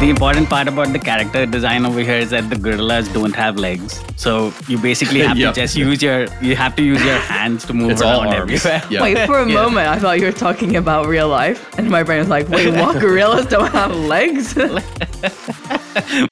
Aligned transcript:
the 0.00 0.08
important 0.10 0.48
part 0.48 0.68
about 0.68 0.92
the 0.92 0.98
character 0.98 1.44
design 1.44 1.84
over 1.84 2.00
here 2.00 2.18
is 2.18 2.30
that 2.30 2.48
the 2.50 2.56
gorillas 2.56 3.08
don't 3.08 3.34
have 3.34 3.56
legs. 3.56 4.00
So 4.16 4.52
you 4.68 4.78
basically 4.78 5.20
have 5.20 5.36
Yep. 5.36 5.54
to 5.54 5.60
just 5.62 5.76
use 5.76 6.00
your 6.02 6.26
you 6.40 6.54
have 6.54 6.76
to 6.76 6.82
use 6.84 7.02
your 7.04 7.18
hands 7.18 7.64
to 7.66 7.74
move 7.74 7.90
It's 7.90 8.00
all 8.02 8.20
around 8.22 8.34
arms. 8.34 8.64
everywhere. 8.64 8.82
Yeah. 8.90 9.02
Wait, 9.02 9.26
for 9.26 9.40
a 9.40 9.48
Yeah. 9.48 9.54
moment, 9.62 9.88
I 9.88 9.98
thought 9.98 10.20
you 10.20 10.26
were 10.26 10.32
talking 10.46 10.76
about 10.76 11.08
real 11.08 11.28
life, 11.28 11.66
and 11.78 11.90
my 11.90 12.02
brain 12.04 12.20
was 12.20 12.28
like, 12.28 12.48
"Wait, 12.48 12.72
what? 12.74 13.00
Gorillas 13.06 13.46
don't 13.46 13.72
have 13.72 13.94
legs?" 13.96 14.54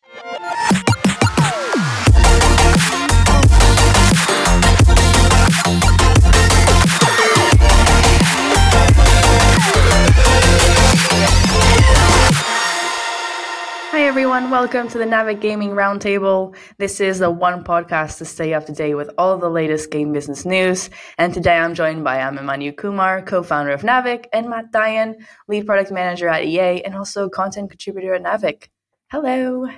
everyone, 14.17 14.51
welcome 14.51 14.89
to 14.89 14.97
the 14.97 15.05
Naavik 15.05 15.43
Gaming 15.43 15.73
Roundtable. 15.73 16.57
This 16.79 17.01
is 17.03 17.19
the 17.19 17.31
one 17.31 17.63
podcast 17.63 18.17
to 18.17 18.25
stay 18.25 18.55
up 18.55 18.65
to 18.65 18.73
date 18.73 18.95
with 18.95 19.11
all 19.19 19.37
the 19.37 19.51
latest 19.51 19.91
game 19.91 20.11
business 20.11 20.47
news. 20.47 20.89
And 21.19 21.35
today 21.35 21.59
I'm 21.59 21.75
joined 21.75 22.03
by 22.03 22.17
Abhimanyu 22.17 22.79
Kumar, 22.79 23.21
co-founder 23.21 23.73
of 23.73 23.83
Naavik, 23.83 24.25
and 24.33 24.49
Matt 24.49 24.73
Dion, 24.73 25.17
lead 25.49 25.67
product 25.67 25.93
manager 25.93 26.29
at 26.29 26.47
EA 26.47 26.83
and 26.83 26.95
also 26.95 27.29
content 27.29 27.69
contributor 27.69 28.15
at 28.15 28.23
Naavik. 28.23 28.69
Hello, 29.11 29.69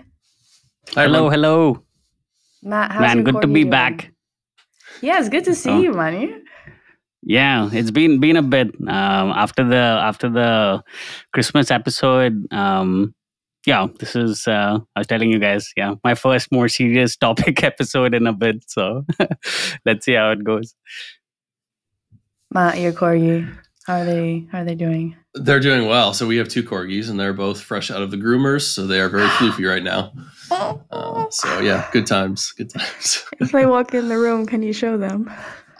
Hello, 0.94 1.30
hello. 1.30 1.82
Matt. 2.62 2.92
How's 2.92 3.00
Man, 3.00 3.24
good 3.24 3.42
to 3.42 3.48
be 3.48 3.62
doing? 3.62 3.70
back. 3.70 4.12
Yeah, 5.00 5.18
it's 5.18 5.28
good 5.28 5.46
to 5.46 5.54
see 5.56 5.70
Oh. 5.70 5.80
you, 5.80 5.90
Manu. 5.92 6.42
Yeah, 7.24 7.68
it's 7.72 7.90
been 7.90 8.20
been 8.20 8.36
a 8.36 8.42
bit 8.42 8.68
um, 8.82 9.30
after 9.34 9.64
the 9.64 9.74
after 9.76 10.28
the 10.30 10.84
Christmas 11.32 11.72
episode. 11.72 12.46
Um, 12.52 13.16
yeah, 13.66 13.86
this 13.98 14.16
is 14.16 14.46
uh, 14.48 14.78
I 14.96 15.00
was 15.00 15.06
telling 15.06 15.30
you 15.30 15.38
guys. 15.38 15.72
Yeah, 15.76 15.94
my 16.04 16.14
first 16.14 16.50
more 16.52 16.68
serious 16.68 17.16
topic 17.26 17.62
episode 17.62 18.14
in 18.14 18.26
a 18.26 18.32
bit. 18.32 18.64
So 18.68 19.04
let's 19.86 20.04
see 20.04 20.14
how 20.14 20.30
it 20.30 20.44
goes. 20.44 20.74
Matt, 22.52 22.78
your 22.78 22.92
corgi. 22.92 23.54
How 23.86 24.00
are 24.00 24.04
they? 24.04 24.46
How 24.52 24.60
are 24.60 24.64
they 24.64 24.74
doing? 24.74 25.16
They're 25.34 25.60
doing 25.60 25.86
well. 25.88 26.12
So 26.12 26.26
we 26.26 26.36
have 26.36 26.48
two 26.48 26.62
corgis, 26.62 27.08
and 27.08 27.18
they're 27.18 27.32
both 27.32 27.60
fresh 27.60 27.90
out 27.90 28.02
of 28.02 28.10
the 28.10 28.16
groomers, 28.16 28.62
so 28.62 28.86
they 28.86 29.00
are 29.00 29.08
very 29.08 29.26
floofy 29.38 29.68
right 29.68 29.82
now. 29.82 30.12
Uh, 30.50 31.26
so 31.30 31.60
yeah, 31.60 31.88
good 31.92 32.06
times, 32.06 32.52
good 32.52 32.70
times. 32.70 33.24
If 33.40 33.54
I 33.54 33.66
walk 33.66 33.94
in 33.94 34.08
the 34.08 34.18
room, 34.18 34.46
can 34.46 34.62
you 34.62 34.72
show 34.72 34.96
them? 34.98 35.30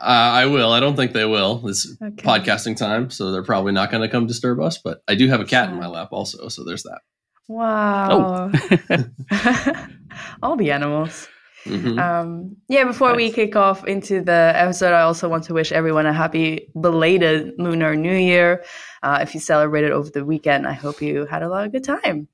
Uh, 0.01 0.05
I 0.41 0.47
will. 0.47 0.73
I 0.73 0.79
don't 0.81 0.95
think 0.95 1.13
they 1.13 1.25
will. 1.25 1.67
It's 1.69 1.89
Okay. 2.01 2.23
podcasting 2.23 2.77
time, 2.77 3.11
so 3.11 3.33
they're 3.33 3.43
probably 3.43 3.73
not 3.73 3.91
going 3.91 4.03
to 4.03 4.09
come 4.09 4.27
disturb 4.27 4.61
us. 4.61 4.79
But 4.79 5.03
I 5.09 5.15
do 5.15 5.27
have 5.29 5.41
a 5.41 5.45
cat 5.45 5.71
in 5.71 5.77
my 5.77 5.87
lap 5.89 6.09
also, 6.13 6.49
so 6.49 6.65
there's 6.65 6.85
that. 6.85 7.01
Wow. 7.49 8.51
All 10.43 10.57
the 10.57 10.71
animals. 10.71 11.29
Mhm. 11.67 11.99
Um, 11.99 12.57
yeah, 12.69 12.85
before 12.85 13.15
we 13.15 13.31
kick 13.31 13.57
off 13.57 13.85
into 13.87 14.23
the 14.23 14.53
episode, 14.55 14.95
I 14.95 15.03
also 15.03 15.29
want 15.29 15.45
to 15.45 15.55
wish 15.55 15.73
everyone 15.73 16.07
a 16.07 16.13
happy 16.13 16.69
belated 16.81 17.53
Lunar 17.59 17.95
New 17.97 18.15
Year. 18.15 18.65
Uh, 19.03 19.19
if 19.23 19.35
you 19.35 19.41
celebrated 19.41 19.91
over 19.93 20.09
the 20.11 20.25
weekend, 20.25 20.67
I 20.67 20.73
hope 20.73 21.03
you 21.03 21.27
had 21.27 21.43
a 21.43 21.49
lot 21.49 21.67
of 21.67 21.73
good 21.73 21.85
time. 21.85 22.29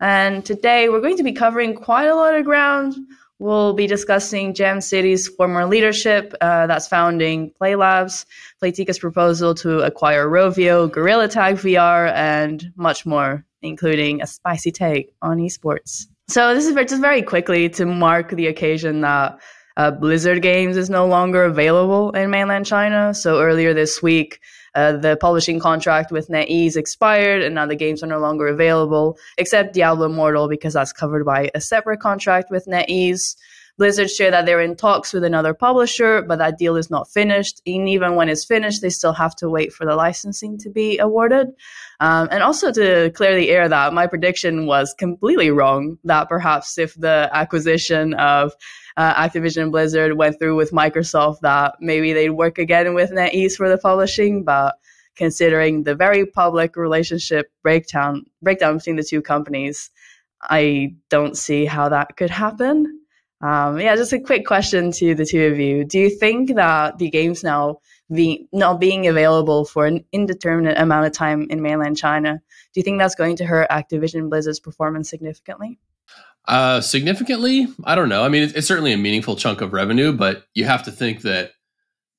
And 0.00 0.44
today 0.44 0.88
we're 0.88 1.00
going 1.00 1.18
to 1.18 1.22
be 1.22 1.32
covering 1.32 1.74
quite 1.74 2.06
a 2.06 2.16
lot 2.16 2.34
of 2.34 2.44
ground. 2.44 2.94
We'll 3.38 3.74
be 3.74 3.86
discussing 3.86 4.54
Jam 4.54 4.80
City's 4.80 5.28
former 5.28 5.66
leadership 5.66 6.34
uh, 6.40 6.66
that's 6.66 6.88
founding 6.88 7.50
Plai 7.50 7.74
Labs, 7.74 8.26
Playtika's 8.62 8.98
proposal 8.98 9.54
to 9.56 9.80
acquire 9.80 10.26
Rovio, 10.26 10.90
Gorilla 10.90 11.28
Tag 11.28 11.56
VR, 11.56 12.12
and 12.12 12.72
much 12.76 13.04
more, 13.06 13.44
including 13.64 14.22
a 14.22 14.26
spicy 14.26 14.70
take 14.70 15.12
on 15.22 15.38
esports. 15.38 16.06
So 16.28 16.54
this 16.54 16.66
is 16.66 16.74
just 16.74 17.00
very 17.00 17.22
quickly 17.22 17.68
to 17.70 17.84
mark 17.84 18.30
the 18.30 18.46
occasion 18.46 19.00
that 19.00 19.38
uh, 19.76 19.90
Blizzard 19.90 20.40
Games 20.40 20.76
is 20.76 20.88
no 20.88 21.06
longer 21.06 21.44
available 21.44 22.12
in 22.12 22.30
mainland 22.30 22.66
China. 22.66 23.12
So 23.12 23.40
earlier 23.40 23.74
this 23.74 24.02
week, 24.02 24.40
uh, 24.74 24.96
the 24.96 25.16
publishing 25.16 25.60
contract 25.60 26.10
with 26.10 26.28
NetEase 26.28 26.76
expired, 26.76 27.42
and 27.42 27.54
now 27.54 27.66
the 27.66 27.76
games 27.76 28.02
are 28.02 28.08
no 28.08 28.18
longer 28.18 28.46
available, 28.46 29.18
except 29.38 29.74
Diablo 29.74 30.06
Immortal 30.06 30.48
because 30.48 30.74
that's 30.74 30.92
covered 30.92 31.24
by 31.24 31.50
a 31.54 31.60
separate 31.60 32.00
contract 32.00 32.50
with 32.50 32.66
NetEase. 32.66 33.36
Blizzard 33.76 34.10
shared 34.10 34.34
that 34.34 34.46
they're 34.46 34.60
in 34.60 34.76
talks 34.76 35.12
with 35.12 35.24
another 35.24 35.52
publisher, 35.52 36.22
but 36.22 36.38
that 36.38 36.58
deal 36.58 36.76
is 36.76 36.90
not 36.90 37.10
finished. 37.10 37.60
And 37.66 37.88
even 37.88 38.14
when 38.14 38.28
it's 38.28 38.44
finished, 38.44 38.82
they 38.82 38.90
still 38.90 39.12
have 39.12 39.34
to 39.36 39.50
wait 39.50 39.72
for 39.72 39.84
the 39.84 39.96
licensing 39.96 40.58
to 40.58 40.70
be 40.70 40.98
awarded. 40.98 41.48
Um, 41.98 42.28
and 42.30 42.42
also 42.42 42.72
to 42.72 43.10
clear 43.14 43.34
the 43.34 43.50
air 43.50 43.68
that 43.68 43.92
my 43.92 44.06
prediction 44.06 44.66
was 44.66 44.94
completely 44.96 45.50
wrong, 45.50 45.98
that 46.04 46.28
perhaps 46.28 46.78
if 46.78 46.94
the 46.94 47.28
acquisition 47.32 48.14
of 48.14 48.52
uh, 48.96 49.14
Activision 49.14 49.72
Blizzard 49.72 50.16
went 50.16 50.38
through 50.38 50.54
with 50.54 50.70
Microsoft, 50.70 51.40
that 51.40 51.74
maybe 51.80 52.12
they'd 52.12 52.30
work 52.30 52.58
again 52.58 52.94
with 52.94 53.10
NetEase 53.10 53.56
for 53.56 53.68
the 53.68 53.78
publishing. 53.78 54.44
But 54.44 54.76
considering 55.16 55.82
the 55.82 55.94
very 55.94 56.26
public 56.26 56.76
relationship 56.76 57.50
breakdown 57.62 58.26
breakdown 58.40 58.76
between 58.76 58.96
the 58.96 59.02
two 59.02 59.22
companies, 59.22 59.90
I 60.42 60.94
don't 61.08 61.36
see 61.36 61.64
how 61.64 61.88
that 61.88 62.16
could 62.16 62.30
happen. 62.30 63.00
Um, 63.44 63.78
yeah, 63.78 63.94
just 63.94 64.14
a 64.14 64.20
quick 64.20 64.46
question 64.46 64.90
to 64.92 65.14
the 65.14 65.26
two 65.26 65.44
of 65.44 65.58
you. 65.58 65.84
Do 65.84 65.98
you 65.98 66.08
think 66.08 66.54
that 66.54 66.96
the 66.96 67.10
games 67.10 67.44
now 67.44 67.80
being 68.10 68.48
not 68.52 68.80
being 68.80 69.06
available 69.06 69.66
for 69.66 69.84
an 69.84 70.02
indeterminate 70.12 70.78
amount 70.78 71.06
of 71.06 71.12
time 71.12 71.46
in 71.50 71.60
mainland 71.60 71.98
China, 71.98 72.40
do 72.72 72.80
you 72.80 72.82
think 72.82 72.98
that's 72.98 73.14
going 73.14 73.36
to 73.36 73.44
hurt 73.44 73.68
Activision 73.68 74.30
Blizzard's 74.30 74.60
performance 74.60 75.10
significantly? 75.10 75.78
Uh, 76.46 76.80
significantly, 76.80 77.66
I 77.84 77.94
don't 77.94 78.08
know. 78.08 78.22
I 78.22 78.28
mean, 78.28 78.44
it's, 78.44 78.54
it's 78.54 78.66
certainly 78.66 78.92
a 78.92 78.98
meaningful 78.98 79.36
chunk 79.36 79.60
of 79.60 79.74
revenue, 79.74 80.12
but 80.12 80.44
you 80.54 80.64
have 80.64 80.82
to 80.84 80.90
think 80.90 81.20
that 81.22 81.52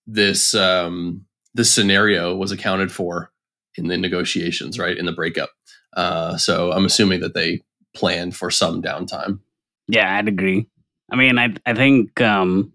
this 0.05 0.53
um, 0.53 1.25
this 1.55 1.73
scenario 1.73 2.35
was 2.35 2.51
accounted 2.51 2.91
for 2.91 3.31
in 3.77 3.87
the 3.87 3.97
negotiations, 3.97 4.77
right? 4.77 4.97
In 4.97 5.05
the 5.05 5.11
breakup. 5.11 5.49
Uh, 5.95 6.37
so 6.37 6.71
I'm 6.71 6.85
assuming 6.85 7.21
that 7.21 7.33
they 7.33 7.61
planned 7.95 8.35
for 8.35 8.51
some 8.51 8.83
downtime. 8.83 9.39
Yeah, 9.87 10.15
I'd 10.17 10.27
agree. 10.27 10.67
I 11.11 11.15
mean, 11.15 11.37
I 11.37 11.53
I 11.65 11.73
think 11.73 12.19
um, 12.21 12.71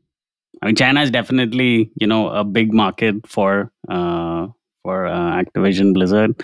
I 0.62 0.66
mean 0.66 0.76
China 0.76 1.02
is 1.02 1.10
definitely 1.10 1.90
you 1.96 2.06
know 2.06 2.28
a 2.28 2.44
big 2.44 2.72
market 2.72 3.26
for 3.26 3.72
uh, 3.88 4.48
for 4.82 5.06
uh, 5.06 5.42
Activision 5.42 5.92
Blizzard, 5.94 6.42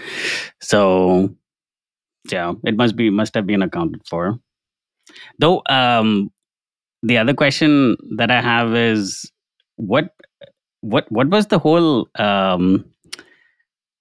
so 0.61 1.35
yeah, 2.31 2.55
it 2.65 2.77
must 2.77 2.97
be 2.97 3.11
must 3.11 3.35
have 3.35 3.47
been 3.47 3.63
accounted 3.63 4.03
for. 4.09 4.39
Though 5.39 5.63
um, 5.69 6.31
the 7.03 7.19
other 7.19 7.35
question 7.35 7.97
that 8.17 8.31
I 8.31 8.41
have 8.41 8.75
is 8.75 9.31
what 9.77 10.11
what 10.81 11.11
what 11.11 11.29
was 11.29 11.47
the 11.47 11.59
whole 11.59 12.09
um, 12.17 12.85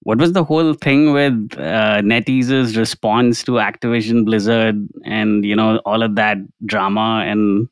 what 0.01 0.19
was 0.19 0.33
the 0.33 0.43
whole 0.43 0.73
thing 0.73 1.13
with 1.13 1.33
uh, 1.57 2.01
NetEase's 2.01 2.77
response 2.77 3.43
to 3.43 3.53
Activision 3.53 4.25
Blizzard 4.25 4.87
and 5.03 5.45
you 5.45 5.55
know 5.55 5.79
all 5.85 6.03
of 6.03 6.15
that 6.15 6.37
drama 6.65 7.23
and 7.25 7.67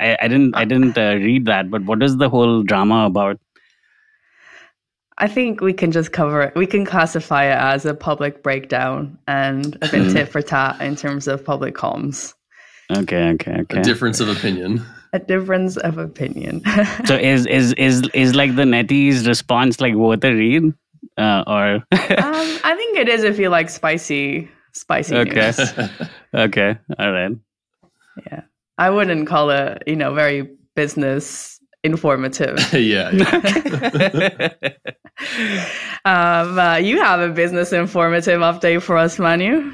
I, 0.00 0.16
I 0.22 0.28
didn't 0.28 0.56
I 0.56 0.64
didn't 0.64 0.96
uh, 0.98 1.14
read 1.16 1.46
that 1.46 1.70
but 1.70 1.84
what 1.84 2.02
is 2.02 2.16
the 2.16 2.28
whole 2.28 2.62
drama 2.62 3.06
about? 3.06 3.38
I 5.18 5.28
think 5.28 5.60
we 5.60 5.72
can 5.72 5.92
just 5.92 6.10
cover 6.12 6.42
it. 6.42 6.54
We 6.56 6.66
can 6.66 6.84
classify 6.84 7.44
it 7.44 7.56
as 7.56 7.86
a 7.86 7.94
public 7.94 8.42
breakdown 8.42 9.16
and 9.28 9.76
a 9.80 9.88
bit 9.88 10.02
Mhm. 10.02 10.12
tit 10.12 10.28
for 10.28 10.42
tat 10.42 10.80
in 10.80 10.96
terms 10.96 11.28
of 11.28 11.44
public 11.44 11.74
comms. 11.74 12.34
Okay, 12.90 13.30
okay, 13.34 13.52
okay. 13.60 13.80
A 13.80 13.84
difference 13.84 14.20
of 14.20 14.28
opinion. 14.28 14.82
A 15.12 15.18
difference 15.20 15.76
of 15.76 15.98
opinion. 15.98 16.62
so 17.06 17.14
is 17.14 17.46
is 17.46 17.72
is 17.74 18.02
is 18.12 18.34
like 18.34 18.56
the 18.56 18.64
NetEase 18.64 19.26
response 19.26 19.80
like 19.80 19.94
worth 19.94 20.24
a 20.24 20.32
read 20.34 20.74
uh, 21.16 21.44
or 21.46 21.66
um, 21.94 22.48
I 22.64 22.74
think 22.76 22.98
it 22.98 23.08
is 23.08 23.22
if 23.22 23.38
you 23.38 23.48
like 23.48 23.70
spicy, 23.70 24.50
spicy 24.72 25.14
Okay. 25.14 25.46
news. 25.46 25.74
okay 26.34 26.76
all 26.98 27.12
right 27.12 27.32
Yeah, 28.26 28.42
I 28.78 28.90
wouldn't 28.90 29.26
call 29.26 29.50
it, 29.50 29.82
you 29.86 29.96
know, 29.96 30.14
very 30.14 30.48
business 30.74 31.60
informative. 31.82 32.58
yeah. 32.72 33.10
yeah. 33.12 34.52
um, 36.04 36.58
uh, 36.58 36.76
you 36.76 37.00
have 37.00 37.20
a 37.20 37.28
business 37.28 37.72
informative 37.72 38.40
update 38.40 38.82
for 38.82 38.96
us, 38.96 39.18
Manu. 39.18 39.70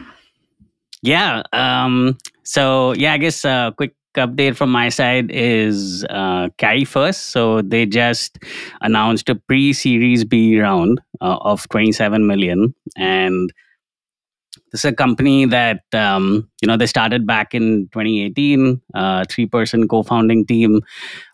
Yeah. 1.02 1.42
Um, 1.52 2.18
so 2.42 2.92
yeah, 2.92 3.14
I 3.14 3.18
guess 3.18 3.44
a 3.44 3.72
quick 3.76 3.94
update 4.16 4.56
from 4.56 4.70
my 4.70 4.88
side 4.88 5.30
is 5.30 6.04
uh, 6.10 6.48
Carry1st. 6.58 7.14
So 7.14 7.62
they 7.62 7.86
just 7.86 8.38
announced 8.80 9.28
a 9.28 9.34
pre-Series 9.34 10.24
B 10.24 10.58
round 10.60 11.00
uh, 11.20 11.38
of 11.42 11.68
27 11.68 12.26
million, 12.26 12.74
and 12.96 13.52
this 14.72 14.84
is 14.84 14.92
a 14.92 14.94
company 14.94 15.44
that 15.46 15.82
um, 15.94 16.48
you 16.62 16.66
know 16.68 16.76
they 16.76 16.86
started 16.86 17.26
back 17.26 17.54
in 17.54 17.88
2018, 17.92 18.80
uh, 18.94 19.24
three-person 19.28 19.88
co-founding 19.88 20.46
team, 20.46 20.80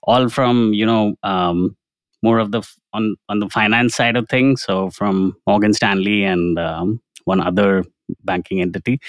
all 0.05 0.29
from 0.29 0.73
you 0.75 0.87
know 0.87 1.17
um, 1.23 1.77
more 2.23 2.39
of 2.39 2.53
the 2.53 2.63
on 2.93 3.17
on 3.29 3.41
the 3.41 3.49
finance 3.51 3.95
side 3.95 4.17
of 4.17 4.29
things. 4.29 4.63
So 4.63 4.91
from 4.91 5.37
Morgan 5.47 5.75
Stanley 5.75 6.25
and 6.25 6.59
um, 6.59 7.01
one 7.25 7.41
other 7.41 7.85
banking 8.25 8.61
entity. 8.61 9.01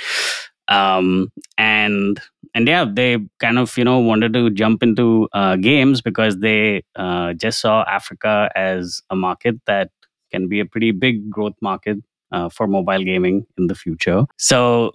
um, 0.67 1.31
and 1.57 2.19
and 2.53 2.67
yeah, 2.67 2.85
they 2.91 3.17
kind 3.39 3.57
of 3.57 3.77
you 3.77 3.83
know 3.83 3.99
wanted 3.99 4.33
to 4.33 4.49
jump 4.49 4.83
into 4.83 5.27
uh, 5.33 5.55
games 5.55 6.01
because 6.01 6.37
they 6.39 6.83
uh, 6.95 7.33
just 7.33 7.59
saw 7.61 7.83
Africa 7.87 8.49
as 8.55 9.01
a 9.09 9.15
market 9.15 9.55
that 9.67 9.91
can 10.31 10.47
be 10.49 10.59
a 10.59 10.65
pretty 10.65 10.91
big 10.91 11.29
growth 11.29 11.53
market 11.61 11.97
uh, 12.31 12.49
for 12.49 12.67
mobile 12.67 13.03
gaming 13.03 13.45
in 13.57 13.67
the 13.67 13.75
future. 13.75 14.25
So 14.37 14.91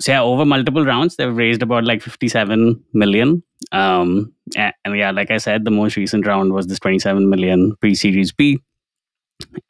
so 0.00 0.12
yeah, 0.12 0.22
over 0.22 0.44
multiple 0.44 0.84
rounds, 0.84 1.16
they've 1.16 1.34
raised 1.34 1.62
about 1.62 1.84
like 1.84 2.02
57 2.02 2.82
million. 2.94 3.42
Um, 3.70 4.32
and, 4.56 4.74
yeah, 4.86 5.12
like 5.12 5.30
I 5.30 5.38
said, 5.38 5.64
the 5.64 5.70
most 5.70 5.96
recent 5.96 6.26
round 6.26 6.52
was 6.52 6.66
this 6.66 6.80
27 6.80 7.30
million 7.30 7.76
pre-series 7.76 8.32
B. 8.32 8.60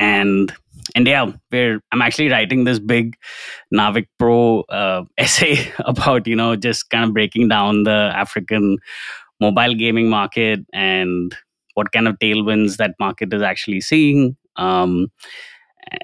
And 0.00 0.52
and 0.94 1.06
yeah, 1.06 1.30
we're 1.50 1.80
I'm 1.92 2.02
actually 2.02 2.28
writing 2.30 2.64
this 2.64 2.78
big 2.78 3.16
Naavik 3.72 4.06
Pro 4.18 4.60
uh, 4.62 5.04
essay 5.18 5.72
about 5.78 6.26
you 6.26 6.36
know 6.36 6.56
just 6.56 6.90
kind 6.90 7.04
of 7.04 7.14
breaking 7.14 7.48
down 7.48 7.84
the 7.84 8.12
African 8.14 8.78
mobile 9.40 9.74
gaming 9.74 10.08
market 10.08 10.60
and 10.72 11.34
what 11.74 11.90
kind 11.92 12.06
of 12.06 12.18
tailwinds 12.18 12.76
that 12.76 12.94
market 13.00 13.32
is 13.32 13.42
actually 13.42 13.80
seeing. 13.80 14.36
Um, 14.56 15.08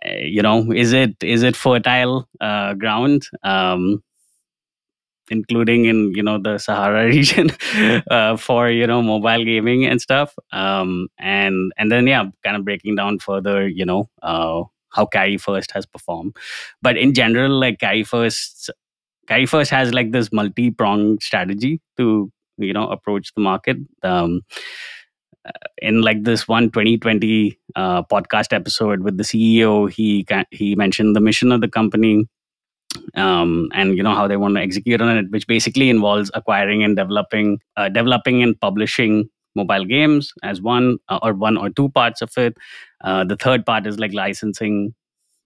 you 0.07 0.43
know, 0.43 0.73
is 0.73 0.93
it 0.93 1.17
is 1.23 1.43
it 1.43 1.57
fertile 1.57 2.29
uh, 2.41 2.75
ground? 2.75 3.27
Um, 3.43 4.03
including 5.31 5.85
in 5.85 6.13
you 6.15 6.23
know 6.23 6.39
the 6.39 6.59
Sahara 6.59 7.05
region 7.17 7.51
uh, 8.11 8.37
for 8.37 8.69
you 8.69 8.87
know 8.87 9.01
mobile 9.03 9.45
gaming 9.45 9.87
and 9.87 10.01
stuff. 10.01 10.35
Um, 10.53 11.09
and 11.19 11.73
and 11.79 11.91
then 11.91 12.07
yeah, 12.07 12.25
kind 12.45 12.57
of 12.57 12.65
breaking 12.65 12.97
down 12.97 13.19
further, 13.19 13.67
you 13.69 13.85
know, 13.85 14.09
uh, 14.23 14.65
how 14.91 15.07
Carry1st 15.07 15.71
has 15.73 15.87
performed. 15.87 16.37
But 16.83 16.97
in 16.97 17.15
general, 17.15 17.51
like 17.59 17.79
Carry1st, 17.79 18.71
Carry 19.29 19.47
First 19.47 19.71
has 19.71 19.95
like 19.95 20.13
this 20.13 20.33
multi 20.33 20.71
pronged 20.71 21.23
strategy 21.23 21.81
to 21.97 22.31
you 22.59 22.73
know 22.73 22.89
approach 22.89 23.33
the 23.35 23.41
market. 23.41 23.79
Um, 24.03 24.43
uh, 24.43 25.00
in 25.79 26.03
like 26.03 26.25
this 26.25 26.47
one 26.47 26.71
2020 26.71 27.59
uh, 27.77 28.03
podcast 28.05 28.53
episode 28.53 29.01
with 29.01 29.17
the 29.17 29.25
CEO, 29.25 29.91
he 29.91 30.27
he 30.51 30.75
mentioned 30.75 31.17
the 31.17 31.21
mission 31.21 31.53
of 31.53 31.61
the 31.61 31.69
company 31.69 32.27
um, 33.15 33.69
and 33.73 33.97
you 33.97 34.03
know 34.03 34.15
how 34.15 34.27
they 34.27 34.37
want 34.37 34.57
to 34.57 34.63
execute 34.63 35.01
on 35.01 35.17
it, 35.17 35.31
which 35.31 35.47
basically 35.47 35.91
involves 35.91 36.31
acquiring 36.35 36.83
and 36.83 36.97
developing, 36.97 37.61
uh, 37.77 37.89
developing 37.89 38.43
and 38.43 38.61
publishing 38.61 39.29
mobile 39.55 39.85
games 39.85 40.33
as 40.43 40.63
one 40.63 40.99
uh, 41.09 41.19
or 41.23 41.35
one 41.35 41.57
or 41.57 41.71
two 41.71 41.89
parts 41.91 42.23
of 42.23 42.37
it. 42.37 42.57
Uh, 43.03 43.25
the 43.25 43.37
third 43.37 43.65
part 43.65 43.87
is 43.87 43.99
like 43.99 44.13
licensing, 44.13 44.95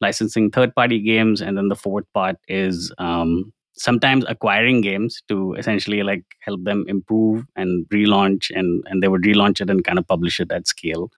licensing 0.01 0.51
third-party 0.51 1.01
games, 1.01 1.41
and 1.41 1.57
then 1.57 1.69
the 1.69 1.77
fourth 1.77 2.05
part 2.13 2.37
is 2.49 2.93
um, 2.99 3.53
sometimes 3.77 4.25
acquiring 4.29 4.81
games 4.81 5.23
to 5.29 5.55
essentially 5.55 6.03
like 6.03 6.25
help 6.41 6.63
them 6.65 6.85
improve 6.89 7.45
and 7.57 7.87
relaunch, 7.93 8.51
and 8.55 8.83
and 8.87 9.03
they 9.03 9.09
would 9.09 9.23
relaunch 9.23 9.61
it 9.61 9.71
and 9.71 9.85
kind 9.85 9.99
of 9.99 10.07
publish 10.07 10.41
it 10.41 10.53
at 10.53 10.67
scale. 10.67 11.11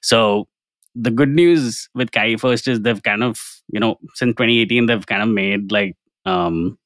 So 0.00 0.48
the 0.94 1.10
good 1.10 1.30
news 1.30 1.88
with 1.94 2.10
Carry1st 2.10 2.68
is 2.68 2.80
they've 2.82 3.02
kind 3.02 3.22
of, 3.24 3.40
you 3.68 3.80
know, 3.80 3.96
since 4.14 4.30
2018, 4.36 4.86
they've 4.86 5.06
kind 5.06 5.22
of 5.22 5.28
made 5.28 5.72
like 5.72 5.96
um, 6.24 6.78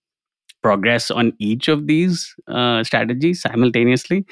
progress 0.62 1.10
on 1.10 1.32
each 1.38 1.68
of 1.68 1.86
these 1.86 2.34
uh, 2.48 2.82
strategies 2.84 3.42
simultaneously. 3.42 4.24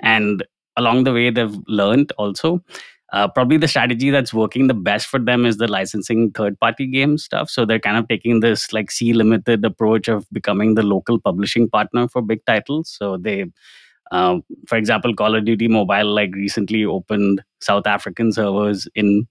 And 0.00 0.44
along 0.76 1.04
the 1.04 1.12
way, 1.12 1.30
they've 1.30 1.56
learned 1.68 2.12
also. 2.18 2.62
Uh, 3.14 3.28
probably 3.28 3.56
the 3.56 3.68
strategy 3.68 4.10
that's 4.10 4.34
working 4.34 4.66
the 4.66 4.74
best 4.74 5.06
for 5.06 5.20
them 5.20 5.46
is 5.46 5.58
the 5.58 5.68
licensing 5.68 6.32
third 6.32 6.58
party 6.58 6.84
game 6.84 7.16
stuff. 7.16 7.48
So 7.48 7.64
they're 7.64 7.78
kind 7.78 7.96
of 7.96 8.08
taking 8.08 8.40
this 8.40 8.72
like 8.72 8.90
C 8.90 9.12
limited 9.12 9.64
approach 9.64 10.08
of 10.08 10.26
becoming 10.32 10.74
the 10.74 10.82
local 10.82 11.20
publishing 11.20 11.70
partner 11.70 12.08
for 12.08 12.22
big 12.22 12.44
titles. 12.44 12.90
So 12.90 13.16
they 13.16 13.44
um, 14.10 14.42
for 14.66 14.76
example, 14.76 15.14
Call 15.14 15.36
of 15.36 15.44
Duty 15.44 15.68
Mobile 15.68 16.12
like 16.12 16.34
recently 16.34 16.84
opened 16.84 17.42
South 17.60 17.86
African 17.86 18.32
servers 18.32 18.88
in 18.96 19.28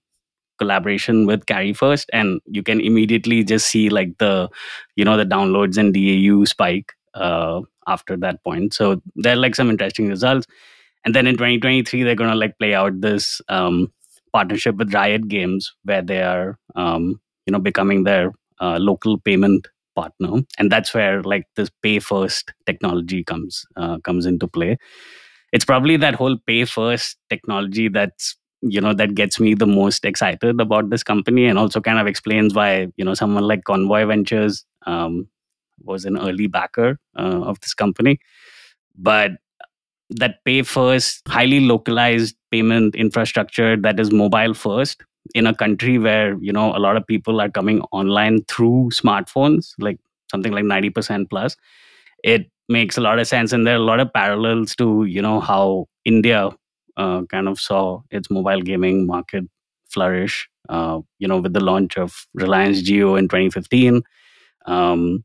collaboration 0.58 1.26
with 1.26 1.46
Carry1st, 1.46 2.06
and 2.12 2.40
you 2.46 2.62
can 2.62 2.80
immediately 2.80 3.44
just 3.44 3.66
see 3.66 3.88
like 3.90 4.16
the, 4.18 4.48
you 4.96 5.04
know, 5.04 5.16
the 5.16 5.26
downloads 5.26 5.76
and 5.76 5.92
DAU 5.92 6.44
spike 6.44 6.92
uh, 7.14 7.60
after 7.86 8.16
that 8.16 8.42
point. 8.44 8.74
So 8.74 9.02
there 9.16 9.34
are 9.34 9.36
like 9.36 9.54
some 9.54 9.70
interesting 9.70 10.08
results. 10.08 10.46
And 11.04 11.14
then 11.14 11.26
in 11.26 11.36
2023, 11.36 12.02
they're 12.02 12.14
gonna 12.14 12.34
like 12.34 12.58
play 12.58 12.74
out 12.74 13.00
this 13.00 13.40
um, 13.48 13.92
partnership 14.32 14.76
with 14.76 14.94
Riot 14.94 15.28
Games, 15.28 15.72
where 15.84 16.02
they 16.02 16.22
are, 16.22 16.58
um, 16.76 17.20
you 17.46 17.52
know, 17.52 17.58
becoming 17.58 18.04
their 18.04 18.32
uh, 18.60 18.78
local 18.78 19.18
payment 19.18 19.68
partner. 19.94 20.42
And 20.58 20.70
that's 20.72 20.92
where 20.94 21.22
like 21.22 21.44
this 21.56 21.70
Pay1st 21.84 22.50
technology 22.66 23.22
comes 23.24 23.64
uh, 23.76 23.98
comes 23.98 24.26
into 24.26 24.48
play. 24.48 24.76
It's 25.52 25.64
probably 25.64 25.96
that 25.98 26.14
whole 26.14 26.36
Pay1st 26.48 27.16
technology 27.30 27.88
that's 27.88 28.36
you 28.62 28.80
know 28.80 28.94
that 28.94 29.14
gets 29.14 29.38
me 29.38 29.54
the 29.54 29.66
most 29.66 30.04
excited 30.04 30.58
about 30.60 30.88
this 30.90 31.02
company 31.02 31.44
and 31.44 31.58
also 31.58 31.80
kind 31.80 31.98
of 31.98 32.06
explains 32.06 32.54
why 32.54 32.88
you 32.96 33.04
know 33.04 33.14
someone 33.14 33.44
like 33.44 33.64
Konvoy 33.64 34.06
Ventures 34.08 34.64
um, 34.86 35.28
was 35.82 36.04
an 36.04 36.18
early 36.18 36.46
backer 36.46 36.98
uh, 37.18 37.42
of 37.42 37.60
this 37.60 37.74
company. 37.74 38.18
But 38.96 39.32
that 40.14 40.44
Pay1st 40.44 41.22
highly 41.28 41.60
localized 41.60 42.36
payment 42.50 42.94
infrastructure 42.94 43.76
that 43.76 43.98
is 44.00 44.12
mobile 44.12 44.54
first 44.54 45.02
in 45.34 45.46
a 45.46 45.54
country 45.54 45.98
where 45.98 46.36
you 46.40 46.52
know 46.52 46.76
a 46.76 46.78
lot 46.78 46.96
of 46.96 47.06
people 47.06 47.40
are 47.40 47.50
coming 47.50 47.80
online 47.92 48.42
through 48.44 48.90
smartphones 48.94 49.72
like 49.78 49.98
something 50.30 50.52
like 50.52 50.64
90% 50.64 51.30
plus 51.30 51.56
it 52.22 52.50
makes 52.68 52.96
a 52.96 53.00
lot 53.00 53.18
of 53.18 53.26
sense. 53.26 53.52
And 53.52 53.66
there 53.66 53.74
are 53.74 53.78
a 53.78 53.90
lot 53.90 54.00
of 54.00 54.12
parallels 54.12 54.74
to 54.76 55.04
you 55.04 55.22
know 55.22 55.40
how 55.40 55.86
india 56.04 56.50
uh, 56.96 57.22
kind 57.30 57.48
of 57.48 57.60
saw 57.60 58.00
its 58.10 58.30
mobile 58.30 58.60
gaming 58.60 59.06
market 59.06 59.44
flourish 59.88 60.48
uh, 60.68 61.00
you 61.18 61.28
know 61.28 61.38
with 61.38 61.52
the 61.52 61.64
launch 61.64 61.96
of 61.98 62.26
reliance 62.34 62.82
Jio 62.82 63.18
in 63.18 63.28
2015 63.28 64.02
um, 64.66 65.24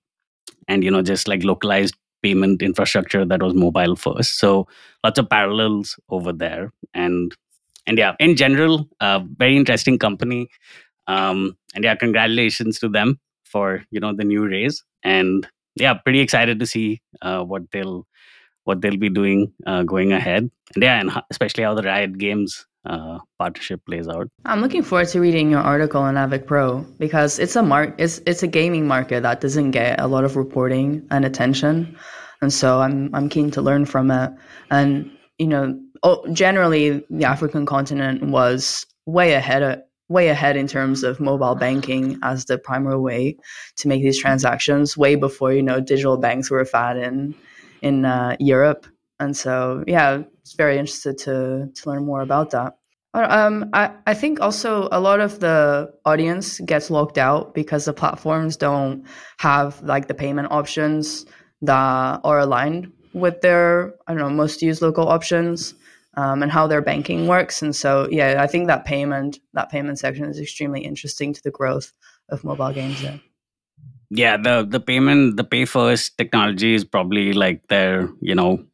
and 0.68 0.84
you 0.84 0.92
know 0.92 1.02
just 1.02 1.28
like 1.28 1.44
localized 1.44 1.96
payment 2.22 2.62
infrastructure 2.62 3.26
that 3.26 3.42
was 3.42 3.54
mobile 3.54 3.96
first 3.96 4.40
so 4.40 4.68
lots 5.04 5.20
of 5.20 5.30
parallels 5.30 6.00
over 6.10 6.34
there 6.34 6.72
and 6.94 7.36
and 7.90 7.98
yeah, 7.98 8.14
in 8.20 8.36
general, 8.36 8.88
uh, 9.00 9.22
very 9.38 9.58
interesting 9.58 9.98
company. 9.98 10.48
Um, 11.08 11.58
and 11.74 11.84
yeah, 11.84 11.96
congratulations 11.96 12.78
to 12.80 12.88
them 12.88 13.20
for 13.44 13.84
you 13.90 14.00
know 14.00 14.14
the 14.16 14.24
new 14.24 14.46
raise. 14.46 14.84
And 15.04 15.48
yeah, 15.76 15.96
pretty 15.96 16.20
excited 16.20 16.60
to 16.60 16.68
see 16.68 17.02
uh, 17.24 17.44
what 17.44 17.64
they'll 17.72 18.06
what 18.66 18.82
they'll 18.82 18.98
be 18.98 19.10
doing 19.10 19.52
uh, 19.66 19.82
going 19.84 20.14
ahead. 20.14 20.52
And 20.76 20.84
yeah, 20.84 21.00
and 21.00 21.12
especially 21.32 21.64
how 21.64 21.74
the 21.74 21.82
Riot 21.82 22.20
Games 22.20 22.68
uh, 22.86 23.20
partnership 23.38 23.86
plays 23.86 24.08
out. 24.08 24.30
I'm 24.46 24.62
looking 24.62 24.84
forward 24.84 25.08
to 25.10 25.20
reading 25.20 25.52
your 25.52 25.62
article 25.62 26.02
on 26.02 26.16
Naavik 26.16 26.46
Pro 26.46 26.86
because 26.98 27.40
it's 27.40 27.56
a 27.56 27.64
mark 27.64 27.96
it's 27.98 28.22
it's 28.26 28.44
a 28.44 28.48
gaming 28.48 28.88
market 28.88 29.24
that 29.24 29.42
doesn't 29.42 29.72
get 29.72 30.00
a 30.00 30.08
lot 30.08 30.24
of 30.24 30.36
reporting 30.36 31.06
and 31.12 31.26
attention, 31.26 31.98
and 32.42 32.54
so 32.54 32.80
I'm 32.80 33.14
I'm 33.14 33.30
keen 33.30 33.52
to 33.52 33.62
learn 33.62 33.86
from 33.86 34.12
it. 34.12 34.32
And 34.72 35.12
you 35.38 35.48
know, 35.48 35.80
oh, 36.04 36.26
generally 36.34 37.04
the 37.10 37.26
African 37.26 37.66
continent 37.66 38.24
was 38.24 38.86
way 39.06 39.34
ahead 39.34 39.64
of, 39.64 39.80
way 40.08 40.30
ahead 40.30 40.56
in 40.56 40.68
terms 40.68 41.04
of 41.04 41.20
mobile 41.20 41.56
banking 41.56 42.18
as 42.24 42.46
the 42.46 42.58
primary 42.58 43.00
way 43.00 43.38
to 43.78 43.88
make 43.88 44.02
these 44.02 44.20
transactions 44.20 44.98
way 44.98 45.16
before 45.16 45.54
you 45.54 45.64
know 45.64 45.80
digital 45.80 46.18
banks 46.18 46.50
were 46.50 46.60
a 46.60 46.66
fad 46.66 46.98
in 46.98 47.36
in 47.82 48.06
uh, 48.06 48.36
Europe 48.40 48.86
and 49.20 49.36
so 49.36 49.84
yeah 49.88 50.22
it's 50.42 50.54
very 50.54 50.78
interested 50.78 51.18
to 51.18 51.70
to 51.76 51.90
learn 51.90 52.06
more 52.06 52.22
about 52.22 52.52
that 52.52 52.76
um, 53.16 53.72
I, 53.74 53.92
I 54.06 54.14
think 54.14 54.40
also 54.40 54.88
a 54.92 55.00
lot 55.00 55.20
of 55.20 55.40
the 55.40 55.92
audience 56.06 56.60
gets 56.60 56.92
locked 56.92 57.18
out 57.18 57.56
because 57.56 57.86
the 57.86 57.94
platforms 57.94 58.56
don't 58.56 59.04
have 59.40 59.82
like 59.82 60.08
the 60.08 60.14
payment 60.14 60.50
options 60.52 61.26
that 61.64 62.22
are 62.24 62.40
aligned 62.40 62.92
with 63.14 63.42
their 63.42 63.96
I 64.08 64.14
don't 64.14 64.22
know 64.22 64.30
most 64.30 64.62
used 64.62 64.84
local 64.84 65.08
options 65.08 65.74
um, 66.16 66.44
and 66.44 66.52
how 66.52 66.68
their 66.68 66.82
banking 66.82 67.28
works. 67.28 67.62
And 67.62 67.76
so, 67.76 68.08
yeah, 68.12 68.42
I 68.42 68.48
think 68.48 68.68
that 68.68 68.86
payment 68.86 69.40
that 69.54 69.70
payment 69.70 70.00
section 70.00 70.26
is 70.26 70.40
extremely 70.40 70.82
interesting 70.82 71.34
to 71.34 71.42
the 71.44 71.52
growth 71.52 71.94
of 72.30 72.44
mobile 72.44 72.74
games. 72.74 73.02
There. 73.02 73.20
Yeah, 74.10 74.38
the 74.38 74.66
the 74.68 74.80
payment 74.80 75.38
the 75.38 75.44
Pay1st 75.44 76.18
technology 76.18 76.74
is 76.74 76.84
probably 76.84 77.34
like 77.34 77.68
their 77.68 78.10
you 78.22 78.36
know 78.36 78.66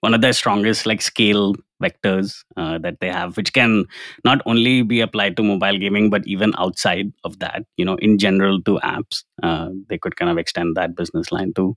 one 0.00 0.14
of 0.14 0.20
their 0.20 0.32
strongest 0.32 0.86
like 0.86 1.02
scale 1.02 1.54
vectors 1.82 2.42
uh, 2.56 2.78
that 2.78 3.00
they 3.00 3.08
have 3.08 3.36
which 3.36 3.52
can 3.52 3.84
not 4.24 4.40
only 4.46 4.82
be 4.82 5.00
applied 5.00 5.36
to 5.36 5.42
mobile 5.42 5.78
gaming 5.78 6.10
but 6.10 6.26
even 6.26 6.52
outside 6.58 7.12
of 7.24 7.38
that 7.38 7.64
you 7.76 7.84
know 7.84 7.96
in 7.96 8.18
general 8.18 8.60
to 8.62 8.78
apps 8.82 9.24
uh, 9.42 9.68
they 9.88 9.98
could 9.98 10.16
kind 10.16 10.30
of 10.30 10.38
extend 10.38 10.76
that 10.76 10.94
business 10.94 11.32
line 11.32 11.52
to 11.54 11.76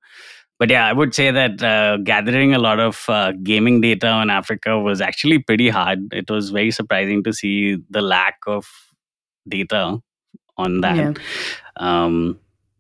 but 0.60 0.70
yeah, 0.70 0.88
I 0.88 0.94
would 0.94 1.14
say 1.14 1.32
that 1.32 1.62
uh, 1.62 1.98
gathering 1.98 2.54
a 2.54 2.60
lot 2.60 2.80
of 2.80 3.04
uh, 3.10 3.34
gaming 3.44 3.82
data 3.82 4.08
on 4.08 4.30
Africa 4.30 4.80
was 4.80 5.02
actually 5.02 5.40
pretty 5.40 5.68
hard. 5.68 6.14
It 6.14 6.30
was 6.30 6.52
very 6.52 6.72
surprising 6.72 7.24
to 7.24 7.34
see 7.34 7.80
the 7.90 8.02
lack 8.02 8.38
of 8.48 8.66
data 9.50 9.98
on 10.58 10.82
that. 10.82 10.96
Yeah. 10.96 11.14
Um, 11.78 12.40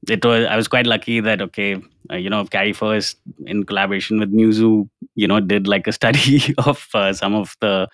it 0.10 0.26
was 0.26 0.46
I 0.46 0.56
was 0.56 0.68
quite 0.68 0.88
lucky 0.88 1.20
that 1.20 1.42
okay, 1.42 1.82
uh, 2.12 2.16
you 2.16 2.30
know, 2.30 2.44
Carry1st 2.46 3.16
in 3.46 3.64
collaboration 3.64 4.20
with 4.20 4.34
Newzoo, 4.34 4.90
you 5.16 5.28
know, 5.28 5.40
did 5.40 5.68
like 5.68 5.88
a 5.88 5.92
study 5.92 6.54
of 6.66 6.88
uh, 6.94 7.14
some 7.14 7.34
of 7.34 7.56
the 7.62 7.88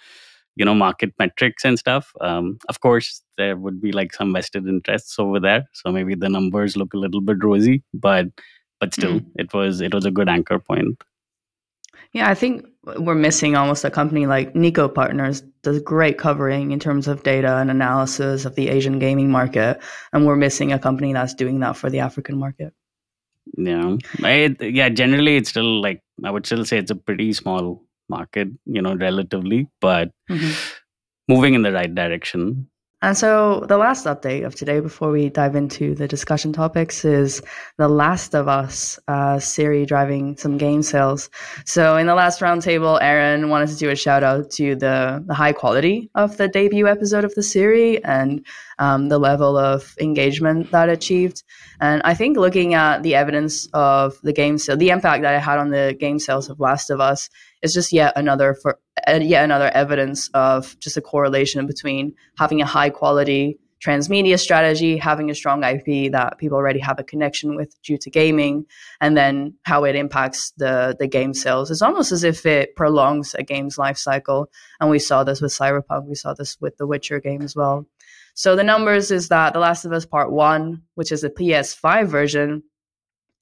you 0.56 0.66
know 0.66 0.76
market 0.76 1.14
metrics 1.20 1.64
and 1.64 1.80
stuff. 1.80 2.12
Um, 2.22 2.58
of 2.68 2.82
course, 2.82 3.22
there 3.38 3.56
would 3.56 3.82
be 3.82 3.92
like 3.92 4.14
some 4.14 4.34
vested 4.34 4.68
interests 4.68 5.18
over 5.20 5.40
there, 5.40 5.68
so 5.74 5.92
maybe 5.92 6.16
the 6.16 6.30
numbers 6.30 6.76
look 6.76 6.94
a 6.94 6.98
little 6.98 7.22
bit 7.22 7.44
rosy, 7.44 7.84
but 7.94 8.28
but 8.80 8.94
still, 8.94 9.20
mm. 9.20 9.26
it 9.36 9.54
was 9.54 9.82
it 9.82 9.94
was 9.94 10.06
a 10.06 10.12
good 10.12 10.30
anchor 10.30 10.60
point. 10.60 11.02
Yeah, 12.14 12.30
I 12.30 12.34
think 12.34 12.66
we're 12.98 13.16
missing 13.16 13.56
almost 13.56 13.84
a 13.84 13.92
company 13.92 14.26
like 14.26 14.54
Niko 14.54 14.94
Partners 14.94 15.42
does 15.64 15.82
great 15.82 16.18
covering 16.18 16.72
in 16.72 16.80
terms 16.80 17.08
of 17.08 17.24
data 17.24 17.58
and 17.58 17.70
analysis 17.70 18.46
of 18.46 18.56
the 18.56 18.70
Asian 18.70 19.00
gaming 19.00 19.30
market, 19.30 19.80
and 20.14 20.26
we're 20.26 20.36
missing 20.36 20.72
a 20.72 20.80
company 20.80 21.14
that's 21.14 21.34
doing 21.34 21.60
that 21.60 21.78
for 21.78 21.90
the 21.90 22.00
African 22.00 22.38
market. 22.38 22.74
Yeah, 23.58 23.98
I, 24.24 24.56
yeah. 24.60 24.90
Generally, 24.90 25.38
it's 25.38 25.50
still 25.50 25.82
like 25.82 26.02
I 26.24 26.32
would 26.32 26.46
still 26.46 26.66
say 26.66 26.78
it's 26.78 26.92
a 26.92 26.96
pretty 26.96 27.34
small 27.34 27.84
market, 28.08 28.50
you 28.66 28.82
know, 28.82 28.96
relatively, 28.96 29.68
but 29.82 30.12
mm-hmm. 30.30 30.52
moving 31.28 31.54
in 31.54 31.64
the 31.64 31.72
right 31.72 31.94
direction. 31.94 32.70
And 33.02 33.18
so 33.18 33.66
the 33.70 33.78
last 33.78 34.06
update 34.06 34.46
of 34.46 34.56
today 34.56 34.82
before 34.82 35.10
we 35.10 35.30
dive 35.30 35.56
into 35.56 35.96
the 35.96 36.06
discussion 36.06 36.52
topics 36.52 37.06
is 37.06 37.42
The 37.78 37.88
Last 37.88 38.36
of 38.36 38.50
Us 38.50 39.00
uh, 39.08 39.40
Siri 39.40 39.86
driving 39.86 40.36
some 40.36 40.58
game 40.58 40.84
sales. 40.84 41.30
So 41.64 41.96
in 41.96 42.08
the 42.08 42.16
last 42.16 42.42
roundtable, 42.42 43.00
Aaron 43.02 43.48
wanted 43.48 43.70
to 43.70 43.78
do 43.78 43.90
a 43.90 43.96
shout 43.96 44.22
out 44.22 44.52
to 44.52 44.76
the, 44.76 45.24
the 45.26 45.34
high 45.34 45.54
quality 45.54 46.10
of 46.14 46.36
the 46.36 46.50
debut 46.50 46.90
episode 46.90 47.24
of 47.24 47.34
the 47.36 47.44
Siri 47.44 48.04
and 48.04 48.46
um, 48.80 49.08
the 49.08 49.18
level 49.18 49.58
of 49.58 49.96
engagement 50.02 50.72
that 50.72 50.90
achieved. 50.90 51.44
And 51.80 52.02
I 52.04 52.14
think 52.16 52.36
looking 52.36 52.74
at 52.74 53.04
the 53.04 53.16
evidence 53.16 53.70
of 53.74 54.20
the 54.24 54.34
game 54.34 54.58
sale, 54.58 54.76
the 54.76 54.90
impact 54.90 55.22
that 55.22 55.36
it 55.36 55.42
had 55.42 55.58
on 55.58 55.70
the 55.70 55.96
game 55.98 56.20
sales 56.20 56.50
of 56.50 56.60
Last 56.60 56.90
of 56.90 57.00
Us 57.00 57.30
is 57.62 57.74
just 57.74 57.92
yet 57.92 58.14
another 58.16 58.54
for 58.54 58.80
uh, 59.08 59.20
yet 59.22 59.44
another 59.44 59.70
evidence 59.70 60.30
of 60.34 60.78
just 60.80 60.98
a 60.98 61.02
correlation 61.02 61.66
between 61.68 62.14
having 62.38 62.62
a 62.62 62.66
high 62.66 62.90
quality 62.90 63.60
transmedia 63.84 64.38
strategy, 64.38 64.98
having 64.98 65.30
a 65.30 65.36
strong 65.36 65.64
IP 65.64 66.12
that 66.12 66.38
people 66.38 66.58
already 66.58 66.80
have 66.80 67.00
a 67.00 67.04
connection 67.04 67.56
with 67.56 67.82
due 67.82 67.98
to 67.98 68.10
gaming, 68.10 68.66
and 69.00 69.16
then 69.16 69.54
how 69.64 69.84
it 69.86 69.96
impacts 69.96 70.52
the 70.58 70.96
the 71.00 71.08
game 71.08 71.34
sales. 71.34 71.72
It's 71.72 71.82
almost 71.82 72.12
as 72.12 72.24
if 72.24 72.46
it 72.46 72.76
prolongs 72.76 73.36
a 73.36 73.44
game's 73.44 73.78
life 73.78 73.98
cycle. 73.98 74.50
And 74.80 74.90
we 74.90 75.00
saw 75.00 75.24
this 75.24 75.42
with 75.42 75.52
Cyberpunk, 75.52 76.06
we 76.08 76.16
saw 76.16 76.34
this 76.34 76.58
with 76.60 76.78
the 76.78 76.88
Witcher 76.88 77.20
game 77.20 77.42
as 77.42 77.56
well. 77.56 77.86
So 78.34 78.56
the 78.56 78.64
numbers 78.64 79.12
is 79.12 79.28
that 79.30 79.54
The 79.54 79.60
Last 79.60 79.84
of 79.84 79.92
Us 79.92 80.06
Part 80.06 80.32
1, 80.32 80.82
which 80.96 81.12
is 81.12 81.22
the 81.22 81.30
PS5 81.30 82.08
version, 82.08 82.64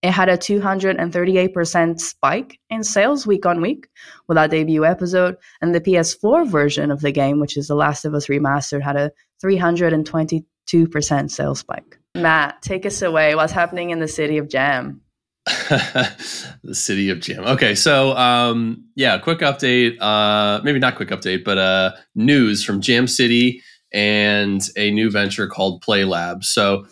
it 0.04 0.12
had 0.12 0.30
a 0.30 0.38
238% 0.38 2.00
spike 2.00 2.60
in 2.70 2.84
sales 2.84 3.26
week 3.26 3.46
on 3.46 3.62
week 3.62 3.88
with 4.28 4.36
that 4.36 4.52
debut 4.52 4.86
episode. 4.86 5.38
And 5.62 5.74
the 5.74 5.82
PS4 5.82 6.48
version 6.48 6.92
of 6.92 7.02
the 7.02 7.12
game, 7.12 7.40
which 7.40 7.58
is 7.58 7.68
The 7.68 7.76
Last 7.76 8.06
of 8.06 8.14
Us 8.14 8.28
Remastered, 8.28 8.82
had 8.82 8.96
a 8.96 9.12
322% 9.44 11.32
sales 11.32 11.60
spike. 11.60 11.98
Matt, 12.16 12.62
take 12.62 12.86
us 12.86 13.02
away. 13.02 13.36
What's 13.36 13.54
happening 13.54 13.90
in 13.90 14.00
the 14.00 14.08
city 14.08 14.38
of 14.38 14.50
Jam? 14.50 15.02
the 15.70 16.74
city 16.74 17.10
of 17.10 17.20
Jam. 17.20 17.46
Okay, 17.46 17.74
so 17.74 18.16
um, 18.18 18.86
yeah, 18.96 19.18
quick 19.18 19.40
update. 19.40 20.00
Uh, 20.00 20.62
maybe 20.64 20.78
not 20.78 20.96
quick 20.96 21.10
update, 21.10 21.44
but 21.44 21.58
uh, 21.58 21.92
news 22.16 22.64
from 22.64 22.82
Jam 22.82 23.08
City 23.08 23.64
and 23.94 24.62
a 24.76 24.92
new 24.92 25.10
venture 25.10 25.48
called 25.48 25.82
Plai 25.82 26.04
Labs. 26.04 26.50
So 26.50 26.86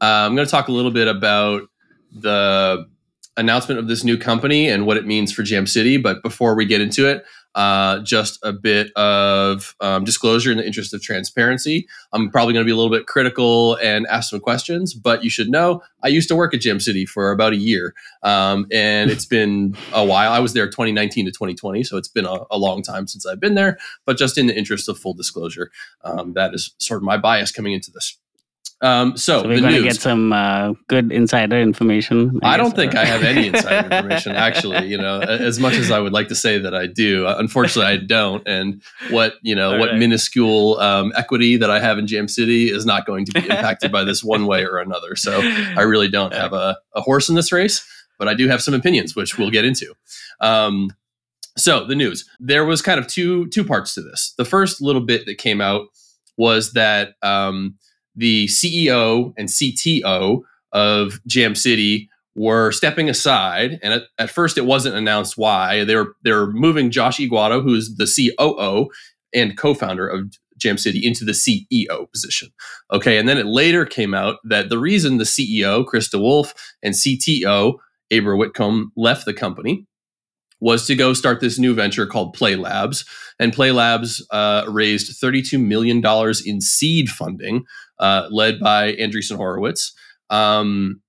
uh, 0.00 0.26
I'm 0.26 0.34
going 0.34 0.46
to 0.46 0.50
talk 0.50 0.68
a 0.68 0.72
little 0.72 0.90
bit 0.90 1.06
about 1.06 1.62
the 2.12 2.86
announcement 3.36 3.78
of 3.78 3.88
this 3.88 4.04
new 4.04 4.18
company 4.18 4.68
and 4.68 4.86
what 4.86 4.96
it 4.96 5.06
means 5.06 5.32
for 5.32 5.42
Jam 5.42 5.66
City. 5.66 5.96
But 5.96 6.22
before 6.22 6.54
we 6.54 6.66
get 6.66 6.80
into 6.80 7.06
it, 7.06 7.24
uh, 7.54 7.98
just 8.00 8.38
a 8.44 8.52
bit 8.52 8.92
of 8.92 9.74
um, 9.80 10.04
disclosure 10.04 10.52
in 10.52 10.58
the 10.58 10.66
interest 10.66 10.94
of 10.94 11.02
transparency. 11.02 11.88
I'm 12.12 12.30
probably 12.30 12.54
going 12.54 12.64
to 12.64 12.68
be 12.68 12.72
a 12.72 12.76
little 12.76 12.90
bit 12.90 13.06
critical 13.06 13.76
and 13.76 14.06
ask 14.06 14.30
some 14.30 14.40
questions, 14.40 14.94
but 14.94 15.24
you 15.24 15.30
should 15.30 15.48
know 15.48 15.82
I 16.02 16.08
used 16.08 16.28
to 16.28 16.36
work 16.36 16.54
at 16.54 16.60
Jam 16.60 16.78
City 16.78 17.06
for 17.06 17.32
about 17.32 17.52
a 17.52 17.56
year, 17.56 17.94
um, 18.22 18.66
and 18.70 19.10
it's 19.10 19.24
been 19.24 19.76
a 19.92 20.04
while. 20.04 20.32
I 20.32 20.38
was 20.38 20.52
there 20.52 20.66
2019 20.66 21.26
to 21.26 21.32
2020, 21.32 21.82
so 21.82 21.96
it's 21.96 22.08
been 22.08 22.26
a, 22.26 22.38
a, 22.50 22.58
long 22.58 22.82
time 22.82 23.06
since 23.06 23.26
I've 23.26 23.40
been 23.40 23.54
there. 23.54 23.78
But 24.04 24.16
just 24.16 24.38
in 24.38 24.46
the 24.46 24.56
interest 24.56 24.88
of 24.88 24.98
full 24.98 25.14
disclosure, 25.14 25.72
um, 26.04 26.34
that 26.34 26.54
is 26.54 26.74
sort 26.78 26.98
of 26.98 27.02
my 27.02 27.16
bias 27.16 27.50
coming 27.50 27.72
into 27.72 27.90
this. 27.90 28.16
Um, 28.82 29.16
so, 29.16 29.42
so 29.42 29.48
we're 29.48 29.60
going 29.60 29.74
to 29.74 29.82
get 29.82 30.00
some 30.00 30.32
uh, 30.32 30.72
good 30.88 31.12
insider 31.12 31.60
information. 31.60 32.40
I, 32.42 32.54
I 32.54 32.56
don't 32.56 32.74
think 32.74 32.94
I 32.94 33.04
have 33.04 33.22
any 33.22 33.46
insider 33.48 33.94
information. 33.94 34.32
Actually, 34.32 34.86
you 34.86 34.96
know, 34.96 35.20
as 35.20 35.58
much 35.58 35.74
as 35.74 35.90
I 35.90 36.00
would 36.00 36.14
like 36.14 36.28
to 36.28 36.34
say 36.34 36.58
that 36.58 36.74
I 36.74 36.86
do, 36.86 37.26
uh, 37.26 37.36
unfortunately, 37.38 37.92
I 37.92 37.98
don't. 37.98 38.46
And 38.48 38.80
what 39.10 39.34
you 39.42 39.54
know, 39.54 39.72
All 39.72 39.78
what 39.78 39.90
right. 39.90 39.98
minuscule 39.98 40.78
um, 40.80 41.12
equity 41.14 41.58
that 41.58 41.70
I 41.70 41.78
have 41.78 41.98
in 41.98 42.06
Jam 42.06 42.26
City 42.26 42.70
is 42.70 42.86
not 42.86 43.04
going 43.04 43.26
to 43.26 43.32
be 43.32 43.40
impacted 43.40 43.92
by 43.92 44.02
this 44.02 44.24
one 44.24 44.46
way 44.46 44.64
or 44.64 44.78
another. 44.78 45.14
So, 45.14 45.40
I 45.40 45.82
really 45.82 46.08
don't 46.08 46.32
have 46.32 46.54
a, 46.54 46.78
a, 46.94 47.02
horse 47.02 47.28
in 47.28 47.34
this 47.34 47.52
race, 47.52 47.86
but 48.18 48.28
I 48.28 48.34
do 48.34 48.48
have 48.48 48.62
some 48.62 48.72
opinions, 48.72 49.14
which 49.14 49.36
we'll 49.36 49.50
get 49.50 49.66
into. 49.66 49.92
Um, 50.40 50.90
so, 51.58 51.84
the 51.84 51.94
news 51.94 52.26
there 52.38 52.64
was 52.64 52.80
kind 52.80 52.98
of 52.98 53.06
two 53.06 53.46
two 53.48 53.64
parts 53.64 53.92
to 53.94 54.00
this. 54.00 54.32
The 54.38 54.46
first 54.46 54.80
little 54.80 55.02
bit 55.02 55.26
that 55.26 55.36
came 55.36 55.60
out 55.60 55.88
was 56.38 56.72
that. 56.72 57.16
Um, 57.20 57.74
the 58.14 58.46
CEO 58.46 59.32
and 59.36 59.48
CTO 59.48 60.42
of 60.72 61.20
Jam 61.26 61.54
City 61.54 62.08
were 62.34 62.72
stepping 62.72 63.08
aside, 63.08 63.78
and 63.82 63.94
at, 63.94 64.02
at, 64.18 64.30
first 64.30 64.56
it 64.56 64.64
wasn't 64.64 64.94
announced 64.94 65.36
why. 65.36 65.84
They 65.84 65.96
were 65.96 66.14
they 66.22 66.32
were 66.32 66.52
moving 66.52 66.90
Josh 66.90 67.18
Yguado, 67.18 67.62
who's 67.62 67.96
the 67.96 68.06
COO 68.38 68.88
and 69.34 69.56
co-founder 69.56 70.06
of 70.06 70.32
Jam 70.56 70.78
City, 70.78 71.04
into 71.04 71.24
the 71.24 71.32
CEO 71.32 72.10
position. 72.12 72.50
Okay, 72.92 73.18
and 73.18 73.28
then 73.28 73.38
it 73.38 73.46
later 73.46 73.84
came 73.84 74.14
out 74.14 74.36
that 74.44 74.68
the 74.68 74.78
reason 74.78 75.18
the 75.18 75.24
CEO 75.24 75.84
Chris 75.84 76.08
DeWolfe 76.08 76.54
and 76.82 76.94
CTO 76.94 77.78
Aber 78.12 78.36
Whitcomb 78.36 78.92
left 78.96 79.24
the 79.24 79.34
company 79.34 79.86
was 80.60 80.86
to 80.86 80.94
go 80.94 81.14
start 81.14 81.40
this 81.40 81.58
new 81.58 81.74
venture 81.74 82.06
called 82.06 82.34
Plai 82.34 82.54
Labs. 82.54 83.04
And 83.38 83.52
Plai 83.52 83.70
Labs 83.70 84.24
uh, 84.30 84.64
raised 84.68 85.20
$32 85.20 85.62
million 85.62 86.02
in 86.44 86.60
seed 86.60 87.08
funding 87.08 87.64
uh, 88.00 88.26
led 88.30 88.58
by 88.58 88.94
Andreessen 88.94 89.36
Horowitz. 89.36 89.92
Um, 90.30 91.00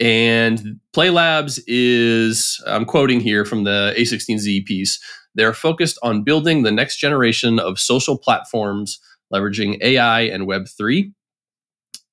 and 0.00 0.78
Plai 0.92 1.10
Labs 1.10 1.58
is, 1.66 2.62
I'm 2.66 2.84
quoting 2.84 3.20
here 3.20 3.44
from 3.44 3.64
the 3.64 3.94
A16Z 3.98 4.64
piece, 4.64 5.00
they're 5.34 5.54
focused 5.54 5.98
on 6.02 6.24
building 6.24 6.62
the 6.62 6.70
next 6.70 6.98
generation 6.98 7.58
of 7.58 7.78
social 7.78 8.16
platforms 8.16 9.00
leveraging 9.32 9.78
AI 9.82 10.22
and 10.22 10.46
Web3. 10.48 11.12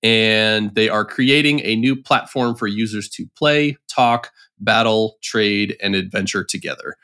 And 0.03 0.75
they 0.75 0.89
are 0.89 1.05
creating 1.05 1.61
a 1.63 1.75
new 1.75 1.95
platform 1.95 2.55
for 2.55 2.67
users 2.67 3.09
to 3.09 3.25
play, 3.37 3.77
talk, 3.87 4.31
battle, 4.59 5.17
trade, 5.23 5.77
and 5.81 5.95
adventure 5.95 6.43
together. 6.43 6.95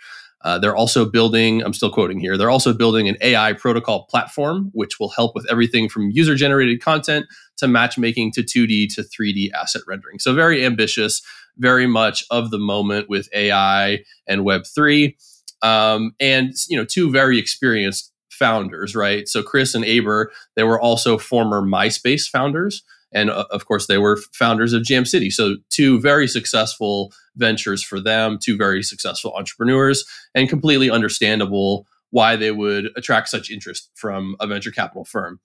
Uh, 0.43 0.57
they're 0.57 0.75
also 0.75 1.05
building, 1.05 1.61
I'm 1.63 1.73
still 1.73 1.91
quoting 1.91 2.19
here, 2.19 2.37
they're 2.37 2.49
also 2.49 2.73
building 2.73 3.07
an 3.07 3.17
AI 3.21 3.53
protocol 3.53 4.05
platform, 4.05 4.71
which 4.73 4.99
will 4.99 5.09
help 5.09 5.35
with 5.35 5.45
everything 5.49 5.89
from 5.89 6.09
user 6.11 6.35
generated 6.35 6.81
content 6.81 7.25
to 7.57 7.67
matchmaking 7.67 8.31
to 8.33 8.41
2D 8.41 8.93
to 8.95 9.03
3D 9.03 9.51
asset 9.53 9.83
rendering. 9.87 10.19
So, 10.19 10.33
very 10.33 10.65
ambitious, 10.65 11.21
very 11.57 11.87
much 11.87 12.23
of 12.31 12.49
the 12.51 12.59
moment 12.59 13.09
with 13.09 13.29
AI 13.33 13.99
and 14.27 14.41
Web3. 14.41 15.15
Um, 15.61 16.13
and, 16.19 16.53
you 16.69 16.77
know, 16.77 16.85
two 16.85 17.11
very 17.11 17.37
experienced 17.37 18.11
founders, 18.29 18.95
right? 18.95 19.27
So, 19.27 19.43
Chris 19.43 19.75
and 19.75 19.85
Aber, 19.85 20.31
they 20.55 20.63
were 20.63 20.79
also 20.79 21.17
former 21.17 21.61
MySpace 21.61 22.27
founders. 22.27 22.83
And 23.13 23.29
uh, 23.29 23.45
of 23.51 23.65
course, 23.65 23.87
they 23.87 23.97
were 23.97 24.17
founders 24.33 24.73
of 24.73 24.83
Jam 24.83 25.05
City. 25.05 25.29
So, 25.29 25.57
two 25.69 25.99
very 25.99 26.27
successful 26.27 27.13
ventures 27.35 27.83
for 27.83 27.99
them, 27.99 28.37
two 28.41 28.57
very 28.57 28.83
successful 28.83 29.33
entrepreneurs, 29.35 30.05
and 30.33 30.49
completely 30.49 30.89
understandable 30.89 31.85
why 32.11 32.35
they 32.35 32.51
would 32.51 32.89
attract 32.95 33.29
such 33.29 33.49
interest 33.49 33.89
from 33.95 34.35
a 34.39 34.47
venture 34.47 34.71
capital 34.71 35.05
firm. 35.05 35.39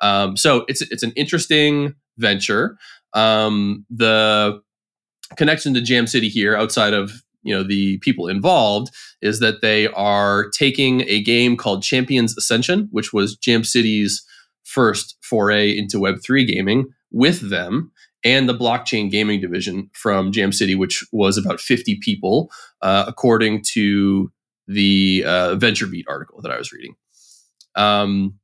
Um, 0.00 0.36
so, 0.36 0.64
it's, 0.68 0.82
it's 0.82 1.02
an 1.02 1.12
interesting 1.16 1.94
venture. 2.18 2.76
Um, 3.14 3.86
the 3.90 4.60
connection 5.36 5.74
to 5.74 5.80
Jam 5.80 6.06
City 6.06 6.28
here, 6.28 6.56
outside 6.56 6.92
of 6.92 7.22
you 7.42 7.54
know 7.54 7.62
the 7.62 7.98
people 7.98 8.28
involved 8.28 8.92
is 9.20 9.40
that 9.40 9.62
they 9.62 9.88
are 9.88 10.48
taking 10.50 11.02
a 11.08 11.20
game 11.22 11.56
called 11.56 11.82
Champions 11.82 12.36
Ascension, 12.36 12.88
which 12.90 13.12
was 13.12 13.36
Jam 13.36 13.64
City's 13.64 14.24
first 14.64 15.16
foray 15.22 15.76
into 15.76 15.98
Web3 15.98 16.46
gaming, 16.46 16.86
with 17.12 17.50
them 17.50 17.92
and 18.24 18.48
the 18.48 18.54
blockchain 18.54 19.10
gaming 19.10 19.40
division 19.40 19.90
from 19.92 20.32
Jam 20.32 20.52
City, 20.52 20.74
which 20.74 21.04
was 21.12 21.36
about 21.36 21.60
50 21.60 21.98
people, 22.02 22.50
uh, 22.80 23.04
according 23.06 23.62
to 23.72 24.30
the 24.66 25.24
uh, 25.26 25.56
VentureBeat 25.56 26.04
article 26.08 26.40
that 26.42 26.52
I 26.52 26.58
was 26.58 26.72
reading. 26.72 26.94
Um, 27.74 28.38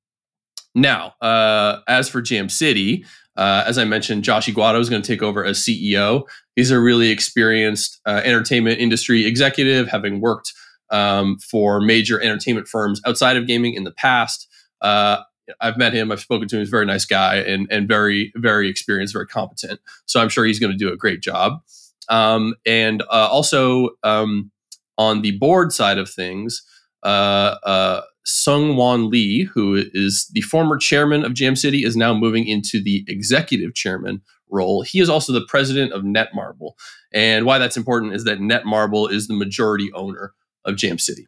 now, 0.74 1.14
uh, 1.20 1.78
as 1.88 2.08
for 2.08 2.20
Jam 2.22 2.48
City, 2.48 3.04
Uh, 3.38 3.62
as 3.68 3.78
I 3.78 3.84
mentioned, 3.84 4.24
Josh 4.24 4.48
Yguado 4.48 4.80
is 4.80 4.90
going 4.90 5.00
to 5.00 5.06
take 5.06 5.22
over 5.22 5.44
as 5.44 5.60
CEO. 5.60 6.24
He's 6.56 6.72
a 6.72 6.80
really 6.80 7.10
experienced 7.10 8.00
uh, 8.04 8.20
entertainment 8.24 8.80
industry 8.80 9.26
executive, 9.26 9.86
having 9.86 10.20
worked 10.20 10.52
um, 10.90 11.38
for 11.38 11.80
major 11.80 12.20
entertainment 12.20 12.66
firms 12.66 13.00
outside 13.06 13.36
of 13.36 13.46
gaming 13.46 13.74
in 13.74 13.84
the 13.84 13.92
past. 13.92 14.48
I've 15.60 15.76
met 15.76 15.92
him. 15.92 16.12
I've 16.12 16.20
spoken 16.20 16.48
to 16.48 16.56
him. 16.56 16.60
He's 16.60 16.68
a 16.68 16.70
very 16.70 16.86
nice 16.86 17.04
guy 17.04 17.36
and 17.36 17.66
and 17.70 17.88
very 17.88 18.32
very 18.36 18.68
experienced, 18.68 19.12
very 19.12 19.26
competent. 19.26 19.80
So 20.06 20.20
I'm 20.20 20.28
sure 20.28 20.44
he's 20.44 20.58
going 20.58 20.72
to 20.72 20.78
do 20.78 20.92
a 20.92 20.96
great 20.96 21.20
job. 21.20 21.62
Um, 22.08 22.54
and 22.64 23.02
uh, 23.02 23.28
also 23.30 23.90
um, 24.02 24.50
on 24.96 25.22
the 25.22 25.38
board 25.38 25.72
side 25.72 25.98
of 25.98 26.10
things, 26.10 26.62
uh, 27.02 27.56
uh, 27.62 28.02
Sung 28.24 28.76
Won 28.76 29.10
Lee, 29.10 29.44
who 29.44 29.74
is 29.92 30.28
the 30.32 30.42
former 30.42 30.76
chairman 30.76 31.24
of 31.24 31.34
Jam 31.34 31.56
City, 31.56 31.84
is 31.84 31.96
now 31.96 32.12
moving 32.12 32.46
into 32.46 32.82
the 32.82 33.04
executive 33.08 33.74
chairman 33.74 34.22
role. 34.50 34.82
He 34.82 35.00
is 35.00 35.08
also 35.08 35.32
the 35.32 35.46
president 35.46 35.92
of 35.92 36.02
Netmarble. 36.02 36.72
And 37.12 37.46
why 37.46 37.58
that's 37.58 37.76
important 37.76 38.14
is 38.14 38.24
that 38.24 38.38
Netmarble 38.38 39.10
is 39.10 39.28
the 39.28 39.34
majority 39.34 39.90
owner 39.94 40.34
of 40.64 40.76
Jam 40.76 40.98
City. 40.98 41.26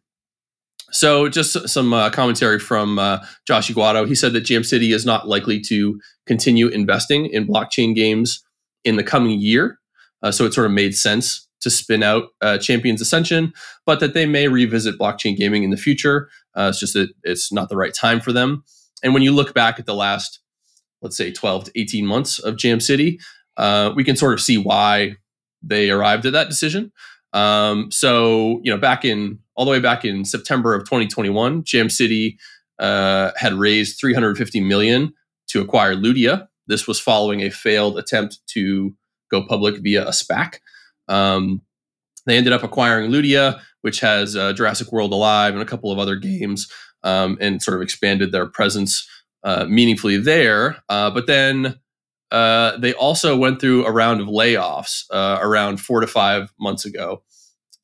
So, 0.93 1.29
just 1.29 1.69
some 1.69 1.93
uh, 1.93 2.11
commentary 2.11 2.59
from 2.59 2.99
uh, 2.99 3.25
Josh 3.47 3.71
Yguado. 3.71 4.07
He 4.07 4.15
said 4.15 4.33
that 4.33 4.43
Jam 4.43 4.65
City 4.65 4.93
is 4.93 5.07
not 5.07 5.29
likely 5.29 5.61
to 5.63 6.01
continue 6.27 6.69
investing 6.69 7.27
in 7.27 7.47
blockchain 7.47 7.95
games 7.95 8.43
in 8.85 8.97
the 8.97 9.05
coming 9.05 9.41
year. 9.41 9.79
Uh, 10.23 10.33
so, 10.33 10.45
it 10.45 10.55
sort 10.55 10.67
of 10.67 10.73
made 10.73 10.97
sense 10.97 11.47
to 11.61 11.71
spin 11.71 12.03
out 12.03 12.29
uh, 12.41 12.59
Champions 12.59 13.01
Ascension, 13.01 13.53
but 13.87 14.01
that 14.01 14.15
they 14.15 14.27
may 14.27 14.49
revisit 14.49 14.99
blockchain 14.99 15.37
gaming 15.37 15.63
in 15.63 15.71
the 15.71 15.77
future. 15.77 16.29
Uh, 16.57 16.69
it's 16.71 16.81
just 16.81 16.95
that 16.95 17.11
it's 17.23 17.53
not 17.53 17.69
the 17.69 17.77
right 17.77 17.95
time 17.95 18.21
for 18.21 18.33
them. 18.33 18.65
And 19.03 19.15
when 19.15 19.23
you 19.23 19.33
look 19.33 19.55
back 19.55 19.79
at 19.79 19.87
the 19.87 19.95
last, 19.95 20.41
let's 21.03 21.17
say, 21.17 21.31
12 21.31 21.65
to 21.65 21.81
18 21.81 22.07
months 22.07 22.39
of 22.39 22.57
Jam 22.57 22.81
City, 22.81 23.21
uh, 23.57 23.93
we 23.95 24.05
can 24.05 24.17
sort 24.17 24.33
of 24.33 24.41
see 24.41 24.57
why 24.57 25.17
they 25.63 25.91
arrived 25.91 26.27
at 26.27 26.33
that 26.33 26.49
decision. 26.49 26.93
Um, 27.33 27.91
so, 27.91 28.61
you 28.65 28.73
know, 28.73 28.79
back 28.79 29.05
in 29.05 29.39
all 29.61 29.67
the 29.67 29.71
way 29.73 29.79
back 29.79 30.07
in 30.07 30.25
September 30.25 30.75
of 30.75 30.85
2021, 30.85 31.65
Jam 31.65 31.91
City 31.91 32.39
uh, 32.79 33.31
had 33.37 33.53
raised 33.53 34.01
350 34.01 34.59
million 34.61 35.13
to 35.49 35.61
acquire 35.61 35.95
Ludia. 35.95 36.49
This 36.67 36.89
was 36.89 36.99
following 36.99 37.43
a 37.43 37.51
failed 37.51 37.99
attempt 37.99 38.39
to 38.55 38.95
go 39.31 39.45
public 39.47 39.83
via 39.83 40.09
a 40.09 40.13
SPAC. 40.13 40.61
Um, 41.09 41.61
they 42.25 42.39
ended 42.39 42.55
up 42.55 42.63
acquiring 42.63 43.11
Ludia, 43.11 43.61
which 43.83 44.01
has 44.01 44.35
uh, 44.35 44.55
Jurassic 44.55 44.93
World 44.93 45.13
Alive 45.13 45.53
and 45.53 45.63
a 45.63 45.67
couple 45.67 45.93
of 45.93 45.99
other 45.99 46.17
games, 46.17 46.67
um, 47.03 47.37
and 47.39 47.63
sort 47.63 47.77
of 47.77 47.83
expanded 47.83 48.33
their 48.33 48.47
presence 48.47 49.07
uh, 49.45 49.67
meaningfully 49.67 50.17
there. 50.17 50.83
Uh, 50.89 51.11
but 51.11 51.27
then 51.27 51.79
uh, 52.31 52.79
they 52.79 52.95
also 52.95 53.37
went 53.37 53.61
through 53.61 53.85
a 53.85 53.93
round 53.93 54.23
of 54.23 54.29
layoffs 54.29 55.05
uh, 55.11 55.39
around 55.43 55.83
four 55.83 56.01
to 56.01 56.07
five 56.07 56.51
months 56.59 56.87
ago, 56.87 57.23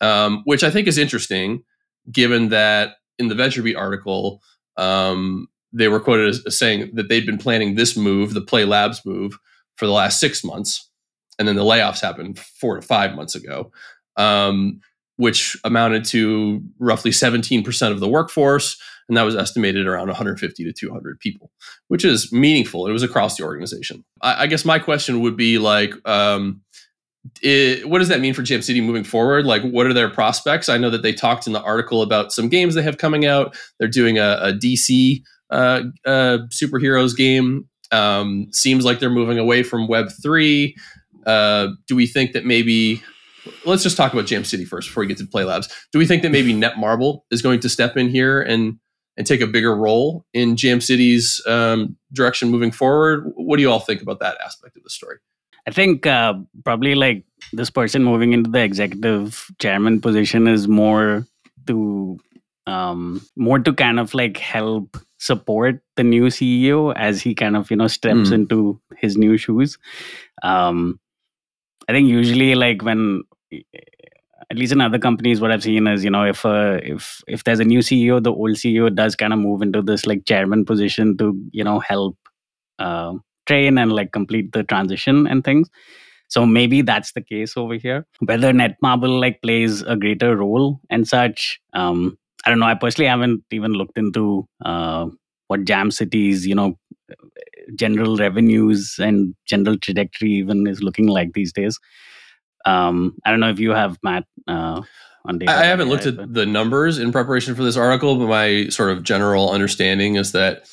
um, 0.00 0.42
which 0.44 0.62
I 0.64 0.70
think 0.70 0.86
is 0.88 0.98
interesting, 0.98 1.62
given 2.10 2.48
that 2.50 2.96
in 3.18 3.28
the 3.28 3.34
VentureBeat 3.34 3.76
article, 3.76 4.42
um, 4.76 5.48
they 5.72 5.88
were 5.88 6.00
quoted 6.00 6.28
as, 6.28 6.58
saying 6.58 6.90
that 6.94 7.08
they'd 7.08 7.26
been 7.26 7.38
planning 7.38 7.74
this 7.74 7.96
move, 7.96 8.34
the 8.34 8.40
Plai 8.40 8.64
Labs 8.64 9.04
move, 9.04 9.38
for 9.76 9.86
the 9.86 9.92
last 9.92 10.20
six 10.20 10.42
months 10.44 10.90
and 11.38 11.46
then 11.46 11.56
the 11.56 11.62
layoffs 11.62 12.00
happened 12.00 12.38
four 12.38 12.76
to 12.76 12.82
five 12.82 13.14
months 13.14 13.34
ago, 13.34 13.70
um, 14.16 14.80
which 15.16 15.56
amounted 15.64 16.04
to 16.06 16.62
roughly 16.78 17.10
17% 17.10 17.90
of 17.90 18.00
the 18.00 18.08
workforce. 18.08 18.80
And 19.08 19.16
that 19.16 19.22
was 19.22 19.36
estimated 19.36 19.86
around 19.86 20.08
150 20.08 20.64
to 20.64 20.72
200 20.72 21.20
people, 21.20 21.52
which 21.88 22.04
is 22.04 22.32
meaningful. 22.32 22.88
It 22.88 22.92
was 22.92 23.04
across 23.04 23.36
the 23.36 23.44
organization. 23.44 24.04
I, 24.20 24.44
I 24.44 24.46
guess 24.48 24.64
my 24.64 24.80
question 24.80 25.20
would 25.20 25.36
be 25.36 25.58
like, 25.58 25.94
um, 26.08 26.62
it, 27.42 27.88
what 27.88 27.98
does 27.98 28.08
that 28.08 28.20
mean 28.20 28.34
for 28.34 28.42
Jam 28.42 28.62
City 28.62 28.80
moving 28.80 29.04
forward? 29.04 29.46
Like, 29.46 29.62
what 29.62 29.86
are 29.86 29.92
their 29.92 30.10
prospects? 30.10 30.68
I 30.68 30.78
know 30.78 30.90
that 30.90 31.02
they 31.02 31.12
talked 31.12 31.46
in 31.46 31.52
the 31.52 31.62
article 31.62 32.02
about 32.02 32.32
some 32.32 32.48
games 32.48 32.74
they 32.74 32.82
have 32.82 32.98
coming 32.98 33.26
out. 33.26 33.56
They're 33.78 33.88
doing 33.88 34.18
a, 34.18 34.38
a 34.40 34.52
DC 34.52 35.22
uh, 35.50 35.82
uh, 36.04 36.38
superheroes 36.52 37.16
game. 37.16 37.68
Um, 37.92 38.48
seems 38.50 38.84
like 38.84 38.98
they're 38.98 39.10
moving 39.10 39.38
away 39.38 39.62
from 39.62 39.86
Web 39.86 40.08
three. 40.22 40.76
Uh, 41.24 41.68
do 41.88 41.96
we 41.96 42.06
think 42.06 42.32
that 42.32 42.44
maybe 42.44 43.02
let's 43.64 43.82
just 43.82 43.96
talk 43.96 44.12
about 44.12 44.26
Jam 44.26 44.44
City 44.44 44.64
first 44.64 44.88
before 44.88 45.02
we 45.02 45.06
get 45.06 45.18
to 45.18 45.26
Plai 45.26 45.44
Labs. 45.44 45.68
Do 45.92 45.98
we 45.98 46.06
think 46.06 46.22
that 46.22 46.30
maybe 46.30 46.52
Netmarble 46.52 47.20
is 47.30 47.42
going 47.42 47.60
to 47.60 47.68
step 47.68 47.96
in 47.96 48.08
here 48.08 48.40
and 48.42 48.78
and 49.16 49.26
take 49.26 49.40
a 49.40 49.46
bigger 49.46 49.74
role 49.74 50.26
in 50.34 50.56
Jam 50.56 50.80
City's 50.80 51.40
um, 51.46 51.96
direction 52.12 52.50
moving 52.50 52.70
forward? 52.70 53.32
What 53.36 53.56
do 53.56 53.62
you 53.62 53.70
all 53.70 53.80
think 53.80 54.02
about 54.02 54.20
that 54.20 54.36
aspect 54.44 54.76
of 54.76 54.82
the 54.82 54.90
story? 54.90 55.16
I 55.66 55.72
think 55.72 56.06
uh, 56.06 56.34
probably 56.64 56.94
like 56.94 57.24
this 57.52 57.70
person 57.70 58.04
moving 58.04 58.32
into 58.32 58.50
the 58.50 58.62
executive 58.62 59.50
chairman 59.58 60.00
position 60.00 60.46
is 60.46 60.68
more 60.68 61.26
to 61.66 62.18
um, 62.66 63.24
more 63.36 63.58
to 63.58 63.72
kind 63.72 64.00
of 64.00 64.14
like 64.14 64.36
help 64.38 64.96
support 65.18 65.80
the 65.96 66.04
new 66.04 66.26
CEO 66.26 66.92
as 66.96 67.20
he 67.20 67.34
kind 67.34 67.56
of 67.56 67.70
you 67.70 67.76
know 67.76 67.88
steps 67.88 68.30
mm. 68.30 68.32
into 68.32 68.80
his 68.96 69.16
new 69.16 69.36
shoes. 69.36 69.78
Um, 70.42 71.00
I 71.88 71.92
think 71.92 72.08
usually 72.08 72.54
like 72.54 72.82
when 72.82 73.22
at 74.50 74.56
least 74.56 74.72
in 74.72 74.80
other 74.80 74.98
companies 74.98 75.40
what 75.40 75.50
i've 75.50 75.62
seen 75.62 75.86
is 75.86 76.04
you 76.04 76.10
know 76.10 76.24
if 76.24 76.44
uh, 76.44 76.78
if 76.82 77.22
if 77.26 77.44
there's 77.44 77.60
a 77.60 77.64
new 77.64 77.80
ceo 77.80 78.22
the 78.22 78.32
old 78.32 78.56
ceo 78.56 78.94
does 78.94 79.16
kind 79.16 79.32
of 79.32 79.38
move 79.38 79.62
into 79.62 79.82
this 79.82 80.06
like 80.06 80.24
chairman 80.24 80.64
position 80.64 81.16
to 81.16 81.34
you 81.52 81.64
know 81.64 81.78
help 81.80 82.16
uh, 82.78 83.14
train 83.46 83.78
and 83.78 83.92
like 83.92 84.12
complete 84.12 84.52
the 84.52 84.62
transition 84.64 85.26
and 85.26 85.44
things 85.44 85.68
so 86.28 86.44
maybe 86.44 86.82
that's 86.82 87.12
the 87.12 87.20
case 87.22 87.56
over 87.56 87.74
here 87.74 88.06
whether 88.20 88.52
netmarble 88.52 89.20
like 89.20 89.40
plays 89.42 89.82
a 89.82 89.96
greater 89.96 90.36
role 90.36 90.80
and 90.90 91.06
such 91.06 91.60
um 91.72 92.18
i 92.44 92.50
don't 92.50 92.58
know 92.58 92.66
i 92.66 92.74
personally 92.74 93.08
haven't 93.08 93.42
even 93.50 93.72
looked 93.72 93.96
into 93.96 94.46
uh 94.64 95.06
what 95.48 95.64
jam 95.64 95.90
cities 95.90 96.46
you 96.46 96.54
know 96.54 96.76
general 97.74 98.16
revenues 98.16 98.96
and 98.98 99.34
general 99.44 99.76
trajectory 99.78 100.32
even 100.32 100.66
is 100.66 100.82
looking 100.82 101.06
like 101.06 101.32
these 101.32 101.52
days. 101.52 101.78
Um, 102.64 103.16
I 103.24 103.30
don't 103.30 103.40
know 103.40 103.50
if 103.50 103.58
you 103.58 103.70
have 103.70 103.98
Matt 104.02 104.24
uh, 104.46 104.82
on 105.24 105.38
data. 105.38 105.52
I 105.52 105.64
haven't 105.64 105.88
looked 105.88 106.06
at 106.06 106.16
but. 106.16 106.34
the 106.34 106.46
numbers 106.46 106.98
in 106.98 107.12
preparation 107.12 107.54
for 107.54 107.62
this 107.62 107.76
article, 107.76 108.16
but 108.16 108.28
my 108.28 108.68
sort 108.68 108.90
of 108.90 109.02
general 109.02 109.50
understanding 109.50 110.16
is 110.16 110.32
that 110.32 110.68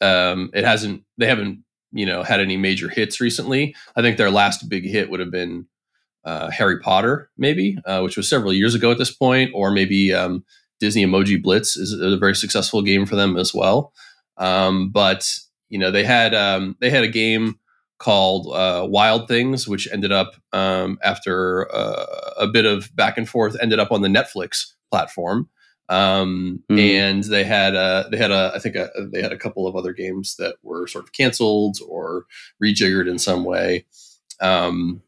um, 0.00 0.50
it 0.54 0.64
hasn't. 0.64 1.02
They 1.18 1.26
haven't 1.26 1.64
you 1.92 2.06
know 2.06 2.22
had 2.22 2.40
any 2.40 2.56
major 2.56 2.88
hits 2.88 3.20
recently. 3.20 3.74
I 3.96 4.02
think 4.02 4.16
their 4.16 4.30
last 4.30 4.68
big 4.68 4.84
hit 4.84 5.10
would 5.10 5.20
have 5.20 5.30
been 5.30 5.66
uh, 6.24 6.50
Harry 6.50 6.78
Potter, 6.78 7.30
maybe, 7.36 7.78
uh, 7.84 8.00
which 8.00 8.16
was 8.16 8.28
several 8.28 8.52
years 8.52 8.74
ago 8.74 8.90
at 8.90 8.98
this 8.98 9.10
point, 9.12 9.50
or 9.54 9.70
maybe 9.70 10.12
um, 10.12 10.44
Disney 10.80 11.04
Emoji 11.04 11.42
Blitz 11.42 11.76
is 11.76 11.92
a 11.92 12.16
very 12.16 12.34
successful 12.34 12.82
game 12.82 13.06
for 13.06 13.16
them 13.16 13.36
as 13.36 13.54
well. 13.54 13.92
Um, 14.36 14.90
but 14.90 15.28
you 15.68 15.78
know 15.78 15.90
they 15.90 16.04
had 16.04 16.34
um, 16.34 16.76
they 16.80 16.90
had 16.90 17.04
a 17.04 17.08
game 17.08 17.58
called 17.98 18.52
uh, 18.52 18.84
Wild 18.88 19.28
Things, 19.28 19.68
which 19.68 19.88
ended 19.92 20.10
up 20.10 20.34
um, 20.52 20.98
after 21.04 21.72
uh, 21.72 22.04
a 22.36 22.48
bit 22.48 22.66
of 22.66 22.94
back 22.96 23.16
and 23.16 23.28
forth, 23.28 23.56
ended 23.62 23.78
up 23.78 23.92
on 23.92 24.02
the 24.02 24.08
Netflix 24.08 24.72
platform. 24.90 25.48
Um, 25.92 26.62
mm. 26.70 26.80
And 26.80 27.22
they 27.24 27.44
had 27.44 27.74
a, 27.74 28.08
they 28.10 28.16
had 28.16 28.30
a 28.30 28.52
I 28.54 28.58
think 28.58 28.76
a, 28.76 28.88
they 29.12 29.20
had 29.20 29.32
a 29.32 29.36
couple 29.36 29.66
of 29.66 29.76
other 29.76 29.92
games 29.92 30.36
that 30.36 30.56
were 30.62 30.86
sort 30.86 31.04
of 31.04 31.12
canceled 31.12 31.76
or 31.86 32.24
rejiggered 32.64 33.10
in 33.10 33.18
some 33.18 33.44
way. 33.44 33.84
Um, 34.40 35.02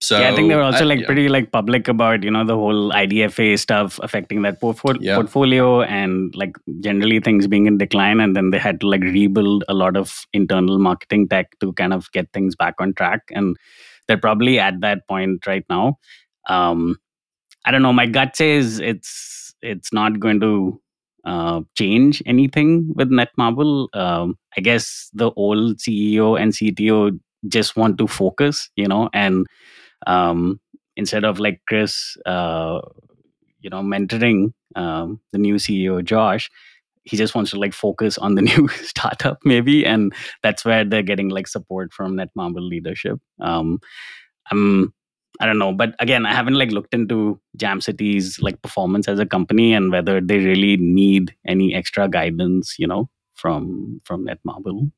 so 0.00 0.20
yeah, 0.20 0.30
I 0.30 0.36
think 0.36 0.48
they 0.48 0.54
were 0.54 0.62
also 0.62 0.84
I, 0.84 0.86
like 0.86 1.00
yeah. 1.00 1.06
pretty 1.06 1.28
like 1.28 1.50
public 1.50 1.88
about 1.88 2.22
you 2.22 2.30
know 2.30 2.44
the 2.44 2.54
whole 2.54 2.92
IDFA 2.92 3.58
stuff 3.58 3.98
affecting 4.00 4.42
that 4.42 4.60
portfolio 4.60 5.00
yeah. 5.00 5.16
portfolio 5.16 5.82
and 5.82 6.32
like 6.36 6.56
generally 6.80 7.18
things 7.18 7.48
being 7.48 7.66
in 7.66 7.78
decline, 7.78 8.20
and 8.20 8.36
then 8.36 8.50
they 8.50 8.58
had 8.58 8.80
to 8.82 8.88
like 8.88 9.00
rebuild 9.00 9.64
a 9.68 9.74
lot 9.74 9.96
of 9.96 10.24
internal 10.32 10.78
marketing 10.78 11.28
tech 11.28 11.58
to 11.58 11.72
kind 11.72 11.92
of 11.92 12.12
get 12.12 12.32
things 12.32 12.54
back 12.54 12.74
on 12.78 12.94
track, 12.94 13.22
and 13.30 13.56
they're 14.06 14.18
probably 14.18 14.60
at 14.60 14.80
that 14.82 15.08
point 15.08 15.44
right 15.48 15.64
now. 15.68 15.98
Um, 16.48 16.98
I 17.64 17.72
don't 17.72 17.82
know. 17.82 17.92
My 17.92 18.06
gut 18.06 18.36
says 18.36 18.78
it's 18.78 19.45
it's 19.62 19.92
not 19.92 20.20
going 20.20 20.40
to 20.40 20.80
uh, 21.24 21.60
change 21.76 22.22
anything 22.26 22.92
with 22.94 23.10
Netmarble. 23.10 23.88
Um, 23.94 24.38
I 24.56 24.60
guess 24.60 25.10
the 25.12 25.32
old 25.32 25.78
CEO 25.78 26.40
and 26.40 26.52
CTO 26.52 27.18
just 27.48 27.76
want 27.76 27.98
to 27.98 28.06
focus, 28.06 28.70
you 28.76 28.88
know, 28.88 29.10
and 29.12 29.46
um, 30.06 30.60
instead 30.96 31.24
of 31.24 31.38
like 31.38 31.60
Chris, 31.68 32.16
uh, 32.26 32.80
you 33.60 33.70
know, 33.70 33.82
mentoring 33.82 34.52
um, 34.76 35.20
the 35.32 35.38
new 35.38 35.56
CEO 35.56 36.04
Josh, 36.04 36.50
he 37.02 37.16
just 37.16 37.34
wants 37.34 37.50
to 37.52 37.58
like 37.58 37.72
focus 37.72 38.18
on 38.18 38.34
the 38.34 38.42
new 38.50 38.68
startup 38.68 39.38
maybe, 39.44 39.84
and 39.84 40.14
that's 40.42 40.64
where 40.64 40.84
they're 40.84 41.02
getting 41.02 41.28
like 41.28 41.48
support 41.48 41.92
from 41.92 42.16
Netmarble 42.16 42.66
leadership. 42.68 43.18
Um, 43.40 43.80
I'm 44.50 44.92
I 45.40 45.46
don't 45.46 45.58
know, 45.58 45.72
but 45.72 45.94
again, 45.98 46.24
I 46.24 46.32
haven't 46.32 46.54
like 46.54 46.70
looked 46.70 46.94
into 46.94 47.40
Jam 47.56 47.80
City's 47.80 48.40
like 48.40 48.62
performance 48.62 49.08
as 49.08 49.18
a 49.18 49.26
company 49.26 49.74
and 49.74 49.90
whether 49.92 50.20
they 50.20 50.38
really 50.38 50.76
need 50.76 51.34
any 51.46 51.74
extra 51.74 52.08
guidance, 52.08 52.76
you 52.78 52.86
know, 52.86 53.10
from 53.34 54.00
from 54.04 54.26
Netmarble. 54.26 54.90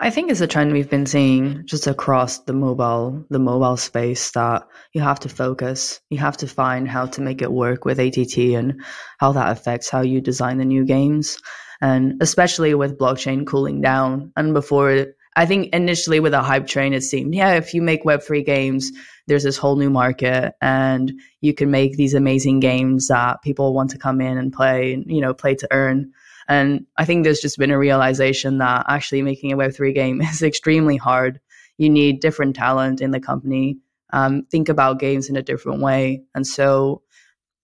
I 0.00 0.10
think 0.10 0.30
it's 0.30 0.40
a 0.40 0.46
trend 0.46 0.72
we've 0.72 0.90
been 0.90 1.06
seeing 1.06 1.62
just 1.64 1.86
across 1.86 2.40
the 2.40 2.52
mobile 2.52 3.24
the 3.30 3.38
mobile 3.38 3.76
space 3.76 4.30
that 4.32 4.68
you 4.92 5.00
have 5.00 5.20
to 5.20 5.28
focus. 5.28 6.00
You 6.10 6.18
have 6.18 6.36
to 6.38 6.46
find 6.46 6.88
how 6.88 7.06
to 7.06 7.20
make 7.20 7.42
it 7.42 7.52
work 7.52 7.84
with 7.84 7.98
ATT 7.98 8.36
and 8.54 8.82
how 9.18 9.32
that 9.32 9.50
affects 9.50 9.88
how 9.88 10.02
you 10.02 10.20
design 10.20 10.58
the 10.58 10.64
new 10.64 10.84
games. 10.84 11.38
And 11.80 12.22
especially 12.22 12.74
with 12.74 12.98
blockchain 12.98 13.46
cooling 13.46 13.80
down 13.80 14.32
and 14.36 14.52
before 14.52 15.06
I 15.38 15.46
think 15.46 15.72
initially 15.72 16.18
with 16.18 16.34
a 16.34 16.42
hype 16.42 16.66
train 16.66 16.92
it 16.92 17.02
seemed, 17.02 17.32
yeah, 17.32 17.52
if 17.52 17.72
you 17.72 17.80
make 17.80 18.02
web3 18.02 18.44
games, 18.44 18.90
there's 19.28 19.44
this 19.44 19.56
whole 19.56 19.76
new 19.76 19.88
market 19.88 20.54
and 20.60 21.12
you 21.40 21.54
can 21.54 21.70
make 21.70 21.96
these 21.96 22.12
amazing 22.12 22.58
games 22.58 23.06
that 23.06 23.40
people 23.42 23.72
want 23.72 23.90
to 23.90 23.98
come 23.98 24.20
in 24.20 24.36
and 24.36 24.52
play, 24.52 24.94
and, 24.94 25.04
you 25.06 25.20
know, 25.20 25.32
play 25.32 25.54
to 25.54 25.68
earn. 25.70 26.10
And 26.48 26.86
I 26.96 27.04
think 27.04 27.22
there's 27.22 27.38
just 27.38 27.56
been 27.56 27.70
a 27.70 27.78
realization 27.78 28.58
that 28.58 28.86
actually 28.88 29.22
making 29.22 29.52
a 29.52 29.56
Web3 29.56 29.94
game 29.94 30.20
is 30.22 30.42
extremely 30.42 30.96
hard. 30.96 31.38
You 31.76 31.88
need 31.88 32.18
different 32.18 32.56
talent 32.56 33.00
in 33.00 33.12
the 33.12 33.20
company, 33.20 33.78
um, 34.12 34.44
think 34.50 34.68
about 34.68 34.98
games 34.98 35.28
in 35.28 35.36
a 35.36 35.42
different 35.42 35.80
way. 35.82 36.24
And 36.34 36.44
so 36.44 37.02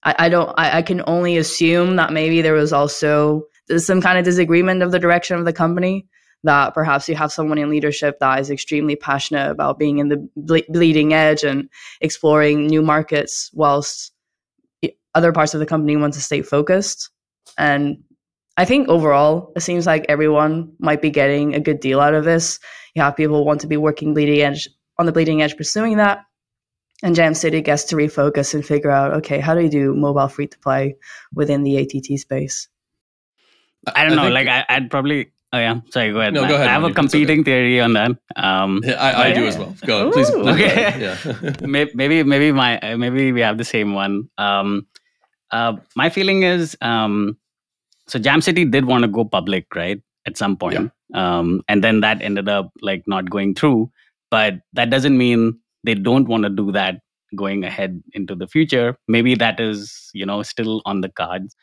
I, 0.04 0.14
I 0.20 0.28
don't, 0.28 0.54
I, 0.56 0.78
I, 0.78 0.82
can 0.82 1.02
only 1.08 1.38
assume 1.38 1.96
that 1.96 2.12
maybe 2.12 2.40
there 2.40 2.52
was 2.52 2.72
also 2.72 3.46
some 3.78 4.00
kind 4.00 4.16
of 4.16 4.24
disagreement 4.24 4.82
of 4.84 4.92
the 4.92 5.00
direction 5.00 5.38
of 5.38 5.44
the 5.44 5.52
company. 5.52 6.06
That 6.44 6.74
perhaps 6.74 7.09
you 7.09 7.14
have 7.16 7.33
someone 7.33 7.59
in 7.59 7.70
leadership 7.70 8.18
that 8.20 8.38
is 8.38 8.50
extremely 8.50 8.96
passionate 8.96 9.50
about 9.50 9.78
being 9.78 9.98
in 9.98 10.09
the 10.09 10.28
ble- 10.37 10.62
bleeding 10.68 11.12
edge 11.12 11.42
and 11.42 11.68
exploring 12.00 12.66
new 12.66 12.83
markets, 12.83 13.50
whilst 13.52 14.12
other 15.14 15.33
parts 15.33 15.54
of 15.54 15.61
the 15.61 15.66
company 15.66 15.96
want 15.96 16.14
to 16.14 16.20
stay 16.20 16.42
focused. 16.42 17.11
And 17.57 18.04
I 18.57 18.64
think 18.64 18.88
overall, 18.88 19.52
it 19.57 19.61
seems 19.61 19.87
like 19.87 20.07
everyone 20.09 20.72
might 20.78 21.02
be 21.02 21.11
getting 21.11 21.54
a 21.54 21.61
good 21.61 21.80
deal 21.80 22.00
out 22.00 22.14
of 22.14 22.24
this. 22.24 22.61
You 22.94 23.02
have 23.02 23.16
people 23.16 23.44
want 23.44 23.61
to 23.62 23.66
be 23.66 23.76
working 23.76 24.14
bleeding 24.14 24.40
edge 24.40 24.68
on 24.98 25.07
the 25.07 25.12
bleeding 25.12 25.42
edge 25.42 25.57
pursuing 25.57 25.96
that. 25.96 26.24
And 27.02 27.14
Jam 27.14 27.35
City 27.35 27.61
gets 27.61 27.85
to 27.85 27.96
refocus 27.96 28.54
and 28.54 28.64
figure 28.64 28.90
out, 28.90 29.12
okay, 29.14 29.40
how 29.40 29.54
do 29.54 29.62
you 29.62 29.68
do 29.68 29.94
mobile 29.94 30.28
free 30.28 30.46
to 30.46 30.59
play 30.59 30.96
within 31.35 31.62
the 31.64 31.76
ATT 31.78 32.18
space? 32.18 32.68
I 33.94 34.04
don't 34.04 34.16
know. 34.16 34.22
I 34.22 34.28
like 34.28 34.48
I, 34.48 34.78
would 34.78 34.90
probably. 34.90 35.33
Oh 35.55 35.59
yeah, 35.59 35.81
sorry. 35.90 36.11
Go 36.11 36.19
ahead. 36.19 36.35
No, 36.35 36.49
go 36.49 36.57
ahead. 36.57 36.67
I 36.67 36.73
have 36.73 36.83
a 36.83 36.93
competing 36.93 37.40
okay. 37.40 37.45
theory 37.45 37.81
on 37.81 37.93
that. 37.93 38.11
Um, 38.35 38.81
yeah, 38.83 38.95
I, 38.95 39.29
I 39.29 39.33
do 39.33 39.47
as 39.47 39.57
well. 39.57 39.73
Go 39.87 40.11
please. 40.11 40.29
please 40.29 40.49
okay. 40.49 41.01
Yeah. 41.01 41.53
maybe 41.95 42.25
maybe 42.25 42.51
my 42.51 42.81
maybe 42.97 43.31
we 43.31 43.40
have 43.40 43.57
the 43.57 43.64
same 43.64 43.95
one. 43.95 44.29
Um, 44.37 44.88
uh, 45.53 45.77
my 45.95 46.11
feeling 46.11 46.43
is 46.43 46.77
um, 46.81 47.38
so 48.09 48.19
Jam 48.19 48.40
City 48.40 48.64
did 48.64 48.87
want 48.87 49.03
to 49.03 49.09
go 49.09 49.25
public, 49.25 49.73
right? 49.77 50.03
At 50.27 50.37
some 50.37 50.57
point. 50.57 50.90
Yeah. 51.14 51.38
Um, 51.38 51.62
and 51.69 51.85
then 51.85 52.01
that 52.01 52.21
ended 52.21 52.49
up 52.49 52.73
like 52.83 53.05
not 53.07 53.31
going 53.31 53.55
through. 53.55 53.93
But 54.33 54.55
that 54.73 54.90
doesn't 54.90 55.17
mean 55.17 55.61
they 55.85 55.95
don't 55.95 56.27
want 56.27 56.43
to 56.43 56.51
do 56.51 56.73
that 56.73 56.97
going 57.37 57.62
ahead 57.62 58.03
into 58.12 58.35
the 58.35 58.49
future. 58.49 58.97
Maybe 59.07 59.37
that 59.37 59.61
is, 59.61 60.11
you 60.14 60.27
know, 60.27 60.43
still 60.43 60.83
on 60.85 61.01
the 61.03 61.11
cards. 61.11 61.55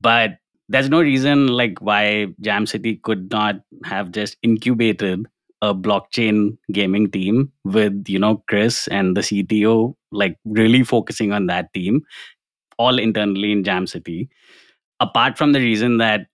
But 0.00 0.38
there's 0.68 0.90
no 0.90 1.00
reason 1.00 1.48
like 1.48 1.80
why 1.80 2.26
Jam 2.40 2.66
City 2.66 2.96
could 3.02 3.30
not 3.30 3.56
have 3.84 4.12
just 4.12 4.36
incubated 4.42 5.26
a 5.62 5.74
blockchain 5.74 6.56
gaming 6.72 7.10
team 7.10 7.50
with, 7.64 8.04
you 8.06 8.18
know, 8.18 8.42
Chris 8.48 8.86
and 8.88 9.16
the 9.16 9.22
CTO, 9.22 9.94
like 10.12 10.36
really 10.44 10.84
focusing 10.84 11.32
on 11.32 11.46
that 11.46 11.72
team, 11.74 12.02
all 12.78 12.98
internally 12.98 13.50
in 13.52 13.64
Jam 13.64 13.86
City. 13.86 14.28
Apart 15.00 15.38
from 15.38 15.52
the 15.52 15.60
reason 15.60 15.98
that 15.98 16.26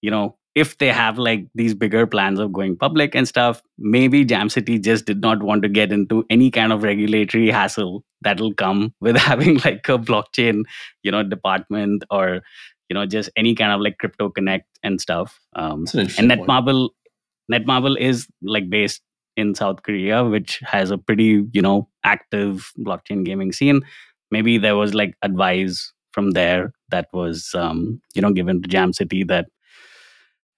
you 0.00 0.10
know 0.10 0.36
if 0.54 0.76
they 0.78 0.88
have 0.88 1.18
like 1.18 1.46
these 1.54 1.74
bigger 1.74 2.06
plans 2.06 2.38
of 2.38 2.52
going 2.52 2.76
public 2.76 3.14
and 3.14 3.26
stuff 3.26 3.62
maybe 3.78 4.24
jam 4.24 4.48
city 4.48 4.78
just 4.78 5.06
did 5.06 5.20
not 5.20 5.42
want 5.42 5.62
to 5.62 5.68
get 5.68 5.92
into 5.92 6.24
any 6.28 6.50
kind 6.50 6.72
of 6.72 6.82
regulatory 6.82 7.50
hassle 7.50 8.04
that'll 8.20 8.52
come 8.54 8.92
with 9.00 9.16
having 9.28 9.58
like 9.64 9.88
a 9.88 9.98
blockchain 9.98 10.62
you 11.02 11.10
know 11.10 11.22
department 11.22 12.04
or 12.10 12.42
you 12.92 12.94
know 12.94 13.06
just 13.06 13.30
any 13.36 13.54
kind 13.54 13.72
of 13.72 13.80
like 13.80 13.96
crypto 13.96 14.28
connect 14.28 14.68
and 14.82 15.00
stuff 15.00 15.40
um, 15.56 15.86
an 15.94 16.00
and 16.18 16.30
netmarble 16.30 16.90
point. 16.90 17.64
netmarble 17.66 17.98
is 17.98 18.26
like 18.42 18.68
based 18.68 19.00
in 19.38 19.54
south 19.54 19.82
korea 19.82 20.22
which 20.24 20.58
has 20.58 20.90
a 20.90 20.98
pretty 20.98 21.42
you 21.52 21.62
know 21.62 21.88
active 22.04 22.70
blockchain 22.78 23.24
gaming 23.24 23.52
scene. 23.52 23.80
Maybe 24.30 24.58
there 24.58 24.76
was 24.76 24.92
like 24.92 25.14
advice 25.22 25.92
from 26.10 26.32
there 26.32 26.72
that 26.90 27.08
was 27.14 27.54
um, 27.54 28.02
you 28.14 28.20
know 28.20 28.32
given 28.32 28.60
to 28.60 28.68
jam 28.68 28.92
city 28.92 29.24
that 29.24 29.46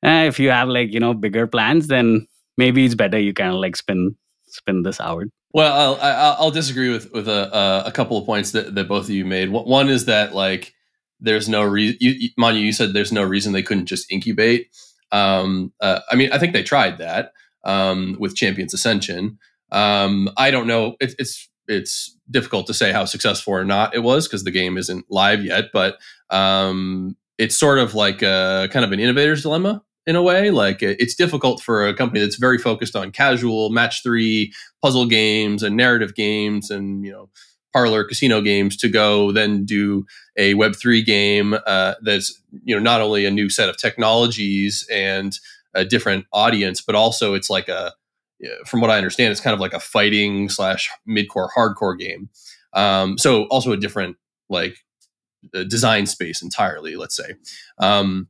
eh, 0.03 0.25
if 0.25 0.41
you 0.41 0.51
have 0.51 0.69
like 0.69 0.93
you 0.93 0.99
know 0.99 1.15
bigger 1.15 1.47
plans 1.47 1.87
then 1.87 2.27
maybe 2.57 2.85
it's 2.85 2.97
better 2.97 3.19
you 3.19 3.33
kind 3.33 3.51
of 3.51 3.61
like 3.61 3.77
spin 3.77 4.17
spin 4.47 4.83
this 4.83 5.01
out. 5.01 5.25
Well 5.53 6.01
i'll 6.01 6.37
i'll 6.41 6.51
disagree 6.51 6.91
with 6.91 7.13
with 7.13 7.29
a, 7.29 7.85
a 7.87 7.93
couple 7.93 8.19
of 8.19 8.27
points 8.27 8.51
that, 8.53 8.75
that 8.75 8.89
both 8.89 9.05
of 9.05 9.11
you 9.11 9.25
made. 9.25 9.51
One 9.51 9.89
is 9.89 10.07
that 10.07 10.35
like 10.35 10.75
there's 11.21 11.49
no 11.49 11.63
reason 11.63 11.99
manu 12.37 12.59
you 12.59 12.73
said 12.73 12.93
there's 12.93 13.13
no 13.13 13.23
reason 13.23 13.53
they 13.53 13.63
couldn't 13.63 13.87
just 13.87 14.11
incubate 14.11 14.69
um, 15.13 15.73
uh, 15.81 16.01
i 16.11 16.17
mean 16.17 16.31
i 16.33 16.39
think 16.39 16.53
they 16.53 16.63
tried 16.63 16.99
that 16.99 17.33
um, 17.65 18.17
with 18.19 18.37
champions 18.37 18.75
ascension 18.75 19.39
um, 19.73 20.29
i 20.37 20.51
don't 20.51 20.67
know 20.67 20.97
it, 21.01 21.15
it's 21.19 21.49
it's 21.69 22.17
difficult 22.31 22.67
to 22.67 22.75
say 22.75 22.93
how 22.93 23.05
successful 23.05 23.53
or 23.53 23.65
not 23.65 23.95
it 23.95 24.01
was 24.01 24.27
because 24.27 24.45
the 24.45 24.51
game 24.51 24.77
isn't 24.77 25.07
live 25.11 25.45
yet. 25.45 25.67
But 25.73 25.99
um, 26.31 27.17
it's 27.39 27.57
sort 27.57 27.79
of 27.79 27.95
like 27.95 28.23
a 28.23 28.69
kind 28.71 28.85
of 28.85 28.93
an 28.93 29.01
innovator's 29.01 29.43
dilemma 29.43 29.83
in 30.07 30.17
a 30.17 30.23
way. 30.23 30.51
Like 30.51 30.83
it's 30.83 31.15
difficult 31.15 31.63
for 31.63 31.87
a 31.87 31.95
company 31.95 32.21
that's 32.21 32.37
very 32.37 32.59
focused 32.59 32.97
on 32.97 33.13
casual 33.13 33.71
match 33.71 34.03
three 34.03 34.53
puzzle 34.83 35.07
games 35.07 35.63
and 35.63 35.77
narrative 35.77 36.15
games 36.15 36.71
and 36.71 37.05
you 37.05 37.13
know 37.13 37.31
parlor 37.75 38.05
casino 38.05 38.41
games 38.41 38.77
to 38.77 38.89
go 38.89 39.33
then 39.33 39.65
do 39.67 40.07
a 40.39 40.55
web 40.55 40.75
3 40.75 41.03
game 41.03 41.55
uh, 41.67 41.95
that's 42.03 42.41
you 42.65 42.75
know 42.75 42.81
not 42.81 43.03
only 43.03 43.27
a 43.27 43.31
new 43.31 43.51
set 43.51 43.69
of 43.69 43.77
technologies 43.77 44.87
and 44.91 45.39
a 45.75 45.85
different 45.85 46.25
audience 46.33 46.81
but 46.81 46.95
also 46.95 47.35
it's 47.35 47.51
like 47.51 47.69
a 47.69 47.93
from 48.67 48.81
what 48.81 48.91
I 48.91 48.97
understand, 48.97 49.33
it's 49.33 49.41
kind 49.41 49.55
of 49.55 49.61
like 49.61 49.73
a 49.73 49.81
fighting 49.81 50.49
slash 50.49 50.91
midcore 51.09 51.49
hardcore 51.57 51.99
game. 51.99 52.29
Um, 52.73 53.19
so 53.19 53.45
also 53.45 53.73
a 53.73 53.77
different 53.77 54.17
like 54.49 54.77
uh, 55.55 55.65
design 55.65 56.07
space 56.07 56.43
entirely. 56.43 56.97
Let's 56.97 57.17
say. 57.17 57.35
Um, 57.79 58.29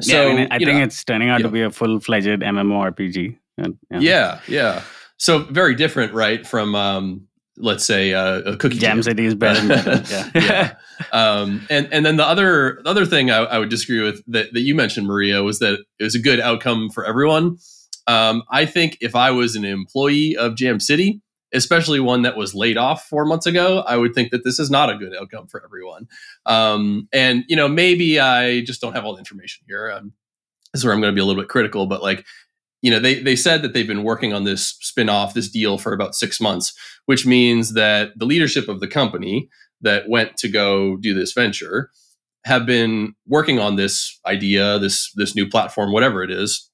so 0.00 0.26
yeah, 0.26 0.32
I, 0.32 0.34
mean, 0.34 0.48
I 0.50 0.58
think 0.58 0.70
know, 0.70 0.82
it's 0.84 1.04
turning 1.04 1.30
out 1.30 1.38
to 1.42 1.48
be 1.48 1.62
a 1.62 1.70
full 1.70 2.00
fledged 2.00 2.26
MMORPG. 2.40 3.38
Yeah. 3.56 3.66
yeah, 4.00 4.40
yeah. 4.48 4.82
So 5.18 5.38
very 5.38 5.76
different, 5.76 6.12
right? 6.12 6.44
From 6.44 6.74
um, 6.74 7.28
let's 7.56 7.84
say 7.84 8.14
uh, 8.14 8.40
a 8.40 8.56
cookie 8.56 8.78
jam 8.78 9.02
city 9.02 9.24
is 9.24 9.34
better 9.34 9.64
yeah, 10.08 10.30
yeah. 10.34 10.74
Um, 11.12 11.66
and 11.70 11.88
and 11.92 12.04
then 12.04 12.16
the 12.16 12.26
other 12.26 12.80
the 12.82 12.90
other 12.90 13.06
thing 13.06 13.30
I, 13.30 13.38
I, 13.38 13.58
would 13.58 13.68
disagree 13.68 14.00
with 14.00 14.22
that, 14.28 14.52
that 14.52 14.60
you 14.60 14.74
mentioned 14.74 15.06
maria 15.06 15.42
was 15.42 15.58
that 15.58 15.80
it 15.98 16.04
was 16.04 16.14
a 16.14 16.20
good 16.20 16.40
outcome 16.40 16.90
for 16.90 17.04
everyone 17.04 17.58
um, 18.06 18.42
I 18.50 18.66
think 18.66 18.98
if 19.00 19.14
I 19.14 19.30
was 19.30 19.56
an 19.56 19.64
employee 19.64 20.36
of 20.36 20.56
Jam 20.56 20.80
City, 20.80 21.20
especially 21.52 22.00
one 22.00 22.22
that 22.22 22.36
was 22.36 22.54
laid 22.54 22.76
off 22.76 23.04
four 23.04 23.24
months 23.24 23.46
ago, 23.46 23.80
I 23.86 23.96
would 23.96 24.14
think 24.14 24.30
that 24.32 24.44
this 24.44 24.58
is 24.58 24.70
not 24.70 24.90
a 24.90 24.96
good 24.96 25.14
outcome 25.16 25.46
for 25.46 25.62
everyone. 25.64 26.08
Um, 26.46 27.08
and 27.12 27.44
you 27.48 27.56
know, 27.56 27.68
maybe 27.68 28.20
I 28.20 28.62
just 28.62 28.80
don't 28.80 28.94
have 28.94 29.04
all 29.04 29.14
the 29.14 29.20
information 29.20 29.64
here. 29.66 29.90
Um, 29.90 30.12
this 30.72 30.80
is 30.80 30.84
where 30.84 30.92
I'm 30.92 31.00
going 31.00 31.12
to 31.12 31.14
be 31.14 31.20
a 31.20 31.24
little 31.24 31.40
bit 31.40 31.48
critical, 31.48 31.86
but 31.86 32.02
like, 32.02 32.26
you 32.84 32.90
know, 32.90 32.98
they 32.98 33.14
they 33.22 33.34
said 33.34 33.62
that 33.62 33.72
they've 33.72 33.86
been 33.86 34.04
working 34.04 34.34
on 34.34 34.44
this 34.44 34.76
spin-off, 34.82 35.32
this 35.32 35.48
deal 35.48 35.78
for 35.78 35.94
about 35.94 36.14
six 36.14 36.38
months, 36.38 36.74
which 37.06 37.24
means 37.24 37.72
that 37.72 38.10
the 38.14 38.26
leadership 38.26 38.68
of 38.68 38.80
the 38.80 38.86
company 38.86 39.48
that 39.80 40.06
went 40.06 40.36
to 40.36 40.48
go 40.50 40.98
do 40.98 41.14
this 41.14 41.32
venture 41.32 41.90
have 42.44 42.66
been 42.66 43.14
working 43.26 43.58
on 43.58 43.76
this 43.76 44.20
idea, 44.26 44.78
this 44.78 45.10
this 45.14 45.34
new 45.34 45.48
platform, 45.48 45.92
whatever 45.92 46.22
it 46.22 46.30
is, 46.30 46.70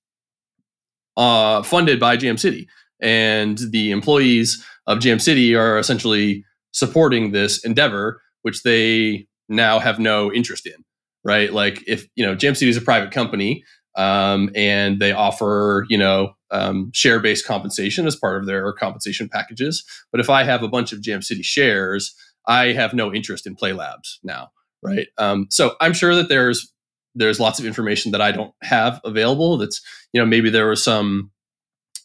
uh, 1.17 1.63
funded 1.63 2.01
by 2.01 2.17
Jam 2.17 2.37
City. 2.37 2.69
And 3.01 3.57
the 3.71 3.93
employees 3.93 4.67
of 4.89 4.99
Jam 4.99 5.21
City 5.21 5.55
are 5.55 5.79
essentially 5.79 6.45
supporting 6.73 7.31
this 7.31 7.65
endeavor, 7.65 8.21
which 8.43 8.65
they 8.65 9.29
now 9.49 9.79
have 9.79 10.01
no 10.01 10.33
interest 10.33 10.67
in, 10.67 10.85
right? 11.23 11.53
Like 11.53 11.85
if, 11.87 12.09
you 12.17 12.27
know, 12.27 12.35
Jam 12.35 12.57
City 12.57 12.69
is 12.69 12.77
a 12.77 12.81
private 12.83 13.13
company 13.13 13.63
um, 14.01 14.49
and 14.55 14.99
they 14.99 15.13
offer, 15.13 15.85
you 15.91 15.99
know, 15.99 16.33
um, 16.51 16.91
share 16.95 17.21
based 17.21 17.47
compensation 17.47 18.07
as 18.07 18.17
part 18.17 18.39
of 18.41 18.47
their 18.47 18.73
compensation 18.73 19.29
packages. 19.29 19.85
But 20.11 20.23
if 20.23 20.31
I 20.31 20.43
have 20.45 20.63
a 20.63 20.69
bunch 20.69 20.93
of 20.95 21.03
Jam 21.03 21.21
City 21.21 21.43
shares, 21.43 22.15
I 22.47 22.73
have 22.73 22.95
no 22.95 23.13
interest 23.13 23.47
in 23.47 23.55
Plai 23.55 23.73
Labs 23.73 24.19
now, 24.23 24.49
right? 24.83 25.09
Um, 25.19 25.49
so 25.51 25.75
I'm 25.83 25.93
sure 25.93 26.15
that 26.15 26.31
there's 26.31 26.73
there's 27.15 27.39
lots 27.39 27.59
of 27.59 27.67
information 27.67 28.13
that 28.13 28.23
I 28.23 28.33
don't 28.33 28.55
have 28.63 29.03
available. 29.05 29.59
That's 29.59 29.83
you 30.15 30.21
know 30.21 30.27
maybe 30.27 30.49
there 30.49 30.69
was 30.69 30.83
some 30.83 31.31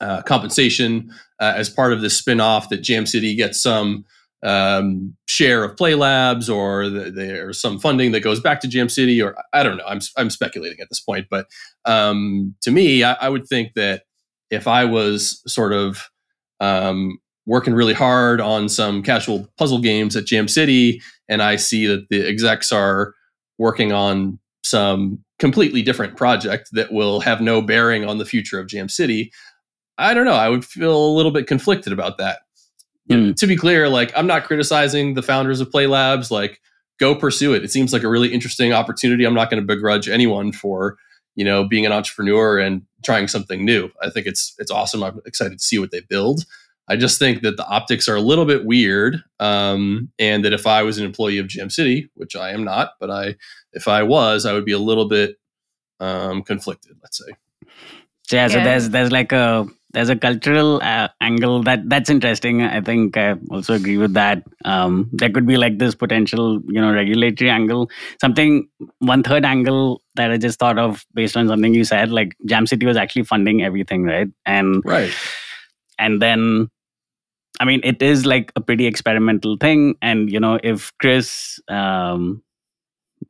uh, 0.02 0.22
compensation 0.24 1.10
uh, 1.40 1.54
as 1.56 1.70
part 1.70 1.94
of 1.94 2.02
this 2.02 2.22
spinoff 2.22 2.68
that 2.70 2.82
Jam 2.82 3.06
City 3.06 3.36
gets 3.36 3.64
some 3.64 4.04
um, 4.44 5.16
share 5.28 5.64
of 5.64 5.76
Plai 5.78 5.94
Labs, 5.94 6.50
or 6.50 6.90
the, 6.90 7.12
there's 7.12 7.60
some 7.60 7.80
funding 7.80 8.12
that 8.12 8.22
goes 8.22 8.40
back 8.40 8.62
to 8.62 8.68
Jam 8.68 8.90
City, 8.90 9.22
or 9.22 9.36
I 9.54 9.64
don't 9.64 9.78
know. 9.78 9.86
I'm 9.88 10.00
I'm 10.18 10.30
speculating 10.30 10.80
at 10.80 10.88
this 10.90 11.00
point, 11.00 11.28
but 11.30 11.48
um, 11.86 12.56
to 12.62 12.72
me, 12.72 13.04
I, 13.04 13.14
I 13.14 13.30
would 13.30 13.48
think 13.48 13.74
that 13.76 14.04
if 14.52 14.68
I 14.68 14.86
was 14.86 15.42
sort 15.52 15.74
of 15.74 16.10
um, 16.60 17.18
working 17.46 17.74
really 17.74 17.94
hard 17.94 18.40
on 18.40 18.70
some 18.70 19.04
casual 19.04 19.48
puzzle 19.58 19.80
games 19.80 20.16
at 20.16 20.26
Jam 20.26 20.48
City, 20.48 21.02
and 21.28 21.42
I 21.42 21.56
see 21.56 21.88
that 21.88 22.08
the 22.10 22.28
execs 22.28 22.72
are 22.72 23.14
working 23.58 23.92
on 23.92 24.40
some 24.64 25.24
completely 25.40 25.82
different 25.82 26.18
project 26.18 26.70
that 26.74 26.92
will 26.92 27.20
have 27.20 27.42
no 27.42 27.62
bearing 27.62 28.06
on 28.06 28.18
the 28.18 28.26
future 28.26 28.60
of 28.60 28.68
Jam 28.68 28.90
City, 28.90 29.32
I 29.98 30.14
don't 30.14 30.26
know. 30.26 30.34
I 30.34 30.50
would 30.50 30.66
feel 30.66 30.96
a 30.96 31.16
little 31.16 31.32
bit 31.32 31.48
conflicted 31.48 31.94
about 31.94 32.18
that. 32.18 32.40
Mm. 33.10 33.36
To 33.36 33.48
be 33.48 33.56
clear, 33.56 33.88
like 33.88 34.12
I'm 34.16 34.28
not 34.28 34.46
criticizing 34.46 35.14
the 35.14 35.22
founders 35.22 35.62
of 35.62 35.72
Plai 35.72 35.86
Labs. 35.86 36.32
Like, 36.32 36.60
go 37.00 37.14
pursue 37.16 37.54
it. 37.54 37.64
It 37.64 37.72
seems 37.72 37.94
like 37.94 38.04
a 38.04 38.10
really 38.10 38.34
interesting 38.34 38.74
opportunity. 38.74 39.26
I'm 39.26 39.34
not 39.34 39.50
going 39.50 39.62
to 39.62 39.68
begrudge 39.68 40.10
anyone 40.10 40.52
for 40.52 40.98
you 41.36 41.46
know 41.46 41.68
being 41.68 41.86
an 41.86 41.92
entrepreneur 41.92 42.58
and 42.58 42.82
trying 43.04 43.28
something 43.28 43.64
new. 43.64 43.90
I 44.02 44.10
think 44.10 44.26
it's 44.26 44.56
it's 44.58 44.72
awesome. 44.72 45.04
I'm 45.04 45.22
excited 45.26 45.60
to 45.60 45.64
see 45.64 45.78
what 45.78 45.92
they 45.92 46.02
build. 46.02 46.46
I 46.88 46.98
just 46.98 47.18
think 47.18 47.42
that 47.42 47.58
the 47.58 47.66
optics 47.66 48.08
are 48.08 48.16
a 48.16 48.22
little 48.22 48.46
bit 48.46 48.66
weird, 48.66 49.24
um, 49.40 50.12
and 50.20 50.46
that 50.46 50.54
if 50.54 50.68
I 50.68 50.84
was 50.84 50.98
an 50.98 51.06
employee 51.06 51.40
of 51.40 51.48
Jam 51.48 51.70
City, 51.70 52.10
which 52.14 52.36
I 52.36 52.52
am 52.52 52.64
not, 52.64 52.92
but 53.00 53.10
I 53.10 53.36
if 53.74 53.88
I 53.88 54.04
was, 54.04 54.46
I 54.46 54.54
would 54.54 54.66
be 54.66 54.72
a 54.72 54.80
little 54.80 55.08
bit 55.08 55.38
um, 56.00 56.44
conflicted. 56.44 56.98
Let's 57.02 57.18
say. 57.18 57.34
Yeah, 58.32 58.42
yeah. 58.42 58.48
So 58.48 58.64
there's 58.64 58.90
there's 58.90 59.12
like 59.12 59.32
a 59.32 59.68
there's 59.96 60.10
a 60.10 60.16
cultural 60.16 60.82
uh, 60.84 61.08
angle 61.22 61.64
that 61.64 61.90
that's 61.90 62.10
interesting. 62.10 62.62
I 62.62 62.82
think 62.82 63.16
I 63.16 63.36
also 63.50 63.74
agree 63.74 63.98
with 63.98 64.14
that. 64.14 64.44
Um, 64.66 65.10
there 65.14 65.30
could 65.30 65.48
be 65.48 65.56
like 65.56 65.80
this 65.80 65.96
potential, 65.96 66.60
you 66.68 66.82
know, 66.82 66.92
regulatory 66.92 67.50
angle. 67.50 67.90
Something 68.20 68.68
one 69.00 69.24
third 69.24 69.46
angle 69.46 70.02
that 70.16 70.32
I 70.32 70.38
just 70.38 70.60
thought 70.60 70.78
of 70.78 71.06
based 71.14 71.38
on 71.38 71.48
something 71.48 71.74
you 71.74 71.86
said. 71.86 72.12
Like 72.12 72.36
Jam 72.46 72.68
City 72.68 72.86
was 72.86 72.98
actually 72.98 73.24
funding 73.24 73.64
everything, 73.64 74.04
right? 74.04 74.28
And 74.46 74.82
right, 74.84 75.14
and 75.98 76.22
then 76.22 76.70
I 77.62 77.64
mean, 77.64 77.80
it 77.86 78.02
is 78.02 78.26
like 78.26 78.52
a 78.58 78.62
pretty 78.62 78.86
experimental 78.86 79.56
thing. 79.56 79.96
And, 80.02 80.30
you 80.30 80.42
know, 80.42 80.60
if 80.62 80.92
Chris, 81.00 81.58
um, 81.70 82.44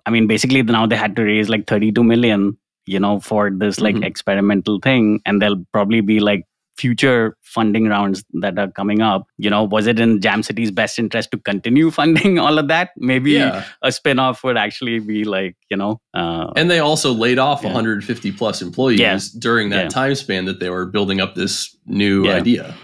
I 0.08 0.10
mean, 0.10 0.25
basically 0.25 0.63
now 0.63 0.88
they 0.88 0.95
had 0.95 1.15
to 1.17 1.23
raise 1.23 1.47
like 1.47 1.67
32 1.67 2.04
million, 2.04 2.58
you 2.88 2.99
know, 2.99 3.19
for 3.19 3.51
this 3.51 3.80
like 3.80 3.93
mm-hmm. 3.93 4.04
experimental 4.04 4.80
thing. 4.80 5.21
And 5.28 5.39
there'll 5.39 5.63
probably 5.71 6.01
be 6.01 6.19
like 6.19 6.45
future 6.78 7.38
funding 7.42 7.88
rounds 7.88 8.24
that 8.34 8.58
are 8.60 8.70
coming 8.70 9.02
up. 9.02 9.28
You 9.38 9.50
know, 9.50 9.64
was 9.64 9.88
it 9.88 10.00
in 10.00 10.22
Jam 10.22 10.44
City's 10.44 10.72
best 10.72 11.00
interest 11.00 11.32
to 11.32 11.38
continue 11.38 11.92
funding 12.00 12.40
all 12.40 12.58
of 12.58 12.68
that? 12.68 12.92
Maybe 12.98 13.32
yeah. 13.32 13.66
a 13.82 13.92
spin 13.92 14.20
off 14.20 14.44
would 14.44 14.58
actually 14.58 15.00
be 15.00 15.24
like, 15.24 15.56
you 15.70 15.78
know. 15.78 16.02
Uh, 16.14 16.52
and 16.56 16.70
they 16.70 16.80
also 16.80 17.14
laid 17.14 17.40
off 17.40 17.62
yeah. 17.62 17.70
150 17.70 18.32
plus 18.34 18.62
employees 18.62 19.00
yeah. 19.00 19.20
during 19.40 19.70
that 19.70 19.90
time 19.90 20.16
span 20.16 20.46
that 20.46 20.60
they 20.60 20.70
were 20.70 20.86
building 20.86 21.22
up 21.22 21.36
this 21.36 21.76
new 21.86 22.30
idea. 22.30 22.76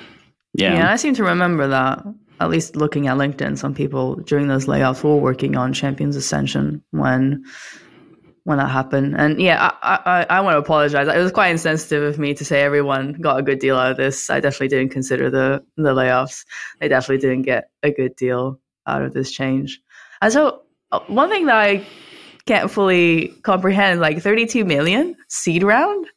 Yeah. 0.54 0.74
Yeah, 0.76 0.92
I 0.92 0.96
seem 0.96 1.14
to 1.16 1.24
remember 1.24 1.68
that. 1.68 2.04
At 2.40 2.50
least 2.50 2.76
looking 2.76 3.08
at 3.08 3.18
LinkedIn, 3.18 3.58
some 3.58 3.76
people 3.76 4.16
during 4.16 4.48
those 4.48 4.66
layoffs 4.66 5.04
were 5.04 5.16
working 5.16 5.56
on 5.56 5.74
Champions 5.74 6.16
Ascension 6.16 6.84
when 6.90 7.44
when 8.44 8.58
that 8.58 8.70
happened. 8.70 9.16
And 9.18 9.40
yeah, 9.40 9.72
I, 9.82 10.00
I, 10.30 10.38
I 10.38 10.42
want 10.42 10.56
to 10.56 10.60
apologize. 10.60 11.08
It 11.08 11.18
was 11.18 11.32
quite 11.32 11.50
insensitive 11.50 12.04
of 12.04 12.20
me 12.20 12.34
to 12.34 12.46
say 12.46 12.62
everyone 12.62 13.14
got 13.14 13.40
a 13.40 13.44
good 13.44 13.60
deal 13.60 13.78
out 13.78 13.92
of 13.92 13.98
this. 13.98 14.30
I 14.30 14.40
definitely 14.40 14.70
didn't 14.70 14.92
consider 14.92 15.30
the 15.30 15.64
the 15.78 15.94
layoffs. 15.94 16.46
They 16.80 16.88
definitely 16.88 17.28
didn't 17.28 17.44
get 17.44 17.70
a 17.84 17.92
good 17.92 18.16
deal 18.16 18.60
out 18.88 19.04
of 19.04 19.14
this 19.14 19.32
change. 19.32 19.80
And 20.22 20.34
so 20.34 20.64
uh, 20.92 21.00
one 21.08 21.30
thing 21.30 21.46
that 21.46 21.58
I 21.58 21.86
can't 22.46 22.72
fully 22.72 23.30
comprehend, 23.44 24.02
like 24.02 24.22
32 24.22 24.66
million 24.66 25.16
seed 25.30 25.64
round, 25.64 26.08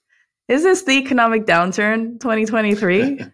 is 0.48 0.62
this 0.62 0.82
the 0.82 0.92
economic 0.92 1.44
downturn 1.46 2.20
2023? 2.20 3.20
uh, 3.20 3.28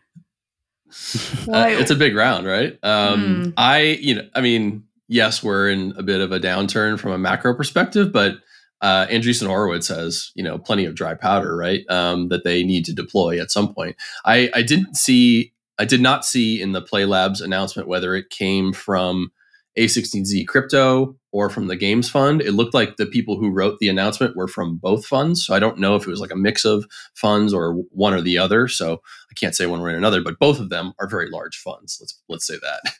it's 0.90 1.90
a 1.90 1.96
big 1.96 2.16
round, 2.16 2.46
right? 2.46 2.79
Um, 2.83 3.44
mm. 3.44 3.53
I, 3.57 3.83
you 3.83 4.16
know, 4.16 4.29
I 4.35 4.40
mean, 4.40 4.85
yes, 5.09 5.42
we're 5.42 5.70
in 5.70 5.94
a 5.96 6.03
bit 6.03 6.20
of 6.20 6.33
a 6.33 6.40
downturn 6.40 6.98
from 6.98 7.12
a 7.12 7.18
macro 7.18 7.55
perspective, 7.55 8.12
but 8.12 8.37
uh, 8.82 9.06
Andreessen 9.06 9.46
Horowitz 9.46 9.88
has, 9.88 10.32
you 10.34 10.42
know, 10.42 10.58
plenty 10.58 10.84
of 10.84 10.94
dry 10.94 11.14
powder, 11.14 11.56
right? 11.56 11.84
Um, 11.88 12.28
that 12.28 12.44
they 12.44 12.62
need 12.64 12.84
to 12.86 12.94
deploy 12.94 13.40
at 13.40 13.50
some 13.50 13.74
point. 13.74 13.96
I, 14.24 14.50
I 14.54 14.62
didn't 14.62 14.96
see, 14.96 15.52
I 15.78 15.84
did 15.84 16.00
not 16.00 16.24
see 16.24 16.60
in 16.60 16.72
the 16.72 16.82
Plai 16.82 17.04
Labs 17.04 17.40
announcement 17.40 17.88
whether 17.88 18.14
it 18.14 18.30
came 18.30 18.72
from 18.72 19.32
A16Z 19.78 20.46
crypto 20.46 21.16
or 21.32 21.48
from 21.48 21.68
the 21.68 21.76
games 21.76 22.08
fund. 22.08 22.40
It 22.40 22.52
looked 22.52 22.74
like 22.74 22.96
the 22.96 23.06
people 23.06 23.38
who 23.38 23.50
wrote 23.50 23.78
the 23.78 23.88
announcement 23.88 24.34
were 24.34 24.48
from 24.48 24.78
both 24.78 25.06
funds. 25.06 25.44
So 25.44 25.54
I 25.54 25.58
don't 25.58 25.78
know 25.78 25.94
if 25.94 26.02
it 26.02 26.10
was 26.10 26.20
like 26.20 26.32
a 26.32 26.36
mix 26.36 26.64
of 26.64 26.86
funds 27.14 27.52
or 27.52 27.74
one 27.90 28.14
or 28.14 28.20
the 28.20 28.38
other. 28.38 28.66
So 28.66 28.94
I 28.94 29.34
can't 29.34 29.54
say 29.54 29.66
one 29.66 29.80
way 29.80 29.92
or 29.92 29.96
another, 29.96 30.22
but 30.22 30.38
both 30.38 30.58
of 30.58 30.70
them 30.70 30.92
are 30.98 31.08
very 31.08 31.30
large 31.30 31.56
funds. 31.56 31.98
Let's 32.00 32.20
let's 32.28 32.46
say 32.46 32.56
that. 32.62 32.94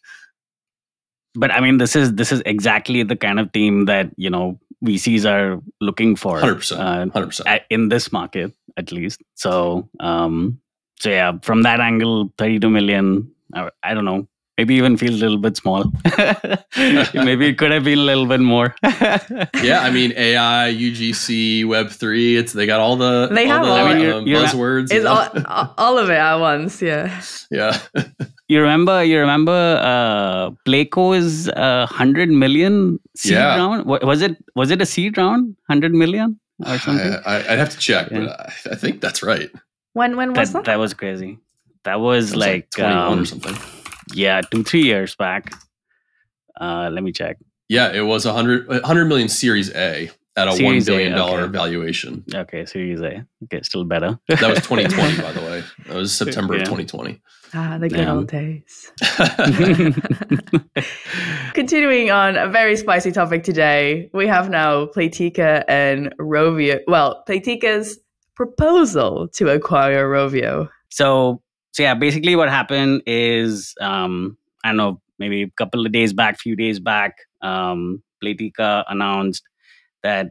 But 1.34 1.52
I 1.52 1.60
mean, 1.60 1.78
this 1.78 1.94
is 1.94 2.14
this 2.14 2.32
is 2.32 2.42
exactly 2.44 3.04
the 3.04 3.14
kind 3.14 3.38
of 3.38 3.52
team 3.52 3.84
that 3.84 4.10
you 4.16 4.30
know 4.30 4.58
VCs 4.84 5.24
are 5.24 5.60
looking 5.80 6.16
for. 6.16 6.38
Hundred 6.38 6.56
percent. 6.56 6.80
Uh, 6.80 7.10
Hundred 7.12 7.26
percent. 7.26 7.62
In 7.70 7.88
this 7.88 8.12
market, 8.12 8.52
at 8.76 8.92
least. 8.92 9.22
So, 9.34 9.88
um, 10.00 10.60
so 10.98 11.10
yeah, 11.10 11.38
from 11.42 11.62
that 11.62 11.80
angle, 11.80 12.32
thirty-two 12.38 12.70
million. 12.70 13.32
I, 13.52 13.70
I 13.82 13.94
don't 13.94 14.04
know 14.04 14.28
maybe 14.60 14.74
even 14.74 14.94
feels 14.98 15.22
a 15.22 15.24
little 15.24 15.38
bit 15.38 15.56
small. 15.56 15.84
maybe 16.76 17.46
it 17.48 17.56
could 17.56 17.70
have 17.70 17.84
been 17.84 17.98
a 17.98 18.02
little 18.02 18.26
bit 18.26 18.40
more. 18.40 18.74
yeah, 18.82 19.80
I 19.80 19.90
mean 19.90 20.12
AI, 20.14 20.70
UGC, 20.70 21.66
Web 21.66 21.88
three. 21.88 22.36
It's 22.36 22.52
they 22.52 22.66
got 22.66 22.78
all 22.78 22.96
the 22.96 23.28
they 23.32 23.48
all 23.48 23.52
have 23.52 23.64
the, 23.64 23.70
all 23.70 23.78
I 23.78 23.94
mean, 23.94 24.02
you're, 24.02 24.14
um, 24.16 24.26
you're 24.26 24.42
buzzwords. 24.42 24.92
It's 24.92 25.06
all, 25.06 25.30
all 25.78 25.96
of 25.96 26.10
it 26.10 26.18
at 26.18 26.34
once. 26.34 26.82
Yeah. 26.82 27.22
Yeah. 27.50 27.78
you 28.54 28.60
remember? 28.60 29.02
You 29.04 29.18
remember? 29.20 29.80
Uh, 29.82 30.50
Playco's 30.66 31.48
uh, 31.48 31.86
hundred 31.86 32.30
million 32.30 32.98
seed 33.16 33.32
yeah. 33.32 33.56
round. 33.56 33.86
Was 33.86 34.22
it? 34.22 34.36
Was 34.54 34.70
it 34.70 34.80
a 34.82 34.86
seed 34.86 35.18
round? 35.18 35.56
Hundred 35.68 35.94
million 35.94 36.38
or 36.66 36.78
something? 36.86 37.14
I, 37.24 37.38
would 37.38 37.58
have 37.58 37.70
to 37.70 37.78
check, 37.78 38.10
yeah. 38.10 38.18
but 38.18 38.40
I, 38.40 38.52
I, 38.72 38.74
think 38.76 39.00
that's 39.00 39.22
right. 39.22 39.50
When 39.94 40.16
when 40.16 40.34
was 40.34 40.52
that? 40.52 40.64
That, 40.64 40.72
that 40.72 40.78
was 40.78 40.94
crazy. 40.94 41.38
That 41.84 42.00
was, 42.00 42.36
like, 42.36 42.46
like 42.46 42.70
twenty 42.70 42.94
one 42.94 43.12
um, 43.12 43.20
or 43.20 43.24
something 43.24 43.56
yeah, 44.14 44.40
two 44.40 44.62
three 44.62 44.82
years 44.82 45.14
back. 45.14 45.54
Uh, 46.60 46.90
let 46.92 47.02
me 47.02 47.12
check. 47.12 47.38
Yeah, 47.68 47.92
it 47.92 48.02
was 48.02 48.26
a 48.26 48.32
hundred 48.32 48.84
hundred 48.84 49.06
million 49.06 49.28
Series 49.28 49.74
A 49.74 50.10
at 50.36 50.48
a 50.48 50.52
series 50.52 50.88
one 50.88 50.96
billion 50.96 51.16
dollar 51.16 51.42
okay. 51.42 51.52
valuation. 51.52 52.24
Okay, 52.34 52.66
Series 52.66 53.00
A. 53.00 53.26
Okay, 53.44 53.62
still 53.62 53.84
better. 53.84 54.18
that 54.28 54.40
was 54.40 54.58
2020, 54.60 55.22
by 55.22 55.32
the 55.32 55.40
way. 55.40 55.62
That 55.86 55.96
was 55.96 56.12
September 56.12 56.54
yeah. 56.54 56.62
of 56.62 56.66
2020. 56.66 57.20
Ah, 57.52 57.78
the 57.78 57.88
good 57.88 57.98
yeah. 57.98 58.14
old 58.14 58.28
days. 58.28 58.92
Continuing 61.54 62.10
on 62.10 62.36
a 62.36 62.48
very 62.48 62.76
spicy 62.76 63.10
topic 63.10 63.42
today, 63.42 64.08
we 64.12 64.26
have 64.26 64.50
now 64.50 64.86
Playtika 64.86 65.64
and 65.66 66.14
Rovio. 66.18 66.80
Well, 66.86 67.24
Playtika's 67.28 67.98
proposal 68.36 69.28
to 69.34 69.48
acquire 69.48 70.08
Rovio. 70.08 70.68
So 70.90 71.42
so 71.72 71.82
yeah, 71.82 71.94
basically 71.94 72.36
what 72.36 72.48
happened 72.48 73.02
is 73.06 73.74
um, 73.80 74.36
I 74.64 74.68
don't 74.68 74.76
know, 74.76 75.00
maybe 75.18 75.42
a 75.42 75.50
couple 75.50 75.84
of 75.84 75.92
days 75.92 76.12
back, 76.12 76.38
few 76.38 76.56
days 76.56 76.78
back, 76.78 77.16
um, 77.42 78.02
Playtika 78.22 78.84
announced 78.88 79.42
that 80.02 80.30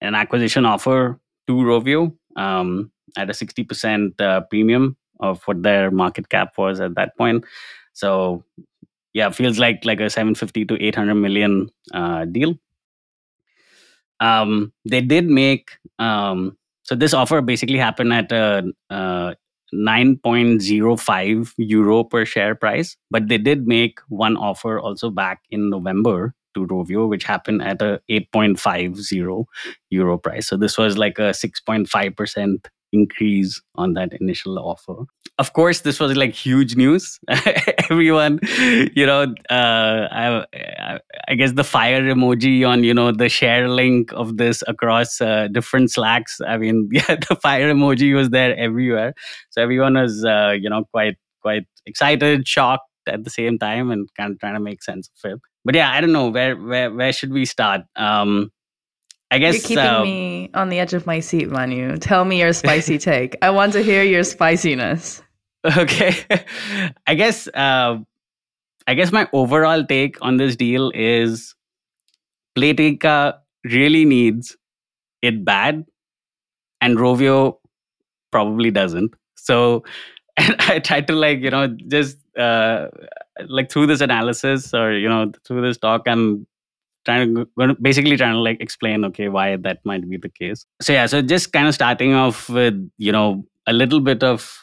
an 0.00 0.14
acquisition 0.14 0.66
offer 0.66 1.18
to 1.46 1.52
Rovio 1.52 2.14
um, 2.36 2.90
at 3.16 3.30
a 3.30 3.32
60% 3.32 4.20
uh, 4.20 4.40
premium 4.50 4.96
of 5.20 5.42
what 5.44 5.62
their 5.62 5.90
market 5.90 6.28
cap 6.28 6.58
was 6.58 6.80
at 6.80 6.94
that 6.94 7.16
point. 7.16 7.44
So 7.92 8.44
yeah, 9.14 9.30
feels 9.30 9.58
like 9.58 9.84
like 9.84 10.00
a 10.00 10.10
750 10.10 10.66
to 10.66 10.82
800 10.82 11.14
million 11.14 11.70
uh, 11.94 12.26
deal. 12.26 12.54
Um, 14.20 14.72
they 14.84 15.00
did 15.00 15.28
make 15.28 15.78
um, 15.98 16.56
so 16.86 16.94
this 16.94 17.12
offer 17.12 17.40
basically 17.40 17.78
happened 17.78 18.12
at 18.12 18.30
a, 18.30 18.72
uh, 18.90 19.34
9.05 19.74 21.52
euro 21.58 22.04
per 22.04 22.24
share 22.24 22.54
price 22.54 22.96
but 23.10 23.26
they 23.28 23.36
did 23.36 23.66
make 23.66 23.98
one 24.08 24.36
offer 24.36 24.78
also 24.78 25.10
back 25.10 25.42
in 25.50 25.68
november 25.70 26.34
to 26.54 26.66
rovio 26.68 27.08
which 27.08 27.24
happened 27.24 27.60
at 27.60 27.82
a 27.82 28.00
8.50 28.08 29.44
euro 29.90 30.18
price 30.18 30.46
so 30.46 30.56
this 30.56 30.78
was 30.78 30.96
like 30.96 31.18
a 31.18 31.32
6.5% 31.32 32.66
increase 32.96 33.60
on 33.74 33.94
that 33.94 34.12
initial 34.20 34.58
offer. 34.58 35.04
Of 35.38 35.52
course, 35.52 35.80
this 35.80 36.00
was 36.00 36.16
like 36.16 36.32
huge 36.32 36.76
news. 36.76 37.18
Everyone, 37.90 38.40
you 38.96 39.04
know, 39.04 39.22
uh, 39.50 40.08
I, 40.10 40.46
I, 41.28 41.34
guess 41.34 41.52
the 41.52 41.64
fire 41.64 42.02
emoji 42.02 42.66
on, 42.66 42.84
you 42.84 42.94
know, 42.94 43.12
the 43.12 43.28
share 43.28 43.68
link 43.68 44.12
of 44.12 44.38
this 44.38 44.62
across 44.66 45.20
uh, 45.20 45.48
different 45.52 45.90
Slacks. 45.90 46.40
I 46.46 46.56
mean, 46.56 46.88
yeah, 46.92 47.16
the 47.28 47.36
fire 47.36 47.72
emoji 47.72 48.14
was 48.14 48.30
there 48.30 48.56
everywhere. 48.56 49.12
So 49.50 49.62
everyone 49.62 49.94
was, 49.94 50.24
uh, 50.24 50.54
you 50.58 50.70
know, 50.70 50.84
quite, 50.90 51.16
quite 51.42 51.66
excited, 51.84 52.48
shocked 52.48 52.88
at 53.06 53.24
the 53.24 53.30
same 53.30 53.58
time 53.58 53.90
and 53.90 54.08
kind 54.16 54.32
of 54.32 54.40
trying 54.40 54.54
to 54.54 54.60
make 54.60 54.82
sense 54.82 55.10
of 55.22 55.32
it. 55.32 55.40
But 55.66 55.74
yeah, 55.74 55.90
I 55.90 56.00
don't 56.00 56.12
know 56.12 56.28
where, 56.28 56.56
where, 56.56 56.90
where 56.92 57.12
should 57.12 57.32
we 57.32 57.44
start? 57.44 57.82
Um, 57.96 58.50
I 59.30 59.38
guess 59.38 59.54
You're 59.54 59.68
keeping 59.68 59.84
uh, 59.84 60.02
me 60.02 60.50
on 60.54 60.68
the 60.68 60.78
edge 60.78 60.94
of 60.94 61.06
my 61.06 61.20
seat, 61.20 61.50
Manu. 61.50 61.96
Tell 61.96 62.24
me 62.24 62.40
your 62.40 62.52
spicy 62.52 62.98
take. 63.10 63.36
I 63.42 63.50
want 63.50 63.72
to 63.72 63.82
hear 63.82 64.02
your 64.02 64.22
spiciness. 64.22 65.22
okay. 65.76 66.14
I 67.06 67.14
guess 67.14 67.48
uh, 67.48 67.98
I 68.86 68.94
guess 68.94 69.10
my 69.10 69.28
overall 69.32 69.84
take 69.84 70.16
on 70.22 70.36
this 70.36 70.54
deal 70.54 70.92
is 70.94 71.54
Playtika 72.56 73.38
really 73.64 74.04
needs 74.04 74.56
it 75.22 75.44
bad, 75.44 75.84
and 76.80 76.96
Rovio 76.96 77.58
probably 78.30 78.70
doesn't. 78.70 79.12
So 79.34 79.82
I 80.38 80.78
tried 80.78 81.08
to 81.08 81.14
like 81.14 81.40
you 81.40 81.50
know 81.50 81.66
just 81.88 82.18
uh, 82.38 82.88
like 83.48 83.72
through 83.72 83.86
this 83.86 84.00
analysis 84.00 84.72
or 84.72 84.92
you 84.92 85.08
know 85.08 85.32
through 85.44 85.62
this 85.62 85.78
talk, 85.78 86.02
I'm 86.06 86.46
trying 87.06 87.34
to 87.34 87.76
basically 87.80 88.16
trying 88.16 88.34
to 88.34 88.40
like 88.40 88.60
explain 88.60 89.04
okay 89.06 89.28
why 89.28 89.56
that 89.56 89.78
might 89.84 90.08
be 90.08 90.18
the 90.18 90.28
case. 90.28 90.66
So 90.82 90.92
yeah, 90.92 91.06
so 91.06 91.22
just 91.22 91.52
kind 91.52 91.66
of 91.66 91.74
starting 91.74 92.12
off 92.12 92.48
with 92.50 92.90
you 92.98 93.12
know 93.12 93.46
a 93.66 93.72
little 93.72 94.00
bit 94.00 94.22
of 94.22 94.60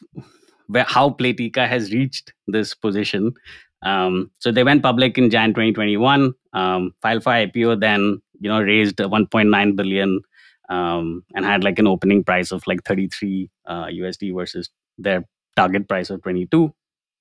where 0.67 0.85
how 0.87 1.09
Playtika 1.09 1.67
has 1.67 1.91
reached 1.91 2.33
this 2.47 2.75
position. 2.75 3.33
Um, 3.81 4.31
so 4.39 4.51
they 4.51 4.63
went 4.63 4.83
public 4.83 5.17
in 5.17 5.29
Jan 5.29 5.49
2021, 5.49 6.33
um, 6.53 6.93
filed 7.01 7.23
for 7.23 7.31
IPO, 7.31 7.79
then 7.79 8.21
you 8.39 8.49
know 8.49 8.61
raised 8.61 8.97
1.9 8.97 9.75
billion 9.75 10.21
um, 10.69 11.23
and 11.35 11.45
had 11.45 11.63
like 11.63 11.79
an 11.79 11.87
opening 11.87 12.23
price 12.23 12.51
of 12.51 12.65
like 12.67 12.83
33 12.85 13.49
uh, 13.65 13.85
USD 13.85 14.35
versus 14.35 14.69
their 14.97 15.25
target 15.55 15.87
price 15.87 16.09
of 16.09 16.21
22. 16.21 16.73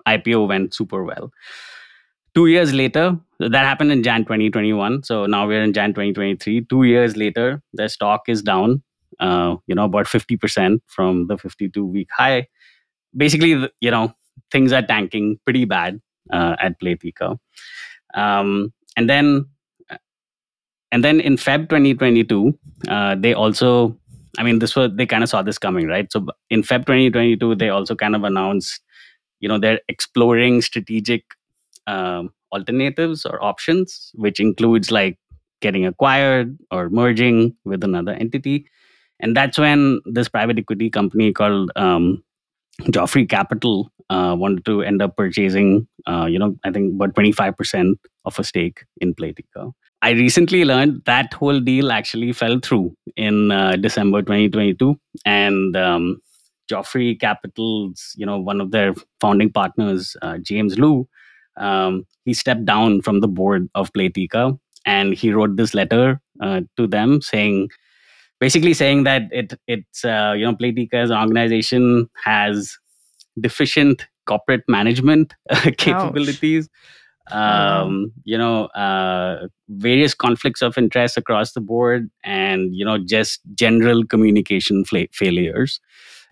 IPO 0.06 0.48
went 0.48 0.74
super 0.74 1.04
well. 1.04 1.32
Two 2.34 2.46
years 2.46 2.72
later, 2.72 3.18
that 3.38 3.64
happened 3.64 3.92
in 3.92 4.02
Jan 4.02 4.22
2021. 4.24 5.02
So 5.02 5.26
now 5.26 5.46
we're 5.46 5.62
in 5.62 5.72
Jan 5.72 5.90
2023. 5.90 6.66
Two 6.66 6.84
years 6.84 7.16
later, 7.16 7.62
their 7.74 7.88
stock 7.88 8.22
is 8.28 8.42
down, 8.42 8.82
uh, 9.20 9.56
you 9.66 9.74
know, 9.74 9.84
about 9.84 10.06
50% 10.06 10.80
from 10.86 11.26
the 11.26 11.36
52 11.36 11.84
week 11.84 12.08
high. 12.16 12.46
Basically, 13.14 13.68
you 13.80 13.90
know, 13.90 14.14
things 14.50 14.72
are 14.72 14.82
tanking 14.82 15.38
pretty 15.44 15.66
bad 15.66 16.00
uh, 16.32 16.56
at 16.58 16.80
Playtika. 16.80 17.36
Um, 18.14 18.72
and 18.96 19.10
then, 19.10 19.46
and 20.90 21.04
then 21.04 21.20
in 21.20 21.36
Feb 21.36 21.68
2022, 21.68 22.58
uh, 22.88 23.14
they 23.18 23.34
also, 23.34 23.98
I 24.38 24.42
mean, 24.42 24.58
this 24.58 24.74
was 24.74 24.90
they 24.94 25.04
kind 25.04 25.22
of 25.22 25.28
saw 25.28 25.42
this 25.42 25.58
coming, 25.58 25.86
right? 25.86 26.10
So 26.10 26.26
in 26.48 26.62
Feb 26.62 26.86
2022, 26.86 27.56
they 27.56 27.68
also 27.68 27.94
kind 27.94 28.16
of 28.16 28.24
announced, 28.24 28.80
you 29.40 29.48
know, 29.48 29.58
they're 29.58 29.80
exploring 29.88 30.62
strategic 30.62 31.24
um, 31.86 32.30
alternatives 32.52 33.24
or 33.24 33.42
options, 33.42 34.12
which 34.14 34.40
includes 34.40 34.90
like 34.90 35.18
getting 35.60 35.86
acquired 35.86 36.58
or 36.70 36.90
merging 36.90 37.56
with 37.64 37.84
another 37.84 38.12
entity. 38.12 38.66
And 39.20 39.36
that's 39.36 39.58
when 39.58 40.00
this 40.04 40.28
private 40.28 40.58
equity 40.58 40.90
company 40.90 41.32
called 41.32 41.70
um, 41.76 42.22
Joffre 42.82 43.28
Capital 43.28 43.90
uh, 44.10 44.34
wanted 44.36 44.64
to 44.66 44.82
end 44.82 45.00
up 45.00 45.16
purchasing, 45.16 45.86
uh, 46.06 46.26
you 46.28 46.38
know, 46.38 46.56
I 46.64 46.70
think 46.70 46.94
about 46.94 47.14
25% 47.14 47.94
of 48.24 48.38
a 48.38 48.44
stake 48.44 48.84
in 49.00 49.14
Playtika. 49.14 49.72
I 50.02 50.10
recently 50.10 50.64
learned 50.64 51.02
that 51.06 51.32
whole 51.32 51.60
deal 51.60 51.92
actually 51.92 52.32
fell 52.32 52.58
through 52.58 52.96
in 53.16 53.52
uh, 53.52 53.76
December 53.76 54.20
2022. 54.20 54.98
And 55.24 55.76
um, 55.76 56.20
Joffre 56.70 57.18
Capital's, 57.20 58.12
you 58.16 58.26
know, 58.26 58.38
one 58.38 58.60
of 58.60 58.72
their 58.72 58.94
founding 59.20 59.52
partners, 59.52 60.16
uh, 60.22 60.38
James 60.38 60.76
Liu, 60.78 61.08
um, 61.56 62.06
he 62.24 62.34
stepped 62.34 62.64
down 62.64 63.02
from 63.02 63.20
the 63.20 63.28
board 63.28 63.68
of 63.74 63.92
Playtika 63.92 64.58
and 64.84 65.14
he 65.14 65.32
wrote 65.32 65.56
this 65.56 65.74
letter 65.74 66.20
uh, 66.40 66.62
to 66.76 66.86
them 66.86 67.20
saying, 67.20 67.68
basically 68.40 68.74
saying 68.74 69.04
that 69.04 69.22
it 69.30 69.54
it's 69.66 70.04
uh, 70.04 70.34
you 70.36 70.44
know 70.44 70.54
Playtika 70.54 70.94
as 70.94 71.10
an 71.10 71.18
organization 71.18 72.08
has 72.24 72.76
deficient 73.40 74.06
corporate 74.26 74.62
management 74.68 75.34
capabilities. 75.76 76.68
wow. 77.30 77.84
Um, 77.84 78.12
you 78.24 78.36
know, 78.36 78.66
uh, 78.66 79.46
various 79.68 80.12
conflicts 80.14 80.60
of 80.60 80.76
interest 80.76 81.16
across 81.16 81.52
the 81.52 81.60
board, 81.60 82.10
and 82.24 82.74
you 82.74 82.84
know, 82.84 82.98
just 82.98 83.40
general 83.54 84.04
communication 84.04 84.84
fla- 84.84 85.06
failures. 85.12 85.80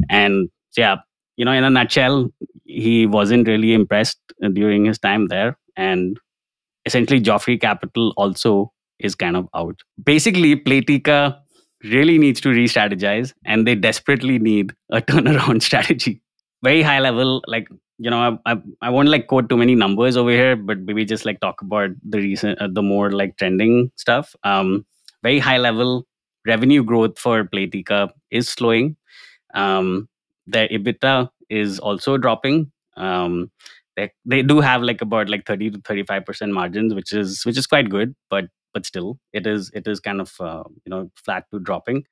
And 0.09 0.51
yeah, 0.77 0.97
you 1.41 1.47
know, 1.47 1.53
in 1.53 1.65
a 1.65 1.71
nutshell, 1.71 2.29
he 2.65 3.07
wasn't 3.07 3.49
really 3.49 3.73
impressed 3.73 4.21
during 4.53 4.85
his 4.87 4.99
time 4.99 5.29
there, 5.29 5.57
and 5.77 6.19
essentially, 6.87 7.21
Joffre 7.21 7.61
Capital 7.61 8.13
also 8.17 8.73
is 8.99 9.15
kind 9.15 9.37
of 9.37 9.49
out. 9.55 9.81
Basically, 10.05 10.57
Playtika 10.57 11.39
really 11.85 12.19
needs 12.19 12.41
to 12.43 12.51
re-strategize 12.51 13.33
and 13.47 13.67
they 13.67 13.75
desperately 13.75 14.39
need 14.39 14.75
a 14.91 15.01
turnaround 15.11 15.63
strategy. 15.69 16.21
Very 16.63 16.83
high 16.83 16.99
level 16.99 17.43
like 17.47 17.69
you 17.99 18.11
know 18.11 18.39
I, 18.47 18.53
I, 18.53 18.63
I 18.83 18.91
won't 18.91 19.09
like 19.09 19.29
quote 19.29 19.49
too 19.49 19.57
many 19.57 19.75
numbers 19.75 20.17
over 20.17 20.31
here 20.31 20.57
but 20.57 20.81
maybe 20.81 21.07
just 21.07 21.25
like 21.25 21.41
talk 21.41 21.63
about 21.63 21.91
the 22.07 22.19
recent 22.19 22.61
uh, 22.61 22.69
the 22.71 22.83
more 22.83 23.11
like 23.13 23.39
trending 23.39 23.91
stuff. 23.97 24.37
Um 24.45 24.85
very 25.23 25.39
high 25.39 25.57
level 25.57 26.07
revenue 26.47 26.85
growth 26.85 27.19
for 27.19 27.45
playtika 27.45 28.11
is 28.31 28.51
slowing. 28.51 28.97
Um 29.55 30.10
their 30.51 30.69
ebitda 30.69 31.31
is 31.49 31.79
also 31.79 32.17
dropping. 32.17 32.71
Um 32.97 33.51
they, 33.97 34.11
they 34.25 34.43
do 34.43 34.61
have 34.61 34.83
like 34.83 35.03
about 35.03 35.29
like 35.29 35.47
30 35.47 35.71
to 35.73 35.81
35 35.85 36.25
percent 36.25 36.53
margins 36.53 36.95
which 36.95 37.13
is 37.13 37.45
which 37.45 37.59
is 37.59 37.67
quite 37.67 37.91
good 37.91 38.15
but 38.31 38.47
but 38.73 38.87
still 38.87 39.19
it 39.33 39.47
is 39.47 39.71
it 39.75 39.87
is 39.87 40.01
kind 40.01 40.21
of 40.21 40.33
uh, 40.41 40.63
you 40.85 40.91
know 40.91 41.11
flat 41.25 41.45
to 41.53 41.59
dropping. 41.61 42.05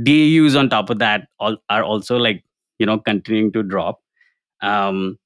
Daus 0.00 0.54
on 0.54 0.68
top 0.70 0.90
of 0.90 0.98
that 1.00 1.28
all, 1.40 1.56
are 1.70 1.82
also 1.82 2.16
like 2.16 2.44
you 2.78 2.86
know 2.86 2.98
continuing 2.98 3.52
to 3.52 3.62
drop. 3.62 4.00
Um 4.60 5.18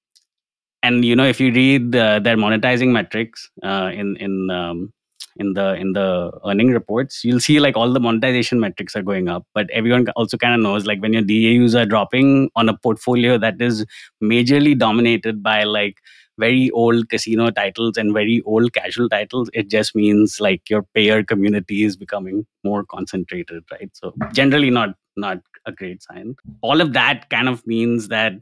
and 0.83 1.05
you 1.05 1.17
know 1.17 1.25
if 1.25 1.41
you 1.41 1.53
read 1.53 1.93
the, 1.93 2.21
their 2.23 2.37
monetizing 2.37 2.91
metrics 2.91 3.51
uh, 3.63 3.91
in 3.93 4.17
in 4.17 4.51
um, 4.51 4.93
in 5.37 5.55
the 5.55 5.75
in 5.75 5.93
the 5.93 6.31
earning 6.47 6.71
reports 6.71 7.25
you'll 7.25 7.41
see 7.41 7.59
like 7.61 7.77
all 7.77 7.93
the 7.93 8.01
monetization 8.01 8.61
metrics 8.61 8.95
are 8.95 9.03
going 9.03 9.29
up 9.29 9.47
but 9.55 9.71
everyone 9.71 10.07
also 10.17 10.37
kind 10.37 10.55
of 10.55 10.61
knows 10.61 10.87
like 10.87 11.01
when 11.01 11.13
your 11.13 11.23
daus 11.23 11.75
are 11.75 11.87
dropping 11.87 12.51
on 12.57 12.69
a 12.69 12.77
portfolio 12.77 13.39
that 13.39 13.61
is 13.61 13.87
majorly 14.23 14.79
dominated 14.79 15.43
by 15.43 15.65
like 15.65 15.99
very 16.39 16.71
old 16.71 17.09
casino 17.09 17.51
titles 17.51 17.97
and 17.97 18.13
very 18.13 18.43
old 18.47 18.73
casual 18.73 19.09
titles 19.09 19.51
it 19.53 19.69
just 19.69 19.95
means 19.95 20.41
like 20.41 20.69
your 20.71 20.83
payer 20.95 21.23
community 21.23 21.85
is 21.85 21.97
becoming 21.97 22.47
more 22.65 22.85
concentrated 22.85 23.63
right? 23.71 23.91
So 23.93 24.15
generally 24.33 24.71
not 24.71 24.97
not 25.17 25.39
a 25.67 25.73
great 25.73 26.03
sign. 26.03 26.37
All 26.63 26.81
of 26.81 26.93
that 26.95 27.29
kind 27.31 27.49
of 27.49 27.67
means 27.67 28.09
that 28.09 28.33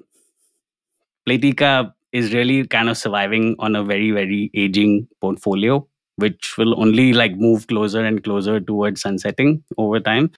Playtika 1.28 1.92
is 2.12 2.32
really 2.32 2.66
kind 2.66 2.88
of 2.88 2.96
surviving 2.96 3.56
on 3.58 3.76
a 3.76 3.84
very 3.84 4.10
very 4.10 4.50
aging 4.54 5.08
portfolio 5.20 5.86
which 6.20 6.56
will 6.58 6.78
only 6.80 7.12
like 7.12 7.34
move 7.36 7.66
closer 7.66 8.04
and 8.04 8.22
closer 8.24 8.60
towards 8.60 9.00
sunsetting 9.02 9.62
over 9.78 10.00
time 10.00 10.30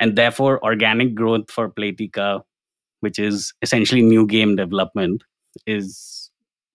and 0.00 0.16
therefore 0.16 0.62
organic 0.64 1.14
growth 1.14 1.50
for 1.50 1.68
Playtika 1.70 2.42
which 3.00 3.18
is 3.18 3.52
essentially 3.62 4.02
new 4.02 4.26
game 4.26 4.56
development 4.56 5.22
is 5.66 6.30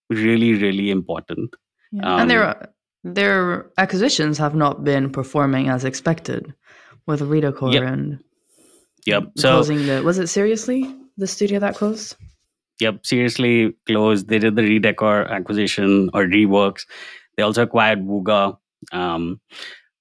really 0.10 0.54
really 0.54 0.90
important 0.92 1.56
Yeah. 1.92 2.14
and 2.14 2.22
Um, 2.24 2.28
their 2.30 2.70
their 3.04 3.72
acquisitions 3.78 4.38
have 4.38 4.56
not 4.56 4.84
been 4.84 5.10
performing 5.10 5.70
as 5.70 5.86
expected 5.86 6.54
with 7.08 7.22
Redecor 7.22 7.74
Yep. 7.74 7.84
and 7.84 8.20
yep 9.06 9.24
so 9.38 9.54
closing 9.54 9.86
the 9.88 10.02
was 10.04 10.20
it 10.20 10.28
seriously 10.28 10.82
the 11.18 11.28
studio 11.28 11.60
that 11.60 11.76
closed? 11.76 12.16
yep 12.82 13.06
seriously 13.06 13.74
closed 13.88 14.28
they 14.30 14.40
did 14.40 14.56
the 14.56 14.62
redecor 14.62 15.30
acquisition 15.30 16.10
or 16.14 16.24
reworks 16.26 16.86
they 17.40 17.44
also 17.48 17.64
acquired 17.64 18.06
Vuga 18.12 18.58
um, 19.04 19.40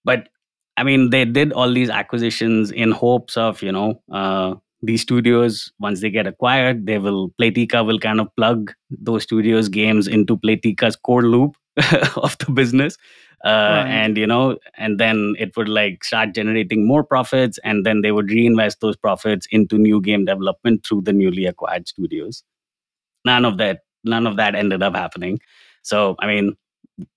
but 0.05 0.29
i 0.77 0.82
mean 0.82 1.11
they 1.11 1.24
did 1.24 1.53
all 1.53 1.72
these 1.72 1.91
acquisitions 1.91 2.70
in 2.70 2.93
hopes 2.93 3.36
of 3.36 3.62
you 3.62 3.72
know 3.72 4.01
uh, 4.12 4.55
these 4.82 5.03
studios 5.03 5.72
once 5.80 6.01
they 6.01 6.11
get 6.11 6.26
acquired 6.26 6.86
they 6.91 6.99
will 6.99 7.30
playtika 7.41 7.84
will 7.86 7.99
kind 7.99 8.20
of 8.20 8.28
plug 8.36 8.72
those 9.11 9.24
studios 9.24 9.68
games 9.68 10.07
into 10.18 10.36
playtika's 10.36 10.97
core 10.97 11.22
loop 11.22 11.57
of 12.26 12.36
the 12.39 12.53
business 12.53 12.97
uh, 13.45 13.51
Right. 13.51 13.89
and 14.03 14.16
you 14.18 14.26
know 14.26 14.59
and 14.76 14.99
then 14.99 15.34
it 15.39 15.57
would 15.57 15.68
like 15.68 16.05
start 16.05 16.34
generating 16.34 16.86
more 16.86 17.05
profits 17.05 17.59
and 17.64 17.86
then 17.86 18.03
they 18.03 18.12
would 18.12 18.30
reinvest 18.30 18.80
those 18.80 18.97
profits 18.97 19.47
into 19.53 19.78
new 19.78 20.01
game 20.01 20.24
development 20.24 20.86
through 20.86 21.03
the 21.03 21.12
newly 21.12 21.47
acquired 21.47 21.86
studios 21.89 22.43
none 23.24 23.45
of 23.45 23.59
that 23.59 23.80
none 24.05 24.26
of 24.26 24.36
that 24.36 24.55
ended 24.55 24.82
up 24.82 24.97
happening 24.97 25.39
so 25.82 26.16
i 26.20 26.26
mean 26.26 26.57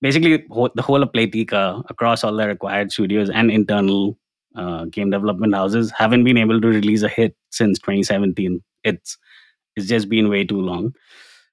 basically 0.01 0.37
the 0.75 0.81
whole 0.81 1.01
of 1.03 1.11
playtika 1.11 1.83
across 1.89 2.23
all 2.23 2.35
their 2.35 2.49
acquired 2.51 2.91
studios 2.91 3.29
and 3.29 3.49
internal 3.51 4.17
uh, 4.55 4.85
game 4.85 5.09
development 5.09 5.55
houses 5.55 5.91
haven't 5.97 6.23
been 6.23 6.37
able 6.37 6.59
to 6.61 6.67
release 6.67 7.03
a 7.03 7.09
hit 7.09 7.35
since 7.51 7.79
2017 7.79 8.61
it's 8.83 9.17
it's 9.75 9.87
just 9.87 10.09
been 10.09 10.29
way 10.29 10.43
too 10.43 10.59
long 10.61 10.93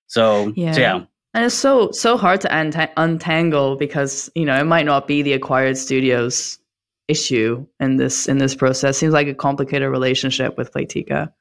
so 0.06 0.52
Yeah. 0.56 0.72
so 0.72 0.80
yeah 0.80 1.00
And 1.34 1.44
it's 1.44 1.54
so 1.54 1.90
so 1.92 2.16
hard 2.16 2.40
to 2.42 2.48
untang- 2.48 2.92
untangle 2.96 3.76
because 3.76 4.30
you 4.34 4.44
know 4.44 4.58
it 4.58 4.64
might 4.64 4.86
not 4.86 5.06
be 5.06 5.22
the 5.22 5.34
acquired 5.34 5.76
studios 5.76 6.58
issue 7.06 7.66
in 7.80 7.96
this 7.96 8.26
in 8.28 8.38
this 8.38 8.54
process? 8.54 8.98
Seems 8.98 9.14
like 9.14 9.28
a 9.28 9.34
complicated 9.34 9.88
relationship 9.90 10.56
with 10.58 10.72
Playtika. 10.72 11.32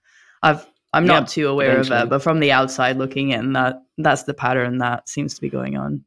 I've 0.43 0.65
I'm 0.93 1.05
not 1.07 1.27
too 1.27 1.47
aware 1.47 1.77
of 1.79 1.87
potentially. 1.87 2.03
it, 2.07 2.09
but 2.09 2.21
from 2.23 2.39
the 2.39 2.51
outside 2.51 2.97
looking 2.97 3.31
in, 3.31 3.53
that 3.53 3.81
that's 3.97 4.23
the 4.23 4.33
pattern 4.33 4.77
that 4.79 5.09
seems 5.09 5.33
to 5.35 5.41
be 5.41 5.49
going 5.49 5.75
on. 5.77 6.03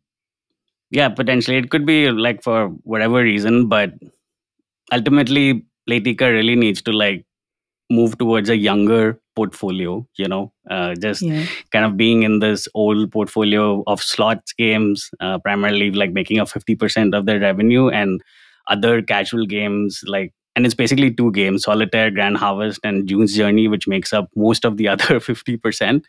Yeah 0.90 1.08
potentially. 1.08 1.56
It 1.56 1.70
could 1.70 1.86
be 1.86 2.10
like 2.10 2.42
for 2.42 2.68
whatever 2.84 3.22
reason 3.22 3.68
but 3.68 3.92
ultimately 4.92 5.64
playtika 5.88 6.30
really 6.32 6.56
needs 6.56 6.82
to 6.82 6.92
like 6.92 7.24
move 7.90 8.16
towards 8.18 8.48
a 8.48 8.56
younger 8.56 9.20
portfolio 9.36 10.06
you 10.16 10.28
know? 10.28 10.52
Uh, 10.70 10.94
just 10.94 11.22
Yeah. 11.22 11.44
kind 11.72 11.84
of 11.84 11.96
being 11.96 12.22
in 12.22 12.38
this 12.40 12.68
old 12.74 13.10
portfolio 13.12 13.82
of 13.86 14.00
slots 14.02 14.52
games 14.52 15.10
uh, 15.20 15.38
primarily 15.38 15.90
like 15.90 16.12
making 16.12 16.38
up 16.38 16.48
50% 16.48 17.14
of 17.16 17.26
their 17.26 17.40
revenue 17.40 17.88
and 17.88 18.20
other 18.68 19.02
casual 19.02 19.46
games 19.46 20.02
like 20.06 20.32
and 20.56 20.66
it's 20.66 20.74
basically 20.74 21.10
two 21.12 21.32
games 21.32 21.64
solitaire 21.64 22.10
grand 22.10 22.36
harvest 22.36 22.80
and 22.84 23.08
june's 23.08 23.34
journey 23.36 23.66
which 23.68 23.88
makes 23.88 24.12
up 24.12 24.28
most 24.36 24.64
of 24.64 24.76
the 24.76 24.86
other 24.94 25.18
50% 25.20 26.02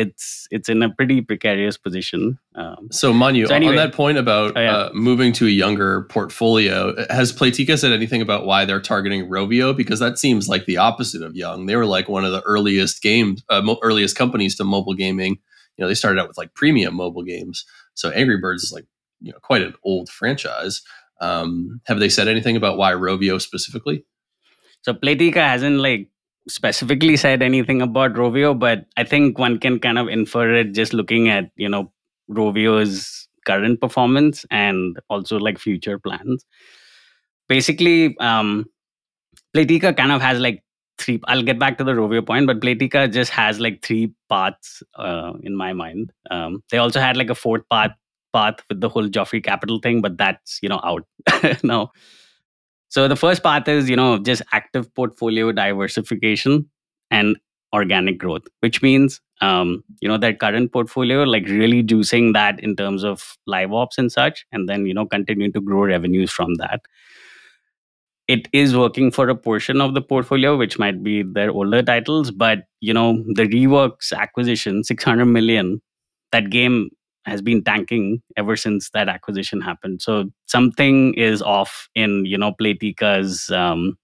it's 0.00 0.46
it's 0.50 0.68
in 0.68 0.82
a 0.82 0.90
pretty 0.94 1.20
precarious 1.22 1.76
position 1.76 2.38
um, 2.54 2.88
So 2.92 3.12
Manu, 3.12 3.46
So 3.46 3.54
anyway- 3.54 3.70
on 3.72 3.76
that 3.76 3.92
point 3.94 4.18
about 4.18 4.56
Oh, 4.56 4.60
yeah. 4.60 4.76
uh, 4.76 4.90
moving 4.92 5.32
to 5.34 5.46
a 5.46 5.50
younger 5.50 6.02
portfolio, 6.04 6.94
has 7.10 7.32
Playtika 7.32 7.78
said 7.78 7.92
anything 7.92 8.20
about 8.22 8.46
why 8.46 8.64
they're 8.64 8.80
targeting 8.80 9.28
Rovio? 9.28 9.76
Because 9.76 9.98
that 10.00 10.18
seems 10.18 10.48
like 10.48 10.66
the 10.66 10.76
opposite 10.76 11.22
of 11.22 11.34
young. 11.36 11.66
They 11.66 11.76
were 11.76 11.86
like 11.86 12.08
one 12.08 12.24
of 12.24 12.32
the 12.32 12.42
earliest 12.42 13.02
games, 13.02 13.42
uh, 13.48 13.60
mo- 13.62 13.78
earliest 13.82 14.16
companies 14.16 14.54
to 14.56 14.64
mobile 14.64 14.94
gaming. 14.94 15.38
You 15.76 15.82
know, 15.82 15.88
they 15.88 15.94
started 15.94 16.20
out 16.20 16.28
with 16.28 16.38
like 16.38 16.54
premium 16.54 16.94
mobile 16.94 17.22
games. 17.24 17.64
So 17.94 18.10
Angry 18.10 18.38
Birds 18.38 18.62
is 18.64 18.72
like 18.72 18.86
you 19.20 19.32
know 19.32 19.38
quite 19.42 19.62
an 19.62 19.74
old 19.82 20.08
franchise. 20.10 20.82
Um, 21.20 21.80
have 21.86 21.98
they 22.00 22.08
said 22.10 22.28
anything 22.28 22.56
about 22.56 22.76
why 22.76 22.92
Rovio 22.92 23.40
specifically? 23.40 24.04
So 24.82 24.92
Playtika 24.94 25.36
hasn't 25.36 25.78
like 25.78 26.08
specifically 26.48 27.16
said 27.16 27.42
anything 27.42 27.82
about 27.82 28.14
Rovio, 28.14 28.58
but 28.58 28.86
I 28.96 29.04
think 29.04 29.38
one 29.38 29.58
can 29.58 29.78
kind 29.78 29.98
of 29.98 30.08
infer 30.08 30.54
it 30.54 30.72
just 30.72 30.92
looking 30.92 31.28
at, 31.28 31.50
you 31.56 31.68
know, 31.68 31.92
Rovio's 32.30 33.28
current 33.44 33.80
performance 33.80 34.44
and 34.50 34.98
also 35.08 35.38
like 35.38 35.58
future 35.58 35.98
plans. 35.98 36.44
Basically, 37.48 38.16
um 38.18 38.66
Playtika 39.54 39.96
kind 39.96 40.12
of 40.12 40.20
has 40.20 40.38
like 40.40 40.62
three 40.98 41.20
I'll 41.26 41.42
get 41.42 41.58
back 41.58 41.78
to 41.78 41.84
the 41.84 41.92
Rovio 41.92 42.26
point, 42.26 42.46
but 42.46 42.60
Playtika 42.60 43.12
just 43.12 43.30
has 43.32 43.60
like 43.60 43.82
three 43.82 44.12
paths 44.28 44.82
uh, 44.96 45.32
in 45.42 45.56
my 45.56 45.72
mind. 45.72 46.12
Um 46.30 46.62
they 46.70 46.78
also 46.78 47.00
had 47.00 47.16
like 47.16 47.30
a 47.30 47.34
fourth 47.34 47.62
path 47.70 47.92
path 48.32 48.56
with 48.68 48.80
the 48.80 48.88
whole 48.88 49.08
Joffre 49.08 49.42
Capital 49.42 49.78
thing, 49.80 50.00
but 50.02 50.18
that's, 50.18 50.58
you 50.62 50.68
know, 50.68 50.80
out 50.84 51.06
now. 51.62 51.90
So 52.88 53.08
the 53.08 53.16
first 53.16 53.42
path 53.42 53.68
is, 53.68 53.90
you 53.90 53.96
know, 53.96 54.18
just 54.18 54.42
active 54.52 54.92
portfolio 54.94 55.52
diversification 55.52 56.68
and 57.10 57.36
organic 57.74 58.18
growth, 58.18 58.42
which 58.60 58.80
means, 58.82 59.20
um, 59.40 59.82
you 60.00 60.08
know, 60.08 60.16
their 60.16 60.32
current 60.34 60.72
portfolio, 60.72 61.24
like 61.24 61.46
really 61.46 61.82
juicing 61.82 62.32
that 62.32 62.60
in 62.60 62.76
terms 62.76 63.04
of 63.04 63.36
live 63.46 63.72
ops 63.72 63.98
and 63.98 64.10
such, 64.10 64.46
and 64.52 64.68
then, 64.68 64.86
you 64.86 64.94
know, 64.94 65.04
continuing 65.06 65.52
to 65.52 65.60
grow 65.60 65.80
revenues 65.84 66.30
from 66.30 66.54
that. 66.54 66.80
It 68.28 68.48
is 68.52 68.76
working 68.76 69.10
for 69.12 69.28
a 69.28 69.36
portion 69.36 69.80
of 69.80 69.94
the 69.94 70.02
portfolio, 70.02 70.56
which 70.56 70.78
might 70.78 71.02
be 71.02 71.22
their 71.22 71.50
older 71.50 71.82
titles, 71.82 72.30
but, 72.32 72.64
you 72.80 72.92
know, 72.92 73.22
the 73.34 73.44
Reworks 73.46 74.12
acquisition, 74.12 74.82
600 74.82 75.26
million, 75.26 75.80
that 76.32 76.50
game 76.50 76.90
has 77.26 77.42
been 77.42 77.62
tanking 77.62 78.22
ever 78.36 78.56
since 78.56 78.90
that 78.90 79.08
acquisition 79.08 79.60
happened. 79.60 80.00
So 80.00 80.30
something 80.46 81.14
is 81.14 81.42
off 81.42 81.88
in 81.94 82.24
you 82.24 82.38
know 82.38 82.52
Playtika's. 82.52 83.50
Um, 83.50 83.98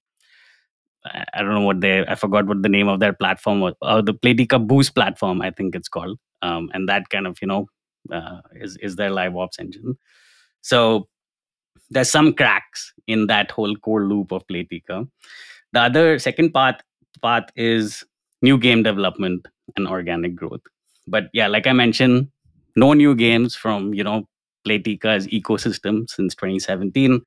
I 1.04 1.42
don't 1.42 1.54
know 1.54 1.62
what 1.62 1.80
they. 1.80 2.06
I 2.06 2.14
forgot 2.14 2.46
what 2.46 2.62
the 2.62 2.68
name 2.68 2.88
of 2.88 3.00
their 3.00 3.12
platform 3.12 3.60
was. 3.60 3.74
Uh, 3.82 4.02
the 4.02 4.14
Playtika 4.14 4.64
Boost 4.64 4.94
platform, 4.94 5.42
I 5.42 5.50
think 5.50 5.74
it's 5.74 5.88
called. 5.88 6.18
Um, 6.42 6.70
and 6.74 6.88
that 6.88 7.08
kind 7.08 7.26
of 7.26 7.38
you 7.40 7.48
know 7.48 7.66
uh, 8.12 8.40
is 8.54 8.76
is 8.78 8.96
their 8.96 9.10
live 9.10 9.36
ops 9.36 9.58
engine. 9.58 9.96
So 10.60 11.08
there's 11.90 12.10
some 12.10 12.32
cracks 12.32 12.92
in 13.06 13.26
that 13.26 13.50
whole 13.50 13.74
core 13.76 14.04
loop 14.04 14.32
of 14.32 14.46
Playtika. 14.46 15.08
The 15.72 15.80
other 15.80 16.18
second 16.18 16.52
path 16.52 16.80
path 17.22 17.48
is 17.56 18.04
new 18.42 18.58
game 18.58 18.82
development 18.82 19.46
and 19.76 19.86
organic 19.86 20.34
growth. 20.34 20.60
But 21.06 21.24
yeah, 21.32 21.48
like 21.48 21.66
I 21.66 21.72
mentioned, 21.72 22.28
no 22.76 22.92
new 22.92 23.14
games 23.14 23.54
from 23.54 23.94
you 23.94 24.04
know 24.04 24.28
Playtika's 24.66 25.26
ecosystem 25.28 26.08
since 26.08 26.34
2017. 26.34 27.20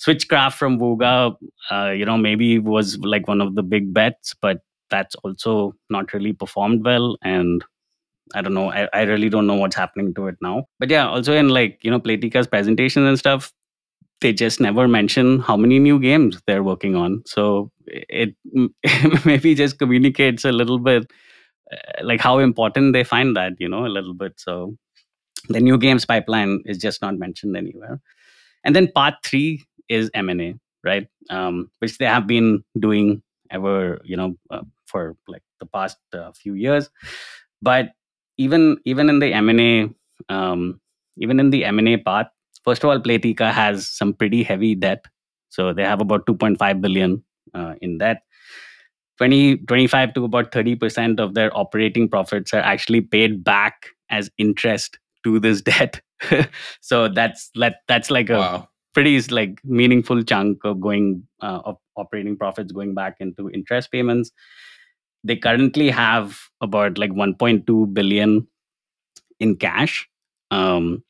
Switchcraft 0.00 0.54
from 0.54 0.78
Vuga, 0.78 1.36
uh, 1.70 1.90
you 1.90 2.06
know, 2.06 2.16
maybe 2.16 2.58
was 2.58 2.96
like 2.98 3.28
one 3.28 3.40
of 3.42 3.54
the 3.54 3.62
big 3.62 3.92
bets, 3.92 4.34
but 4.40 4.60
that's 4.88 5.14
also 5.16 5.74
not 5.90 6.12
really 6.14 6.32
performed 6.32 6.84
well. 6.84 7.18
And 7.22 7.62
I 8.34 8.40
don't 8.40 8.54
know, 8.54 8.70
I, 8.72 8.88
I 8.94 9.02
really 9.02 9.28
don't 9.28 9.46
know 9.46 9.56
what's 9.56 9.76
happening 9.76 10.14
to 10.14 10.28
it 10.28 10.36
now. 10.40 10.64
But 10.78 10.88
yeah, 10.88 11.06
also 11.06 11.34
in 11.34 11.48
like, 11.50 11.80
you 11.82 11.90
know, 11.90 12.00
Playtika's 12.00 12.46
presentations 12.46 13.06
and 13.06 13.18
stuff, 13.18 13.52
they 14.22 14.32
just 14.32 14.60
never 14.60 14.88
mention 14.88 15.40
how 15.40 15.56
many 15.56 15.78
new 15.78 15.98
games 15.98 16.40
they're 16.46 16.62
working 16.62 16.96
on. 16.96 17.22
So 17.26 17.70
it 17.86 18.34
maybe 19.26 19.54
just 19.54 19.78
communicates 19.78 20.44
a 20.44 20.52
little 20.52 20.78
bit 20.78 21.10
like 22.02 22.20
how 22.20 22.38
important 22.38 22.92
they 22.92 23.04
find 23.04 23.36
that, 23.36 23.52
you 23.58 23.68
know, 23.68 23.86
a 23.86 23.88
little 23.88 24.14
bit. 24.14 24.34
So 24.38 24.76
the 25.48 25.60
new 25.60 25.78
games 25.78 26.04
pipeline 26.04 26.62
is 26.66 26.78
just 26.78 27.02
not 27.02 27.18
mentioned 27.18 27.56
anywhere. 27.56 28.00
And 28.64 28.76
then 28.76 28.90
part 28.92 29.14
three 29.24 29.64
is 29.88 30.10
M&A, 30.14 30.54
right? 30.84 31.08
Um, 31.30 31.70
which 31.78 31.98
they 31.98 32.04
have 32.06 32.26
been 32.26 32.62
doing 32.78 33.22
ever, 33.50 34.00
you 34.04 34.16
know, 34.16 34.36
uh, 34.50 34.62
for 34.86 35.16
like 35.28 35.42
the 35.60 35.66
past 35.66 35.98
uh, 36.12 36.32
few 36.32 36.54
years. 36.54 36.90
But 37.62 37.90
even 38.38 38.78
even 38.84 39.08
in 39.08 39.18
the 39.18 39.32
M&A, 39.32 39.90
um, 40.28 40.80
even 41.18 41.40
in 41.40 41.50
the 41.50 41.64
M&A 41.64 41.96
part, 41.96 42.28
first 42.64 42.82
of 42.84 42.90
all, 42.90 42.98
Playtika 43.00 43.52
has 43.52 43.88
some 43.88 44.14
pretty 44.14 44.42
heavy 44.42 44.74
debt. 44.74 45.04
So 45.48 45.72
they 45.72 45.84
have 45.84 46.00
about 46.00 46.26
2.5 46.26 46.80
billion 46.80 47.24
uh, 47.54 47.74
in 47.80 47.98
debt. 47.98 48.22
20, 49.20 49.58
25 49.58 50.14
to 50.14 50.24
about 50.24 50.52
30% 50.52 51.20
of 51.20 51.34
their 51.34 51.56
operating 51.56 52.08
profits 52.08 52.54
are 52.54 52.60
actually 52.62 53.02
paid 53.02 53.44
back 53.44 53.86
as 54.10 54.30
interest 54.38 54.98
to 55.24 55.40
this 55.40 55.62
debt. 55.70 56.02
so 56.82 57.08
that's 57.08 57.50
let 57.56 57.76
that's 57.88 58.10
like 58.10 58.30
a 58.30 58.38
Wow. 58.38 58.68
pretty 58.94 59.20
like 59.30 59.60
meaningful 59.64 60.22
chunk 60.24 60.64
of 60.64 60.80
going 60.80 61.24
uh, 61.42 61.60
of 61.64 61.78
operating 61.96 62.36
profits 62.36 62.72
going 62.72 62.94
back 62.94 63.16
into 63.20 63.50
interest 63.50 63.92
payments. 63.92 64.32
They 65.24 65.36
currently 65.36 65.90
have 65.90 66.38
about 66.62 66.98
like 66.98 67.12
1.2 67.12 67.94
billion 67.94 68.48
in 69.40 69.56
cash, 69.56 70.08
um, 70.50 71.04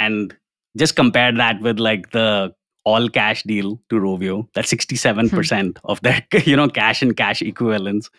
and 0.00 0.36
just 0.78 0.96
compare 0.96 1.32
that 1.32 1.60
with 1.62 1.80
like 1.80 2.10
the 2.12 2.54
all 2.84 3.08
cash 3.08 3.42
deal 3.42 3.80
to 3.88 3.96
Rovio. 3.96 4.48
That's 4.54 4.72
67% 4.72 5.78
of 5.84 6.00
their 6.00 6.22
you 6.44 6.56
know 6.56 6.68
cash 6.68 7.02
and 7.02 7.16
cash 7.16 7.42
equivalents. 7.42 8.10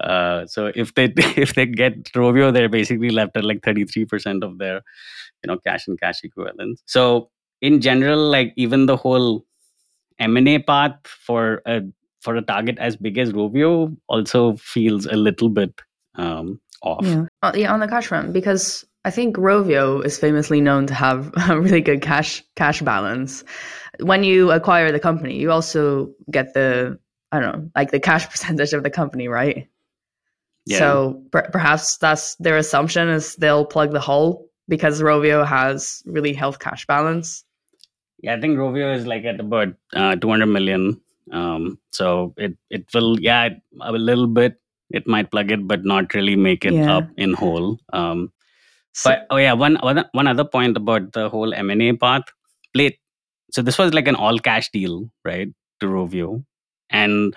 Uh, 0.00 0.46
so 0.46 0.70
if 0.74 0.94
they 0.94 1.04
if 1.16 1.54
they 1.54 1.66
get 1.66 2.04
Rovio, 2.12 2.52
they're 2.52 2.68
basically 2.68 3.10
left 3.10 3.36
at 3.36 3.44
like 3.44 3.60
33% 3.60 4.42
of 4.42 4.58
their 4.58 4.82
you 5.42 5.48
know 5.48 5.58
cash 5.58 5.86
and 5.88 6.00
cash 6.00 6.22
equivalents. 6.22 6.82
So 6.86 7.30
in 7.60 7.80
general, 7.80 8.28
like 8.30 8.52
even 8.56 8.86
the 8.86 8.96
whole 8.96 9.44
M&A 10.18 10.58
path 10.58 10.96
for 11.04 11.62
a 11.66 11.82
for 12.20 12.36
a 12.36 12.42
target 12.42 12.78
as 12.78 12.96
big 12.96 13.18
as 13.18 13.32
Rovio 13.32 13.96
also 14.08 14.56
feels 14.56 15.06
a 15.06 15.16
little 15.16 15.48
bit 15.48 15.80
um, 16.16 16.60
off. 16.82 17.04
Yeah. 17.04 17.26
Uh, 17.42 17.52
yeah, 17.54 17.72
on 17.72 17.80
the 17.80 17.88
cash 17.88 18.08
front, 18.08 18.32
because 18.32 18.84
I 19.04 19.10
think 19.10 19.36
Rovio 19.36 20.04
is 20.04 20.18
famously 20.18 20.60
known 20.60 20.86
to 20.88 20.94
have 20.94 21.32
a 21.48 21.60
really 21.60 21.80
good 21.80 22.02
cash 22.02 22.42
cash 22.56 22.82
balance. 22.82 23.44
When 24.00 24.24
you 24.24 24.50
acquire 24.50 24.92
the 24.92 25.00
company, 25.00 25.36
you 25.36 25.50
also 25.50 26.10
get 26.30 26.54
the 26.54 26.98
I 27.32 27.40
don't 27.40 27.52
know, 27.52 27.70
like 27.74 27.90
the 27.90 28.00
cash 28.00 28.28
percentage 28.30 28.72
of 28.72 28.82
the 28.82 28.90
company, 28.90 29.28
right? 29.28 29.68
Yeah. 30.66 30.78
So 30.78 31.22
per- 31.32 31.50
perhaps 31.52 31.96
that's 31.98 32.34
their 32.36 32.56
assumption 32.56 33.08
is 33.08 33.36
they'll 33.36 33.64
plug 33.64 33.92
the 33.92 34.00
hole 34.00 34.48
because 34.68 35.00
Rovio 35.00 35.46
has 35.46 36.02
really 36.06 36.32
health 36.32 36.58
cash 36.58 36.86
balance. 36.86 37.44
Yeah, 38.22 38.34
I 38.34 38.40
think 38.40 38.58
Rovio 38.58 38.94
is 38.96 39.06
like 39.06 39.24
at 39.24 39.38
about 39.38 39.68
uh, 39.94 40.16
200 40.16 40.46
million. 40.46 41.00
Um, 41.32 41.78
so 41.90 42.34
it 42.36 42.56
it 42.70 42.86
will 42.94 43.18
yeah 43.20 43.44
it- 43.46 43.62
a 43.80 43.92
little 43.92 44.26
bit 44.26 44.60
it 44.90 45.06
might 45.06 45.30
plug 45.30 45.50
it, 45.50 45.66
but 45.66 45.84
not 45.84 46.14
really 46.14 46.36
make 46.36 46.64
it 46.64 46.72
Yeah. 46.74 46.98
up 46.98 47.08
in 47.16 47.32
whole. 47.34 47.78
Um, 47.92 48.32
So, 48.96 49.10
but 49.10 49.26
oh 49.30 49.36
yeah, 49.36 49.52
one 49.52 49.76
one 49.82 50.04
one 50.12 50.26
other 50.26 50.44
point 50.44 50.76
about 50.76 51.12
the 51.12 51.28
whole 51.28 51.52
M 51.52 51.68
and 51.70 51.82
A 51.82 51.92
path. 51.92 52.22
Play. 52.72 52.98
So 53.50 53.62
this 53.62 53.78
was 53.78 53.94
like 53.94 54.08
an 54.08 54.16
all 54.16 54.38
cash 54.38 54.70
deal, 54.70 55.08
right, 55.24 55.48
to 55.80 55.86
Rovio, 55.86 56.44
and 56.90 57.34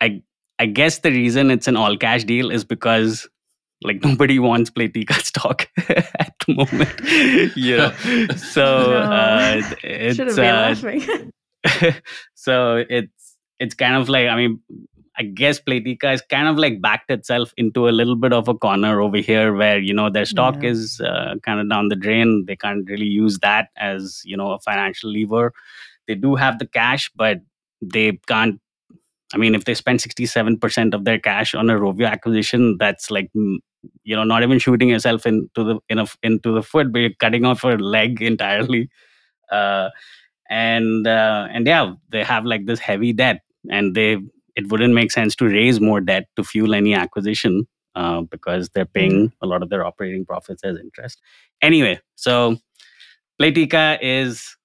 I 0.00 0.22
I 0.58 0.66
guess 0.66 0.98
the 1.00 1.10
reason 1.10 1.50
it's 1.50 1.68
an 1.68 1.76
all 1.76 1.96
cash 1.96 2.24
deal 2.24 2.50
is 2.50 2.64
because 2.64 3.28
like 3.82 4.02
nobody 4.04 4.38
wants 4.38 4.70
Playtika 4.70 5.14
stock 5.22 5.68
at 5.88 6.34
the 6.46 6.54
moment, 6.54 7.56
you 7.56 7.76
know. 7.76 7.92
So 8.36 8.64
No. 8.90 8.96
uh, 9.00 9.62
been 9.82 10.28
uh, 11.64 11.92
so 12.34 12.84
it's 12.88 13.36
it's 13.60 13.74
kind 13.74 13.96
of 13.96 14.08
like 14.08 14.28
I 14.28 14.36
mean 14.36 14.60
I 15.16 15.22
guess 15.22 15.60
Playtika 15.60 16.12
is 16.12 16.22
kind 16.22 16.48
of 16.48 16.58
like 16.58 16.80
backed 16.80 17.10
itself 17.10 17.52
into 17.56 17.88
a 17.88 17.90
little 17.90 18.16
bit 18.16 18.32
of 18.32 18.48
a 18.48 18.54
corner 18.54 19.00
over 19.00 19.18
here 19.18 19.54
where, 19.54 19.78
you 19.78 19.94
know, 19.94 20.10
their 20.10 20.24
stock 20.24 20.56
Yeah. 20.62 20.70
is 20.70 21.00
uh, 21.00 21.36
kind 21.42 21.60
of 21.60 21.68
down 21.70 21.88
the 21.88 21.96
drain. 21.96 22.44
They 22.46 22.56
can't 22.56 22.88
really 22.88 23.06
use 23.06 23.38
that 23.38 23.68
as, 23.76 24.22
you 24.24 24.36
know, 24.36 24.52
a 24.52 24.58
financial 24.58 25.10
lever. 25.10 25.52
They 26.08 26.16
do 26.16 26.34
have 26.34 26.58
the 26.58 26.66
cash, 26.66 27.10
but 27.14 27.40
they 27.80 28.18
can't. 28.26 28.60
I 29.32 29.36
mean, 29.36 29.54
if 29.54 29.64
they 29.64 29.74
spend 29.74 30.00
67% 30.00 30.94
of 30.94 31.04
their 31.04 31.18
cash 31.18 31.54
on 31.54 31.70
a 31.70 31.74
Rovio 31.74 32.08
acquisition, 32.10 32.76
that's 32.78 33.10
like, 33.10 33.30
you 33.34 34.16
know, 34.16 34.24
not 34.24 34.42
even 34.42 34.58
shooting 34.58 34.88
yourself 34.90 35.26
into 35.26 35.64
the 35.64 35.78
in 35.88 35.98
a, 35.98 36.06
into 36.22 36.52
the 36.52 36.62
foot, 36.62 36.92
but 36.92 36.98
you're 37.00 37.10
cutting 37.18 37.44
off 37.44 37.64
a 37.64 37.68
leg 37.68 38.20
entirely. 38.32 38.90
Uh, 39.50 39.90
and 40.50 41.06
uh, 41.06 41.48
and 41.52 41.66
yeah, 41.66 41.94
they 42.10 42.22
have 42.22 42.44
like 42.44 42.66
this 42.66 42.78
heavy 42.80 43.12
debt, 43.12 43.40
and 43.70 43.94
they 43.94 44.18
it 44.56 44.70
wouldn't 44.70 44.94
make 44.94 45.10
sense 45.12 45.34
to 45.36 45.46
raise 45.46 45.80
more 45.80 46.00
debt 46.00 46.26
to 46.36 46.44
fuel 46.44 46.74
any 46.74 46.94
acquisition 46.94 47.66
uh, 47.94 48.20
because 48.22 48.68
they're 48.70 48.84
paying 48.86 49.32
a 49.42 49.46
lot 49.46 49.62
of 49.62 49.68
their 49.70 49.84
operating 49.84 50.24
profits 50.24 50.62
as 50.64 50.78
interest. 50.78 51.20
Anyway, 51.62 52.00
so 52.16 52.56
Playtika 53.40 53.98
is 54.02 54.56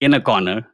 in 0.00 0.14
a 0.14 0.20
corner. 0.20 0.66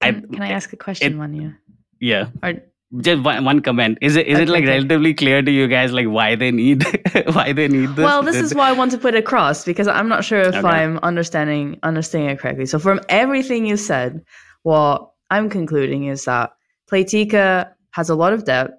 I 0.00 0.12
Can, 0.12 0.28
can 0.28 0.42
I 0.42 0.50
ask 0.50 0.72
a 0.72 0.76
question, 0.76 1.12
it- 1.12 1.16
Manu? 1.16 1.52
yeah. 2.00 2.26
Or 2.42 2.54
Just 3.00 3.22
one, 3.22 3.44
one 3.44 3.60
comment. 3.62 3.98
Is 4.02 4.16
it 4.16 4.26
is 4.26 4.38
it 4.40 4.48
like 4.48 4.64
okay. 4.64 4.72
relatively 4.72 5.14
clear 5.14 5.42
to 5.42 5.50
you 5.50 5.68
guys 5.68 5.92
like 5.92 6.06
why 6.08 6.34
they 6.34 6.50
need 6.50 6.82
why 7.32 7.52
they 7.52 7.68
need 7.68 7.90
this? 7.90 8.04
well, 8.04 8.22
this 8.22 8.36
is 8.36 8.52
why 8.54 8.68
I 8.68 8.72
want 8.72 8.90
to 8.92 8.98
put 8.98 9.14
it 9.14 9.18
across 9.18 9.64
because 9.64 9.86
I'm 9.86 10.08
not 10.08 10.24
sure 10.24 10.40
if 10.40 10.54
Okay. 10.56 10.66
I'm 10.66 10.98
understanding 11.04 11.78
understanding 11.84 12.30
it 12.30 12.40
correctly. 12.40 12.66
So 12.66 12.78
from 12.80 13.00
everything 13.08 13.64
you 13.64 13.76
said, 13.76 14.24
what 14.64 15.10
I'm 15.30 15.48
concluding 15.50 16.06
is 16.06 16.24
that 16.24 16.50
Playtika 16.90 17.70
has 17.92 18.10
a 18.10 18.14
lot 18.14 18.32
of 18.32 18.44
debt 18.44 18.70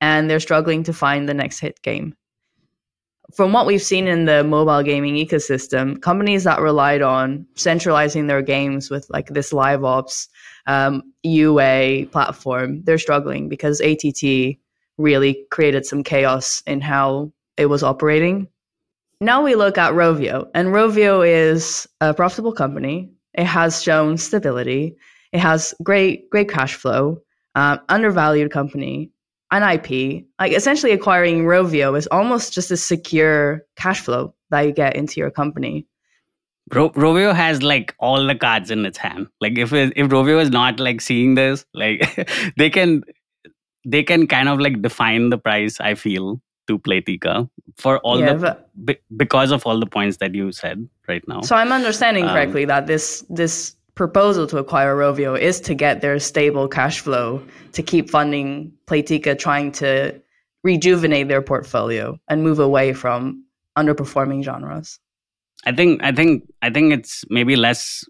and 0.00 0.30
they're 0.30 0.40
struggling 0.40 0.82
to 0.84 0.92
find 0.92 1.28
the 1.28 1.34
next 1.34 1.58
hit 1.58 1.80
game. 1.82 2.14
From 3.34 3.52
what 3.52 3.66
we've 3.66 3.82
seen 3.82 4.06
in 4.06 4.24
the 4.24 4.42
mobile 4.42 4.82
gaming 4.82 5.16
ecosystem, 5.16 6.00
companies 6.00 6.44
that 6.44 6.60
relied 6.60 7.02
on 7.02 7.46
centralizing 7.56 8.26
their 8.26 8.40
games 8.40 8.90
with 8.90 9.06
like 9.10 9.28
this 9.28 9.52
live 9.52 9.84
ops 9.84 10.28
um, 10.66 11.02
UA 11.24 12.06
platform, 12.06 12.82
they're 12.84 12.98
struggling 12.98 13.48
because 13.48 13.82
ATT 13.82 14.56
really 14.96 15.46
created 15.50 15.84
some 15.84 16.02
chaos 16.02 16.62
in 16.66 16.80
how 16.80 17.32
it 17.56 17.66
was 17.66 17.82
operating. 17.82 18.48
Now 19.20 19.42
we 19.42 19.56
look 19.56 19.76
at 19.78 19.94
Rovio, 19.94 20.48
and 20.54 20.68
Rovio 20.68 21.26
is 21.26 21.88
a 22.00 22.14
profitable 22.14 22.52
company. 22.52 23.10
It 23.34 23.44
has 23.44 23.82
shown 23.82 24.16
stability. 24.16 24.96
It 25.32 25.40
has 25.40 25.74
great, 25.82 26.30
great 26.30 26.48
cash 26.48 26.74
flow. 26.74 27.18
Um, 27.58 27.80
undervalued 27.88 28.52
company, 28.52 29.10
an 29.50 29.62
IP. 29.64 30.24
Like 30.38 30.52
essentially, 30.52 30.92
acquiring 30.92 31.44
Rovio 31.44 31.98
is 31.98 32.06
almost 32.08 32.52
just 32.52 32.70
a 32.70 32.76
secure 32.76 33.62
cash 33.76 34.00
flow 34.00 34.34
that 34.50 34.60
you 34.60 34.72
get 34.72 34.94
into 34.94 35.18
your 35.20 35.30
company. 35.32 35.86
Ro- 36.72 36.90
Rovio 36.90 37.34
has 37.34 37.62
like 37.62 37.94
all 37.98 38.24
the 38.26 38.34
cards 38.36 38.70
in 38.70 38.86
its 38.86 38.98
hand. 38.98 39.26
Like 39.40 39.58
if 39.58 39.72
it, 39.72 39.92
if 39.96 40.08
Rovio 40.08 40.40
is 40.40 40.50
not 40.50 40.78
like 40.78 41.00
seeing 41.00 41.34
this, 41.34 41.64
like 41.74 42.00
they 42.56 42.70
can 42.70 43.02
they 43.84 44.04
can 44.04 44.26
kind 44.28 44.48
of 44.48 44.60
like 44.60 44.80
define 44.82 45.30
the 45.30 45.38
price. 45.38 45.80
I 45.80 45.94
feel 45.94 46.40
to 46.68 46.78
Playtika 46.78 47.48
for 47.76 47.98
all 48.00 48.20
Yeah, 48.20 48.34
the 48.34 48.58
be- 48.84 48.98
because 49.16 49.50
of 49.50 49.66
all 49.66 49.80
the 49.80 49.86
points 49.86 50.18
that 50.18 50.34
you 50.34 50.52
said 50.52 50.86
right 51.08 51.26
now. 51.26 51.40
So 51.40 51.56
I'm 51.56 51.72
understanding 51.72 52.24
Um, 52.24 52.30
correctly 52.30 52.66
that 52.66 52.86
this 52.86 53.24
this 53.30 53.74
proposal 53.98 54.46
to 54.46 54.58
acquire 54.58 54.94
Rovio 54.94 55.36
is 55.36 55.60
to 55.62 55.74
get 55.74 56.00
their 56.00 56.20
stable 56.20 56.68
cash 56.68 57.00
flow 57.00 57.42
to 57.72 57.82
keep 57.82 58.08
funding 58.08 58.72
Playtika 58.86 59.36
trying 59.36 59.72
to 59.72 60.14
rejuvenate 60.62 61.26
their 61.26 61.42
portfolio 61.42 62.16
and 62.28 62.44
move 62.44 62.60
away 62.60 62.92
from 62.92 63.44
underperforming 63.76 64.44
genres. 64.44 65.00
I 65.66 65.72
think 65.72 66.00
I 66.04 66.12
think 66.12 66.44
I 66.62 66.70
think 66.70 66.92
it's 66.92 67.24
maybe 67.28 67.56
less 67.56 68.04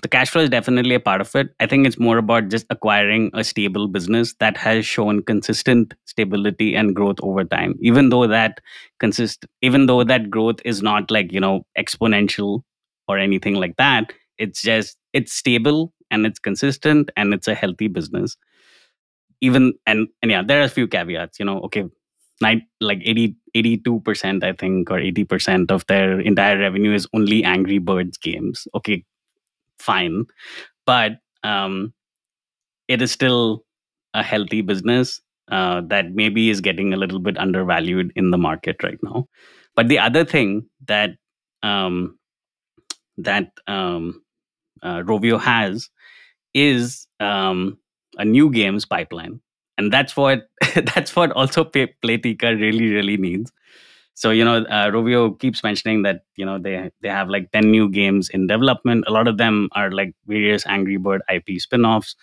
the 0.00 0.08
cash 0.08 0.30
flow 0.30 0.40
is 0.40 0.48
definitely 0.48 0.94
a 0.94 1.00
part 1.00 1.20
of 1.20 1.36
it. 1.36 1.50
I 1.60 1.66
think 1.66 1.86
it's 1.86 1.98
more 1.98 2.16
about 2.16 2.48
just 2.48 2.64
acquiring 2.70 3.30
a 3.34 3.44
stable 3.44 3.88
business 3.88 4.34
that 4.40 4.56
has 4.56 4.86
shown 4.86 5.22
consistent 5.22 5.92
stability 6.06 6.74
and 6.74 6.96
growth 6.96 7.18
over 7.22 7.44
time. 7.44 7.74
Even 7.82 8.08
though 8.08 8.26
that 8.26 8.62
consist 9.00 9.44
even 9.60 9.84
though 9.84 10.02
that 10.02 10.30
growth 10.30 10.60
is 10.64 10.80
not 10.80 11.10
like, 11.10 11.30
you 11.30 11.40
know, 11.40 11.66
exponential 11.76 12.62
or 13.06 13.18
anything 13.18 13.56
like 13.56 13.76
that, 13.76 14.14
it's 14.38 14.62
just 14.62 14.96
it's 15.12 15.32
stable 15.32 15.92
and 16.10 16.26
it's 16.26 16.38
consistent 16.38 17.10
and 17.16 17.34
it's 17.34 17.48
a 17.48 17.54
healthy 17.54 17.88
business. 17.88 18.36
Even 19.40 19.74
and 19.86 20.08
and 20.22 20.30
yeah, 20.30 20.42
there 20.42 20.60
are 20.60 20.64
a 20.64 20.68
few 20.68 20.86
caveats, 20.86 21.38
you 21.38 21.44
know, 21.44 21.60
okay, 21.60 21.84
nine, 22.40 22.66
like 22.80 23.00
80, 23.04 23.36
82% 23.54 24.44
i 24.44 24.52
think 24.52 24.90
or 24.90 24.98
80% 24.98 25.70
of 25.70 25.86
their 25.86 26.20
entire 26.20 26.58
revenue 26.58 26.94
is 26.94 27.06
only 27.14 27.44
angry 27.44 27.78
birds 27.78 28.16
games. 28.16 28.66
Okay 28.74 29.04
fine. 29.80 30.26
But 30.86 31.18
um, 31.42 31.92
it 32.88 33.02
is 33.02 33.10
still 33.10 33.64
a 34.14 34.22
healthy 34.22 34.60
business 34.60 35.20
uh, 35.50 35.82
that 35.88 36.12
maybe 36.14 36.50
is 36.50 36.60
getting 36.60 36.92
a 36.92 36.96
little 36.96 37.18
bit 37.18 37.38
undervalued 37.38 38.12
in 38.14 38.30
the 38.30 38.38
market 38.38 38.82
right 38.82 38.98
now. 39.02 39.26
But 39.74 39.88
the 39.88 39.98
other 39.98 40.24
thing 40.24 40.68
that 40.86 41.10
um, 41.62 42.18
that 43.16 43.52
um, 43.66 44.22
uh, 44.82 45.00
rovio 45.00 45.40
has 45.40 45.90
is 46.54 47.06
um, 47.20 47.78
a 48.18 48.24
new 48.24 48.50
games 48.50 48.84
pipeline 48.84 49.40
and 49.78 49.92
that's 49.92 50.16
what 50.16 50.48
that's 50.94 51.16
what 51.16 51.32
also 51.32 51.64
Play- 51.64 51.94
Playtika 52.04 52.58
really 52.60 52.92
really 52.92 53.16
needs. 53.16 53.52
So 54.14 54.30
you 54.30 54.44
know, 54.44 54.56
uh, 54.58 54.90
Rovio 54.90 55.38
keeps 55.38 55.62
mentioning 55.62 56.02
that 56.02 56.22
you 56.36 56.44
know 56.44 56.58
they 56.58 56.90
they 57.00 57.08
have 57.08 57.28
like 57.30 57.50
ten 57.52 57.70
new 57.70 57.88
games 57.88 58.28
in 58.28 58.46
development. 58.46 59.04
A 59.06 59.12
lot 59.12 59.28
of 59.28 59.38
them 59.38 59.68
are 59.72 59.90
like 59.90 60.14
various 60.26 60.66
Angry 60.66 60.98
Bird 60.98 61.22
IP 61.32 61.58
spin-offs, 61.58 62.16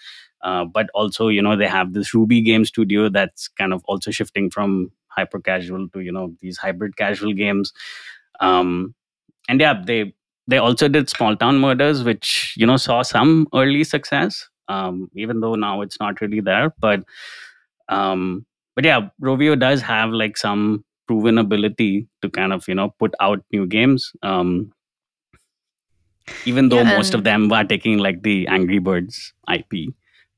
uh, 0.44 0.66
but 0.66 0.90
also 0.94 1.30
you 1.30 1.42
know 1.42 1.56
they 1.56 1.68
have 1.68 1.94
this 1.94 2.14
Ruby 2.14 2.42
game 2.42 2.66
studio 2.66 3.10
that's 3.10 3.48
kind 3.48 3.74
of 3.74 3.84
also 3.86 4.12
shifting 4.12 4.50
from 4.52 4.92
hyper 5.08 5.40
casual 5.40 5.90
to 5.90 6.02
you 6.02 6.12
know 6.12 6.36
these 6.42 6.58
hybrid 6.58 6.98
casual 6.98 7.34
games. 7.34 7.74
Um, 8.40 8.94
and 9.50 9.62
yeah, 9.62 9.82
they 9.86 10.14
they 10.48 10.58
also 10.58 10.88
did 10.88 11.10
Small 11.10 11.36
Town 11.36 11.60
Murders, 11.60 12.04
which 12.04 12.54
you 12.58 12.66
know 12.66 12.78
saw 12.78 13.02
some 13.02 13.48
early 13.54 13.84
success, 13.84 14.48
um, 14.68 15.10
even 15.16 15.42
though 15.42 15.56
now 15.56 15.82
it's 15.82 16.00
not 16.00 16.22
really 16.22 16.40
there, 16.42 16.74
but 16.80 17.04
um 17.90 18.46
but 18.76 18.84
yeah 18.84 19.08
rovio 19.22 19.58
does 19.58 19.82
have 19.82 20.10
like 20.10 20.36
some 20.38 20.84
proven 21.08 21.38
ability 21.38 22.06
to 22.22 22.30
kind 22.30 22.52
of 22.52 22.68
you 22.68 22.76
know 22.76 22.94
put 23.00 23.14
out 23.22 23.42
new 23.54 23.66
games 23.66 24.12
um 24.24 24.74
even 26.46 26.68
though 26.68 26.84
Yeah, 26.84 26.98
most 26.98 27.14
of 27.14 27.24
them 27.24 27.48
were 27.48 27.64
taking 27.64 27.98
like 27.98 28.24
the 28.24 28.46
angry 28.48 28.80
birds 28.80 29.34
ip 29.50 29.72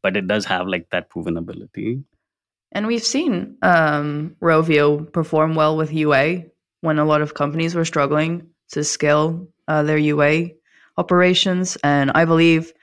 but 0.01 0.15
it 0.15 0.27
does 0.27 0.45
have 0.45 0.67
like 0.67 0.89
that 0.91 1.09
proven 1.09 1.37
ability. 1.37 2.01
And 2.71 2.87
we've 2.87 3.03
seen 3.03 3.57
um, 3.61 4.35
Rovio 4.41 5.11
perform 5.11 5.55
well 5.55 5.75
with 5.75 5.91
UA 5.91 6.43
when 6.81 6.99
a 6.99 7.05
lot 7.05 7.21
of 7.21 7.33
companies 7.33 7.75
were 7.75 7.85
struggling 7.85 8.47
to 8.71 8.83
scale 8.83 9.47
uh, 9.69 9.83
their 9.83 9.97
UA 9.97 10.49
operations. 10.97 11.77
And 11.83 12.11
I 12.11 12.25
believe 12.25 12.73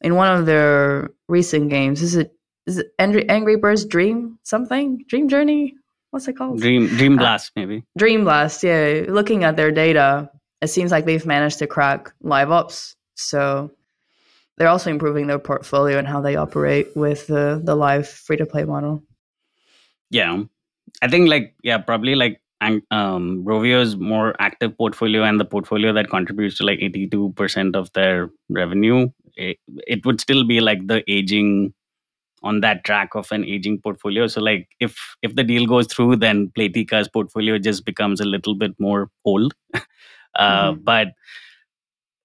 in 0.00 0.14
one 0.14 0.32
of 0.32 0.46
their 0.46 1.10
recent 1.28 1.68
games, 1.68 2.00
is 2.00 2.14
it 2.16 2.32
is 2.66 2.78
it 2.78 2.88
Angry, 2.98 3.28
Angry 3.28 3.56
Birds 3.56 3.84
Dream 3.84 4.38
something? 4.44 5.04
Dream 5.08 5.28
Journey? 5.28 5.74
What's 6.10 6.28
it 6.28 6.36
called? 6.38 6.60
dream 6.60 6.86
dream 6.88 7.14
Uh, 7.18 7.22
blast 7.22 7.52
maybe 7.56 7.84
Dream 7.98 8.24
Blast, 8.24 8.62
yeah. 8.64 9.04
Looking 9.08 9.44
at 9.44 9.56
their 9.56 9.70
data, 9.72 10.30
it 10.62 10.68
seems 10.68 10.90
like 10.90 11.04
they've 11.04 11.26
managed 11.26 11.58
to 11.58 11.66
crack 11.66 12.12
live 12.22 12.50
ops. 12.50 12.96
So 13.16 13.70
they're 14.56 14.72
also 14.72 14.90
improving 14.90 15.26
their 15.26 15.38
portfolio 15.38 15.98
and 15.98 16.08
how 16.08 16.20
they 16.20 16.36
operate 16.36 16.96
with 16.96 17.26
the, 17.26 17.60
the 17.62 17.74
live 17.74 18.08
free 18.08 18.36
to 18.38 18.46
play 18.46 18.64
model. 18.64 19.02
yeah 20.10 20.42
i 21.04 21.08
think 21.08 21.28
like 21.28 21.54
yeah 21.62 21.78
probably 21.78 22.14
like 22.16 22.40
ang- 22.60 22.82
um 22.90 23.44
rovio's 23.44 23.96
more 23.96 24.34
active 24.40 24.76
portfolio 24.76 25.22
and 25.24 25.40
the 25.40 25.44
portfolio 25.44 25.92
that 25.92 26.10
contributes 26.10 26.56
to 26.58 26.64
like 26.64 26.78
82% 26.80 27.76
of 27.76 27.92
their 27.92 28.30
revenue 28.48 29.08
it, 29.36 29.58
it 29.86 30.04
would 30.04 30.20
still 30.20 30.44
be 30.44 30.60
like 30.60 30.86
the 30.88 31.02
aging 31.10 31.72
on 32.42 32.60
that 32.60 32.84
track 32.84 33.14
of 33.14 33.30
an 33.32 33.44
aging 33.44 33.80
portfolio. 33.80 34.26
So 34.28 34.40
like 34.40 34.68
if 34.80 34.96
if 35.22 35.34
the 35.36 35.44
deal 35.44 35.66
goes 35.66 35.86
through 35.88 36.16
then 36.16 36.48
playtika's 36.56 37.08
portfolio 37.08 37.58
just 37.58 37.84
becomes 37.84 38.20
a 38.20 38.24
little 38.24 38.54
bit 38.54 38.72
more 38.78 39.10
old. 39.24 39.54
Uh 40.38 40.72
Mhm. 40.72 40.84
but 40.84 41.08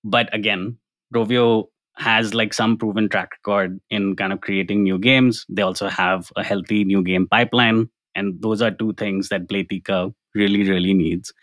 but 0.04 0.34
again 0.34 0.78
rovio 1.14 1.66
has 1.98 2.34
like 2.34 2.54
some 2.54 2.78
proven 2.78 3.08
track 3.08 3.32
record 3.34 3.80
in 3.92 4.16
kind 4.16 4.34
of 4.34 4.42
creating 4.42 4.82
new 4.82 4.98
games. 4.98 5.46
They 5.48 5.62
also 5.62 5.90
have 5.90 6.32
a 6.36 6.44
healthy 6.44 6.84
new 6.84 7.04
game 7.04 7.28
pipeline. 7.28 7.88
And 8.16 8.42
those 8.42 8.64
are 8.64 8.72
two 8.72 8.94
things 8.94 9.30
that 9.30 9.48
playtika 9.48 10.12
really 10.36 10.70
really 10.70 10.94
needs. 10.94 11.34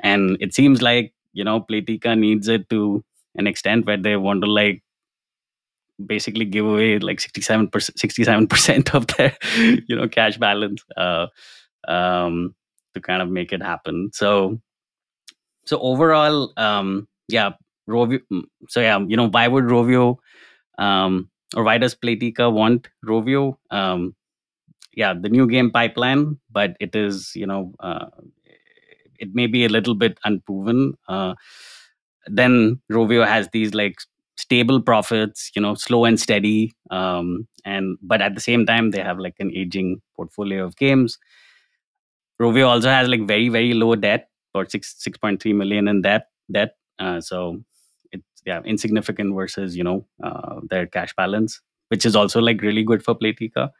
And 0.00 0.36
it 0.40 0.54
seems 0.54 0.82
like 0.82 1.12
you 1.32 1.44
know 1.44 1.60
playtika 1.60 2.18
needs 2.18 2.48
it 2.48 2.68
to 2.70 3.04
an 3.36 3.46
extent 3.46 3.86
where 3.86 3.96
they 3.96 4.16
want 4.16 4.42
to 4.42 4.50
like 4.50 4.82
basically 6.06 6.44
give 6.44 6.64
away 6.64 6.98
like 6.98 7.18
67% 7.18 7.70
67% 7.70 8.94
of 8.94 9.06
their 9.08 9.36
you 9.88 9.96
know 9.96 10.08
cash 10.08 10.38
balance 10.38 10.82
uh, 10.96 11.26
um, 11.86 12.54
to 12.94 13.00
kind 13.00 13.22
of 13.22 13.28
make 13.28 13.52
it 13.52 13.62
happen. 13.62 14.10
So 14.12 14.60
so 15.64 15.78
overall 15.80 16.52
um, 16.56 17.06
yeah 17.28 17.50
rovio 17.88 18.20
mm, 18.32 18.42
so 18.68 18.80
yeah 18.80 18.98
you 18.98 19.16
know 19.16 19.28
why 19.28 19.46
would 19.48 19.64
rovio 19.64 20.16
um, 20.78 21.28
or 21.56 21.64
why 21.64 21.78
does 21.78 21.94
playtika 21.94 22.52
want 22.52 22.88
rovio? 23.04 23.56
Um, 23.70 24.14
yeah 24.94 25.14
the 25.14 25.28
new 25.28 25.46
game 25.46 25.70
pipeline 25.70 26.38
but 26.50 26.76
it 26.80 26.96
is 26.96 27.32
you 27.34 27.46
know 27.46 27.72
uh, 27.80 28.06
it 29.18 29.34
may 29.34 29.46
be 29.46 29.64
a 29.64 29.68
little 29.68 29.94
bit 29.94 30.18
unproven 30.24 30.94
uh, 31.08 31.34
then 32.26 32.80
rovio 32.90 33.26
has 33.26 33.48
these 33.52 33.74
like 33.74 33.96
stable 34.36 34.80
profits 34.80 35.50
you 35.54 35.62
know 35.62 35.74
slow 35.74 36.04
and 36.04 36.20
steady 36.20 36.72
um, 36.90 37.46
and 37.64 37.98
but 38.02 38.22
at 38.22 38.34
the 38.34 38.40
same 38.40 38.64
time 38.64 38.90
they 38.90 39.00
have 39.00 39.18
like 39.18 39.34
an 39.40 39.50
aging 39.54 40.00
portfolio 40.16 40.64
of 40.64 40.76
games. 40.76 41.18
Rovio 42.40 42.68
also 42.68 42.88
has 42.88 43.08
like 43.08 43.26
very 43.26 43.48
very 43.48 43.74
low 43.74 43.96
debt 43.96 44.28
about 44.54 44.70
6 44.70 44.94
6.3 45.06 45.54
million 45.54 45.88
in 45.88 46.02
debt 46.02 46.28
debt 46.50 46.76
uh, 47.00 47.20
so 47.20 47.60
it's 48.12 48.42
yeah 48.46 48.60
insignificant 48.64 49.34
versus 49.34 49.76
you 49.76 49.82
know 49.82 50.06
uh, 50.22 50.60
their 50.70 50.86
cash 50.86 51.12
balance 51.16 51.60
which 51.88 52.06
is 52.06 52.14
also 52.14 52.40
like 52.40 52.62
really 52.62 52.84
good 52.84 53.02
for 53.02 53.14
playtika. 53.14 53.70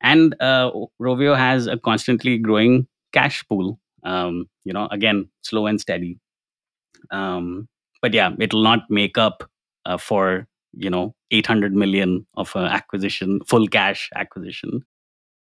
And 0.00 0.34
uh, 0.40 0.70
rovio 1.00 1.36
has 1.36 1.66
a 1.66 1.76
constantly 1.76 2.38
growing 2.38 2.86
cash 3.12 3.44
pool 3.48 3.78
um, 4.04 4.46
you 4.64 4.72
know 4.72 4.88
again 4.90 5.28
slow 5.42 5.66
and 5.66 5.80
steady 5.80 6.18
um, 7.10 7.68
but 8.00 8.14
yeah 8.14 8.30
it'll 8.38 8.62
not 8.62 8.90
make 8.90 9.18
up 9.18 9.48
uh, 9.86 9.96
for 9.96 10.46
you 10.74 10.90
know 10.90 11.14
800 11.30 11.74
million 11.74 12.26
of 12.36 12.54
uh, 12.56 12.60
acquisition 12.60 13.40
full 13.46 13.68
cash 13.68 14.10
acquisition 14.14 14.84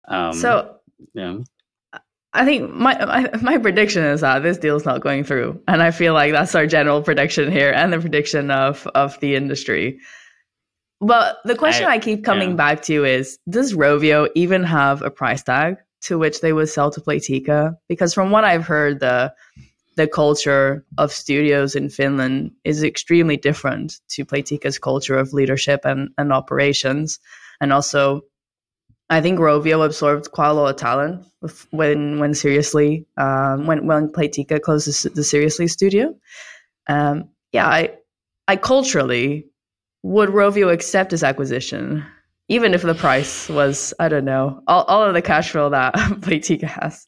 um, 0.08 0.32
so 0.32 0.76
yeah 1.14 1.38
I 2.34 2.44
think 2.44 2.70
my, 2.72 3.30
my 3.40 3.56
prediction 3.56 4.04
is 4.04 4.20
that 4.20 4.42
this 4.42 4.58
deal 4.58 4.76
is 4.76 4.84
not 4.84 5.00
going 5.00 5.24
through, 5.24 5.60
and 5.66 5.82
I 5.82 5.90
feel 5.90 6.12
like 6.12 6.32
that's 6.32 6.54
our 6.54 6.66
general 6.66 7.02
prediction 7.02 7.50
here, 7.50 7.72
and 7.72 7.90
the 7.92 7.98
prediction 7.98 8.50
of 8.50 8.86
of 8.88 9.18
the 9.20 9.34
industry. 9.34 9.98
But 11.00 11.38
the 11.44 11.54
question 11.54 11.86
I, 11.86 11.92
I 11.92 11.98
keep 11.98 12.24
coming 12.24 12.50
yeah. 12.50 12.56
back 12.56 12.82
to 12.82 13.04
is: 13.04 13.38
Does 13.48 13.72
Rovio 13.72 14.28
even 14.34 14.62
have 14.62 15.00
a 15.00 15.10
price 15.10 15.42
tag 15.42 15.78
to 16.02 16.18
which 16.18 16.40
they 16.40 16.52
would 16.52 16.68
sell 16.68 16.90
to 16.90 17.00
Playtika? 17.00 17.76
Because 17.88 18.14
from 18.14 18.30
what 18.30 18.44
I've 18.44 18.66
heard, 18.66 19.00
the 19.00 19.34
the 19.98 20.06
culture 20.06 20.84
of 20.96 21.10
studios 21.10 21.74
in 21.74 21.88
Finland 21.90 22.52
is 22.64 22.84
extremely 22.84 23.36
different 23.36 24.00
to 24.08 24.24
Playtika's 24.24 24.78
culture 24.78 25.18
of 25.18 25.32
leadership 25.32 25.80
and, 25.84 26.10
and 26.16 26.32
operations. 26.32 27.18
And 27.60 27.72
also, 27.72 28.22
I 29.10 29.20
think 29.20 29.40
Rovio 29.40 29.84
absorbed 29.84 30.30
quite 30.30 30.50
a 30.50 30.52
lot 30.52 30.70
of 30.70 30.76
talent 30.76 31.26
when 31.70 32.20
when 32.20 32.34
seriously 32.34 33.06
um, 33.16 33.66
when 33.66 33.86
when 33.86 34.08
Playtika 34.08 34.60
closed 34.60 35.14
the, 35.14 35.24
Seriously 35.24 35.66
studio. 35.66 36.14
Um, 36.86 37.30
yeah, 37.52 37.66
I 37.66 37.94
I 38.46 38.56
culturally 38.56 39.46
would 40.02 40.28
Rovio 40.28 40.72
accept 40.72 41.10
this 41.10 41.22
acquisition, 41.22 42.04
even 42.48 42.74
if 42.74 42.82
the 42.82 42.94
price 42.94 43.48
was 43.48 43.94
I 43.98 44.08
don't 44.08 44.24
know 44.24 44.62
all, 44.66 44.84
all 44.84 45.04
of 45.04 45.14
the 45.14 45.22
cash 45.22 45.50
flow 45.50 45.70
that 45.70 45.94
Playtika 46.20 46.64
has. 46.64 47.06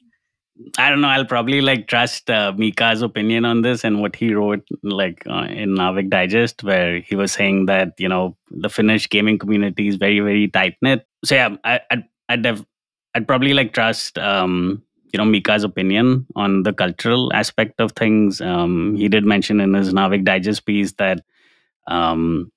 I 0.77 0.91
don't 0.91 1.01
know. 1.01 1.09
I'll 1.09 1.25
probably 1.25 1.63
like 1.63 1.89
trust 1.89 2.29
uh, 2.29 2.53
Mika's 2.57 3.01
opinion 3.01 3.47
on 3.47 3.63
this 3.63 3.83
and 3.83 4.01
what 4.01 4.15
he 4.15 4.35
wrote 4.35 4.67
like 4.83 5.23
uh, 5.27 5.45
in 5.45 5.75
Naavik 5.77 6.11
Digest, 6.11 6.63
where 6.63 7.01
he 7.01 7.17
was 7.17 7.33
saying 7.33 7.67
that 7.67 7.95
you 7.99 8.09
know 8.09 8.37
the 8.51 8.69
Finnish 8.69 9.09
gaming 9.09 9.39
community 9.39 9.89
is 9.89 9.97
very 9.97 10.21
very 10.21 10.49
tight 10.49 10.77
knit. 10.83 11.07
So 11.25 11.35
yeah, 11.35 11.57
I, 11.65 11.81
I'd 11.91 12.05
I'd, 12.29 12.45
have, 12.45 12.67
I'd 13.15 13.27
probably 13.27 13.55
like 13.55 13.73
trust 13.73 14.19
um, 14.19 14.83
you 15.13 15.19
know 15.19 15.25
Mika's 15.25 15.65
opinion 15.65 16.27
on 16.37 16.63
the 16.63 16.75
cultural 16.75 17.33
aspect 17.33 17.81
of 17.81 17.93
things. 17.93 18.41
Um, 18.41 18.97
he 18.97 19.09
did 19.09 19.25
mention 19.25 19.61
in 19.61 19.73
his 19.73 19.95
Naavik 19.95 20.25
Digest 20.25 20.67
piece 20.67 20.93
that 20.93 21.25
um, 21.87 22.53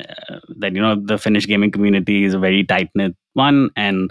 uh, 0.00 0.40
that 0.58 0.74
you 0.74 0.80
know 0.80 0.96
the 0.96 1.18
Finnish 1.18 1.46
gaming 1.46 1.70
community 1.70 2.24
is 2.24 2.34
a 2.34 2.38
very 2.38 2.64
tight 2.64 2.90
knit 2.94 3.14
one. 3.34 3.70
And 3.76 4.10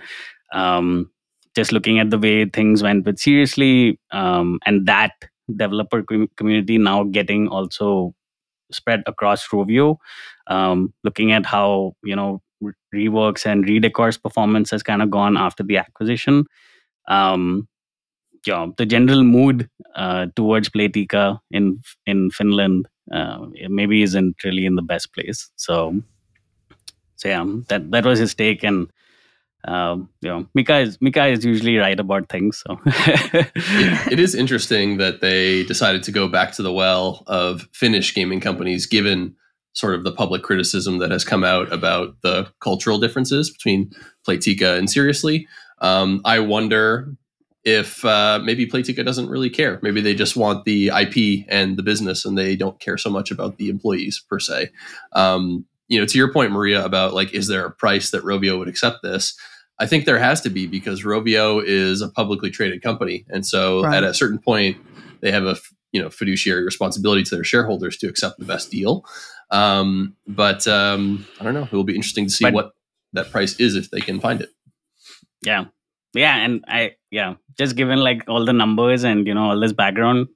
um, 0.53 1.11
just 1.55 1.71
looking 1.71 1.99
at 1.99 2.09
the 2.09 2.17
way 2.17 2.45
things 2.45 2.83
went 2.83 3.05
with 3.05 3.19
seriously 3.19 3.99
um, 4.11 4.59
and 4.65 4.85
that 4.87 5.11
developer 5.55 6.03
com- 6.03 6.29
community 6.37 6.77
now 6.77 7.03
getting 7.03 7.47
also 7.47 8.13
spread 8.71 9.01
across 9.07 9.47
rovio 9.47 9.97
um, 10.47 10.93
looking 11.03 11.31
at 11.31 11.45
how 11.45 11.93
you 12.03 12.15
know 12.15 12.41
reworks 12.93 13.45
and 13.45 13.65
redecor's 13.65 14.17
performance 14.17 14.71
has 14.71 14.83
kind 14.83 15.01
of 15.01 15.09
gone 15.09 15.37
after 15.37 15.63
the 15.63 15.77
acquisition. 15.77 16.45
Um, 17.07 17.67
yeah, 18.45 18.67
the 18.77 18.85
general 18.85 19.23
mood 19.23 19.69
uh, 19.95 20.27
towards 20.35 20.69
Playtika 20.69 21.39
in 21.51 21.81
in 22.05 22.31
Finland 22.31 22.87
uh, 23.11 23.45
maybe 23.69 24.03
isn't 24.03 24.43
really 24.43 24.65
in 24.65 24.75
the 24.75 24.81
best 24.81 25.13
place. 25.13 25.49
So, 25.55 26.01
so 27.15 27.27
yeah, 27.27 27.45
that 27.67 27.91
that 27.91 28.05
was 28.05 28.19
his 28.19 28.33
take, 28.35 28.63
and 28.63 28.89
um, 29.65 30.09
you 30.21 30.29
know, 30.29 30.45
Mika 30.53 30.79
is 30.79 31.01
Mika 31.01 31.27
is 31.27 31.43
usually 31.43 31.77
right 31.77 31.99
about 31.99 32.29
things. 32.29 32.63
So 32.65 32.79
it, 32.85 34.13
it 34.13 34.19
is 34.19 34.35
interesting 34.35 34.97
that 34.97 35.21
they 35.21 35.63
decided 35.63 36.03
to 36.03 36.11
go 36.11 36.27
back 36.27 36.53
to 36.53 36.63
the 36.63 36.73
well 36.73 37.23
of 37.27 37.67
Finnish 37.73 38.13
gaming 38.15 38.39
companies, 38.39 38.85
given 38.85 39.35
sort 39.73 39.95
of 39.95 40.03
the 40.03 40.11
public 40.11 40.43
criticism 40.43 40.97
that 40.99 41.11
has 41.11 41.23
come 41.23 41.43
out 41.43 41.71
about 41.71 42.15
the 42.21 42.51
cultural 42.59 42.99
differences 42.99 43.49
between 43.49 43.91
Playtika 44.27 44.77
and 44.77 44.89
Seriously. 44.89 45.47
Um, 45.79 46.21
I 46.25 46.39
wonder 46.39 47.15
if 47.69 48.03
uh, 48.03 48.39
maybe 48.43 48.65
Playtika 48.65 49.05
doesn't 49.05 49.29
really 49.29 49.49
care. 49.49 49.79
Maybe 49.83 50.01
they 50.01 50.15
just 50.15 50.35
want 50.35 50.65
the 50.65 50.87
IP 50.87 51.45
and 51.47 51.77
the 51.77 51.83
business, 51.83 52.25
and 52.25 52.35
they 52.35 52.55
don't 52.55 52.79
care 52.79 52.97
so 52.97 53.11
much 53.11 53.29
about 53.29 53.57
the 53.57 53.69
employees 53.69 54.23
per 54.27 54.39
se. 54.39 54.69
Um, 55.13 55.65
you 55.87 55.99
know, 55.99 56.05
to 56.05 56.17
your 56.17 56.33
point, 56.33 56.51
Maria, 56.51 56.83
about 56.83 57.13
like, 57.13 57.33
is 57.33 57.47
there 57.47 57.65
a 57.65 57.71
price 57.71 58.09
that 58.09 58.23
Rovio 58.23 58.57
would 58.57 58.67
accept 58.67 59.03
this? 59.03 59.37
I 59.79 59.85
think 59.85 60.05
there 60.05 60.17
has 60.17 60.41
to 60.41 60.49
be 60.49 60.65
because 60.65 61.03
Rovio 61.03 61.63
is 61.63 62.01
a 62.01 62.09
publicly 62.09 62.49
traded 62.49 62.81
company, 62.81 63.25
and 63.29 63.45
so 63.45 63.83
right. 63.83 63.97
at 63.97 64.03
a 64.03 64.15
certain 64.15 64.39
point, 64.39 64.77
they 65.21 65.31
have 65.31 65.45
a 65.45 65.55
you 65.91 66.01
know 66.01 66.09
fiduciary 66.09 66.63
responsibility 66.65 67.23
to 67.23 67.35
their 67.35 67.43
shareholders 67.43 67.97
to 67.97 68.07
accept 68.07 68.39
the 68.39 68.45
best 68.45 68.71
deal. 68.71 69.05
Um, 69.51 70.15
but 70.27 70.67
um, 70.67 71.27
I 71.39 71.43
don't 71.43 71.53
know. 71.53 71.63
It 71.63 71.71
will 71.71 71.83
be 71.83 71.95
interesting 71.95 72.25
to 72.25 72.31
see 72.31 72.45
but, 72.45 72.53
what 72.53 72.71
that 73.13 73.31
price 73.31 73.59
is 73.59 73.75
if 73.75 73.91
they 73.91 74.01
can 74.01 74.19
find 74.19 74.41
it. 74.41 74.49
Yeah, 75.43 75.65
yeah, 76.13 76.35
and 76.35 76.65
I 76.67 76.95
yeah, 77.11 77.35
just 77.57 77.75
given 77.75 77.99
like 77.99 78.23
all 78.27 78.45
the 78.45 78.53
numbers 78.53 79.03
and 79.03 79.27
you 79.27 79.33
know 79.33 79.49
all 79.49 79.59
this 79.59 79.73
background, 79.73 80.27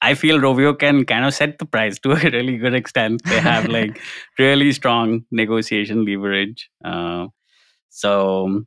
I 0.00 0.14
feel 0.14 0.38
Rovio 0.38 0.78
can 0.78 1.04
kind 1.04 1.24
of 1.24 1.34
set 1.34 1.58
the 1.58 1.64
price 1.64 1.98
to 2.00 2.12
a 2.12 2.30
really 2.30 2.56
good 2.56 2.74
extent. 2.74 3.22
They 3.24 3.40
have 3.40 3.68
like 3.68 4.00
really 4.38 4.72
strong 4.72 5.24
negotiation 5.30 6.04
leverage. 6.04 6.70
Uh, 6.84 7.26
so, 7.88 8.64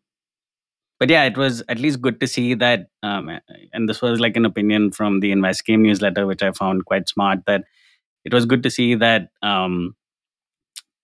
but 1.00 1.10
yeah, 1.10 1.24
it 1.24 1.38
was 1.38 1.64
at 1.68 1.80
least 1.80 2.02
good 2.02 2.20
to 2.20 2.28
see 2.28 2.54
that. 2.56 2.88
Um, 3.04 3.30
and 3.74 3.90
this 3.90 4.02
was 4.02 4.20
like 4.20 4.38
an 4.38 4.46
opinion 4.46 4.92
from 4.92 5.20
the 5.20 5.32
Invest 5.32 5.66
Game 5.66 5.84
newsletter, 5.84 6.26
which 6.26 6.44
I 6.44 6.52
found 6.52 6.86
quite 6.86 7.10
smart. 7.10 7.40
That 7.48 7.64
it 8.24 8.34
was 8.34 8.46
good 8.46 8.64
to 8.64 8.70
see 8.70 8.96
that 8.96 9.30
um, 9.42 9.96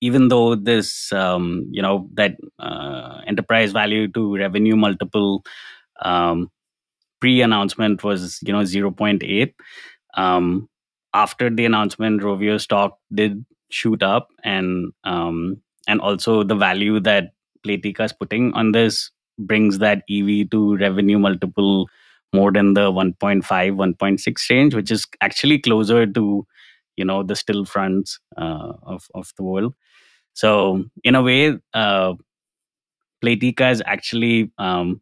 even 0.01 0.29
though 0.29 0.55
this, 0.55 1.13
um, 1.13 1.67
you 1.71 1.81
know, 1.81 2.09
that 2.15 2.35
uh, 2.59 3.21
enterprise 3.27 3.71
value 3.71 4.07
to 4.09 4.35
revenue 4.35 4.75
multiple 4.75 5.43
um, 6.01 6.49
pre-announcement 7.19 8.03
was, 8.03 8.39
you 8.45 8.53
know, 8.53 8.63
zero 8.65 8.91
point 8.91 9.23
eight 9.23 9.55
um, 10.15 10.69
after 11.13 11.49
the 11.49 11.65
announcement, 11.65 12.21
Rovio 12.21 12.59
stock 12.59 12.97
did 13.13 13.45
shoot 13.69 14.03
up, 14.03 14.29
and 14.43 14.91
um, 15.03 15.61
and 15.87 15.99
also 16.01 16.43
the 16.43 16.55
value 16.55 16.99
that 17.01 17.31
Playtika 17.65 18.05
is 18.05 18.13
putting 18.13 18.53
on 18.53 18.71
this 18.71 19.11
brings 19.39 19.79
that 19.79 20.03
EV 20.09 20.49
to 20.51 20.77
revenue 20.77 21.17
multiple 21.17 21.87
more 22.33 22.51
than 22.51 22.75
the 22.75 22.91
1.5, 22.91 23.41
1.6 23.43 24.49
range, 24.49 24.75
which 24.75 24.91
is 24.91 25.05
actually 25.21 25.59
closer 25.59 26.05
to 26.05 26.45
you 26.97 27.05
know 27.05 27.23
the 27.23 27.33
Stillfronts 27.33 28.19
uh, 28.37 28.73
of 28.83 29.07
of 29.15 29.31
the 29.37 29.43
world. 29.43 29.73
So 30.33 30.85
in 31.03 31.15
a 31.15 31.21
way, 31.21 31.57
uh, 31.73 32.13
Playtika 33.23 33.71
is 33.71 33.83
actually 33.85 34.51
um, 34.57 35.01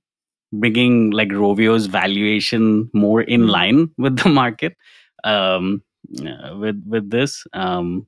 bringing 0.51 1.11
like 1.11 1.29
Rovio's 1.29 1.85
valuation 1.85 2.89
more 2.93 3.21
in 3.21 3.43
hmm. 3.43 3.49
line 3.49 3.89
with 3.97 4.17
the 4.17 4.29
market 4.29 4.75
um, 5.23 5.83
uh, 6.19 6.55
with 6.57 6.83
with 6.87 7.09
this. 7.09 7.45
Um, 7.53 8.07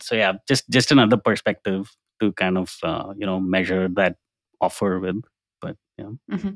so 0.00 0.14
yeah, 0.14 0.34
just 0.46 0.68
just 0.70 0.90
another 0.92 1.16
perspective 1.16 1.90
to 2.20 2.32
kind 2.32 2.58
of 2.58 2.76
uh, 2.82 3.12
you 3.16 3.26
know 3.26 3.40
measure 3.40 3.88
that 3.88 4.16
offer 4.60 4.98
with. 4.98 5.22
But 5.60 5.76
yeah. 5.96 6.10
Mm-hmm. 6.30 6.50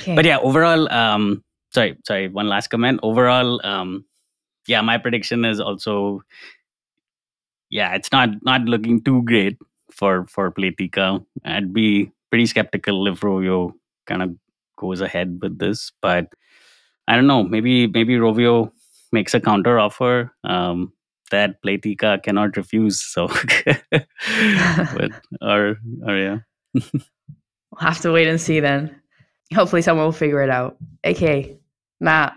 Okay. 0.00 0.14
But 0.14 0.24
yeah, 0.24 0.38
overall, 0.38 0.90
um, 0.92 1.44
sorry, 1.72 1.96
sorry. 2.06 2.28
One 2.28 2.48
last 2.48 2.68
comment. 2.68 3.00
Overall, 3.02 3.64
um, 3.64 4.04
yeah, 4.66 4.80
my 4.80 4.98
prediction 4.98 5.44
is 5.44 5.60
also 5.60 6.22
yeah, 7.70 7.94
it's 7.94 8.12
not 8.12 8.30
not 8.42 8.62
looking 8.62 9.02
too 9.02 9.22
great 9.22 9.58
for 9.90 10.26
for 10.26 10.50
Playtika. 10.50 11.24
I'd 11.44 11.72
be 11.72 12.12
pretty 12.30 12.46
skeptical 12.46 13.06
if 13.08 13.20
Rovio 13.20 13.72
kind 14.06 14.22
of 14.22 14.34
goes 14.76 15.00
ahead 15.00 15.38
with 15.42 15.58
this, 15.58 15.92
but 16.00 16.28
I 17.06 17.16
don't 17.16 17.26
know. 17.26 17.42
Maybe 17.42 17.86
maybe 17.86 18.16
Rovio 18.16 18.70
makes 19.12 19.34
a 19.34 19.40
counter 19.40 19.78
offer 19.78 20.32
um, 20.44 20.92
that 21.30 21.62
Playtika 21.62 22.22
cannot 22.22 22.56
refuse. 22.56 23.00
So, 23.00 23.28
but 23.90 25.10
or 25.40 25.76
or 26.06 26.16
yeah, 26.16 26.38
we'll 26.74 27.80
have 27.80 28.00
to 28.00 28.12
wait 28.12 28.28
and 28.28 28.40
see 28.40 28.60
then. 28.60 28.94
Hopefully, 29.54 29.82
someone 29.82 30.04
will 30.04 30.12
figure 30.12 30.42
it 30.42 30.50
out. 30.50 30.76
AK 31.04 31.58
Matt, 32.00 32.36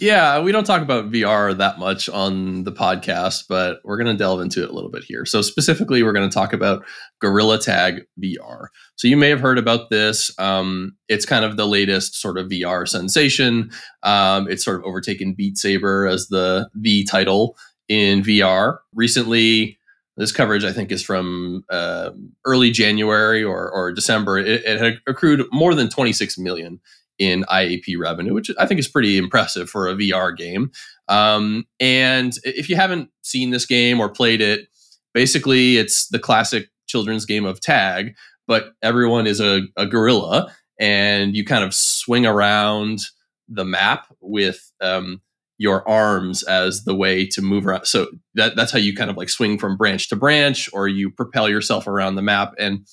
yeah, 0.00 0.40
we 0.40 0.50
don't 0.50 0.64
talk 0.64 0.80
about 0.80 1.10
VR 1.10 1.56
that 1.56 1.78
much 1.78 2.08
on 2.08 2.64
the 2.64 2.72
podcast, 2.72 3.44
but 3.48 3.80
we're 3.84 3.98
going 3.98 4.06
to 4.06 4.18
delve 4.18 4.40
into 4.40 4.62
it 4.62 4.70
a 4.70 4.72
little 4.72 4.90
bit 4.90 5.04
here. 5.04 5.26
So, 5.26 5.42
specifically, 5.42 6.02
we're 6.02 6.14
going 6.14 6.28
to 6.28 6.34
talk 6.34 6.52
about 6.52 6.84
Gorilla 7.20 7.58
Tag 7.58 8.02
VR. 8.22 8.68
So, 8.96 9.08
you 9.08 9.16
may 9.16 9.28
have 9.28 9.40
heard 9.40 9.58
about 9.58 9.90
this. 9.90 10.30
Um, 10.38 10.96
it's 11.08 11.26
kind 11.26 11.44
of 11.44 11.56
the 11.56 11.66
latest 11.66 12.14
sort 12.20 12.38
of 12.38 12.48
VR 12.48 12.88
sensation. 12.88 13.70
Um, 14.02 14.48
it's 14.48 14.64
sort 14.64 14.78
of 14.80 14.86
overtaken 14.86 15.34
Beat 15.34 15.58
Saber 15.58 16.06
as 16.06 16.28
the 16.28 16.68
the 16.74 17.04
title 17.04 17.56
in 17.88 18.22
VR. 18.22 18.78
Recently, 18.94 19.78
this 20.16 20.32
coverage 20.32 20.64
I 20.64 20.72
think 20.72 20.92
is 20.92 21.02
from 21.02 21.64
uh, 21.70 22.10
early 22.46 22.70
January 22.70 23.44
or, 23.44 23.70
or 23.70 23.92
December. 23.92 24.38
It, 24.38 24.64
it 24.64 24.80
had 24.80 25.00
accrued 25.06 25.46
more 25.52 25.74
than 25.74 25.88
26 25.88 26.38
million 26.38 26.80
in 27.20 27.44
IAP 27.44 27.96
revenue, 27.98 28.32
which 28.32 28.50
I 28.58 28.66
think 28.66 28.80
is 28.80 28.88
pretty 28.88 29.18
impressive 29.18 29.68
for 29.68 29.88
a 29.88 29.94
VR 29.94 30.36
game. 30.36 30.72
Um, 31.06 31.66
and 31.78 32.32
if 32.44 32.68
you 32.68 32.76
haven't 32.76 33.10
seen 33.22 33.50
this 33.50 33.66
game 33.66 34.00
or 34.00 34.08
played 34.08 34.40
it, 34.40 34.68
basically 35.12 35.76
it's 35.76 36.08
the 36.08 36.18
classic 36.18 36.68
children's 36.88 37.26
game 37.26 37.44
of 37.44 37.60
tag, 37.60 38.14
but 38.48 38.72
everyone 38.82 39.26
is 39.26 39.38
a, 39.38 39.62
a 39.76 39.86
gorilla 39.86 40.52
and 40.80 41.36
you 41.36 41.44
kind 41.44 41.62
of 41.62 41.74
swing 41.74 42.24
around 42.24 43.00
the 43.48 43.66
map 43.66 44.06
with 44.20 44.72
um, 44.80 45.20
your 45.58 45.86
arms 45.86 46.42
as 46.44 46.84
the 46.84 46.94
way 46.94 47.26
to 47.26 47.42
move 47.42 47.66
around. 47.66 47.84
So 47.84 48.06
that, 48.34 48.56
that's 48.56 48.72
how 48.72 48.78
you 48.78 48.96
kind 48.96 49.10
of 49.10 49.18
like 49.18 49.28
swing 49.28 49.58
from 49.58 49.76
branch 49.76 50.08
to 50.08 50.16
branch 50.16 50.70
or 50.72 50.88
you 50.88 51.10
propel 51.10 51.50
yourself 51.50 51.86
around 51.86 52.14
the 52.14 52.22
map. 52.22 52.54
And 52.58 52.86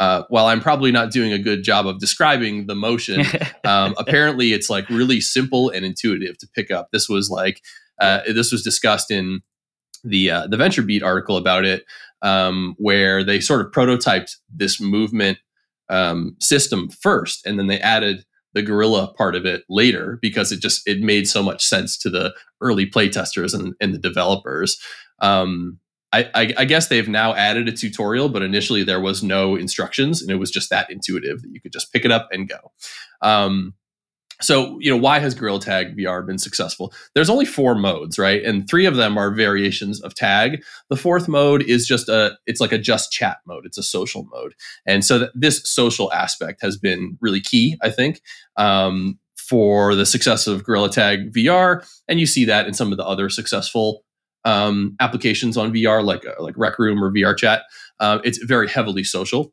uh, 0.00 0.22
while 0.28 0.46
I'm 0.46 0.60
probably 0.60 0.92
not 0.92 1.10
doing 1.10 1.32
a 1.32 1.38
good 1.38 1.62
job 1.62 1.86
of 1.86 1.98
describing 1.98 2.66
the 2.66 2.74
motion, 2.74 3.24
um, 3.64 3.94
apparently 3.98 4.52
it's 4.52 4.70
like 4.70 4.88
really 4.88 5.20
simple 5.20 5.70
and 5.70 5.84
intuitive 5.84 6.38
to 6.38 6.48
pick 6.48 6.70
up. 6.70 6.88
This 6.92 7.08
was 7.08 7.30
like 7.30 7.62
uh, 8.00 8.20
this 8.26 8.52
was 8.52 8.62
discussed 8.62 9.10
in 9.10 9.40
the 10.04 10.30
uh, 10.30 10.46
the 10.46 10.56
VentureBeat 10.56 11.02
article 11.02 11.36
about 11.36 11.64
it, 11.64 11.84
um, 12.22 12.74
where 12.78 13.24
they 13.24 13.40
sort 13.40 13.60
of 13.60 13.72
prototyped 13.72 14.36
this 14.54 14.80
movement 14.80 15.38
um, 15.88 16.36
system 16.40 16.88
first, 16.88 17.44
and 17.46 17.58
then 17.58 17.66
they 17.66 17.80
added 17.80 18.24
the 18.54 18.62
gorilla 18.62 19.12
part 19.14 19.34
of 19.34 19.44
it 19.44 19.64
later 19.68 20.18
because 20.22 20.52
it 20.52 20.60
just 20.60 20.86
it 20.86 21.00
made 21.00 21.28
so 21.28 21.42
much 21.42 21.64
sense 21.64 21.98
to 21.98 22.08
the 22.10 22.34
early 22.60 22.88
playtesters 22.88 23.54
and, 23.54 23.74
and 23.80 23.92
the 23.92 23.98
developers. 23.98 24.80
Um, 25.20 25.78
I, 26.12 26.54
I, 26.56 26.64
guess 26.64 26.88
they've 26.88 27.08
now 27.08 27.34
added 27.34 27.68
a 27.68 27.72
tutorial, 27.72 28.30
but 28.30 28.40
initially 28.40 28.82
there 28.82 29.00
was 29.00 29.22
no 29.22 29.56
instructions, 29.56 30.22
and 30.22 30.30
it 30.30 30.36
was 30.36 30.50
just 30.50 30.70
that 30.70 30.90
intuitive 30.90 31.42
that 31.42 31.50
you 31.52 31.60
could 31.60 31.72
just 31.72 31.92
pick 31.92 32.04
it 32.06 32.10
up 32.10 32.28
and 32.32 32.48
go. 32.48 32.72
Um, 33.20 33.74
so, 34.40 34.78
you 34.80 34.90
know, 34.90 34.96
why 34.96 35.18
has 35.18 35.34
Gorilla 35.34 35.60
Tag 35.60 35.96
VR 35.96 36.24
been 36.24 36.38
successful? 36.38 36.92
There's 37.14 37.28
only 37.28 37.44
four 37.44 37.74
modes, 37.74 38.18
right? 38.18 38.42
And 38.44 38.68
three 38.68 38.86
of 38.86 38.94
them 38.94 39.18
are 39.18 39.34
variations 39.34 40.00
of 40.00 40.14
tag. 40.14 40.62
The 40.90 40.96
fourth 40.96 41.26
mode 41.26 41.62
is 41.62 41.86
just 41.86 42.08
a, 42.08 42.38
it's 42.46 42.60
like 42.60 42.70
a 42.70 42.78
just 42.78 43.10
chat 43.10 43.38
mode. 43.46 43.66
It's 43.66 43.78
a 43.78 43.82
social 43.82 44.28
mode. 44.30 44.54
And 44.86 45.04
so 45.04 45.18
th- 45.18 45.30
this 45.34 45.68
social 45.68 46.12
aspect 46.12 46.62
has 46.62 46.76
been 46.76 47.18
really 47.20 47.40
key, 47.40 47.76
I 47.82 47.90
think, 47.90 48.22
um, 48.56 49.18
for 49.36 49.96
the 49.96 50.06
success 50.06 50.46
of 50.46 50.62
Gorilla 50.62 50.90
Tag 50.90 51.32
VR. 51.32 51.84
And 52.06 52.20
you 52.20 52.26
see 52.26 52.44
that 52.44 52.68
in 52.68 52.74
some 52.74 52.92
of 52.92 52.98
the 52.98 53.06
other 53.06 53.28
successful 53.28 54.04
um, 54.44 54.96
applications 55.00 55.56
on 55.56 55.72
VR, 55.72 56.04
like 56.04 56.24
uh, 56.26 56.42
like 56.42 56.56
Rec 56.56 56.78
Room 56.78 57.02
or 57.02 57.10
VR 57.10 57.36
Chat. 57.36 57.62
Uh, 58.00 58.18
it's 58.24 58.38
very 58.38 58.68
heavily 58.68 59.04
social. 59.04 59.52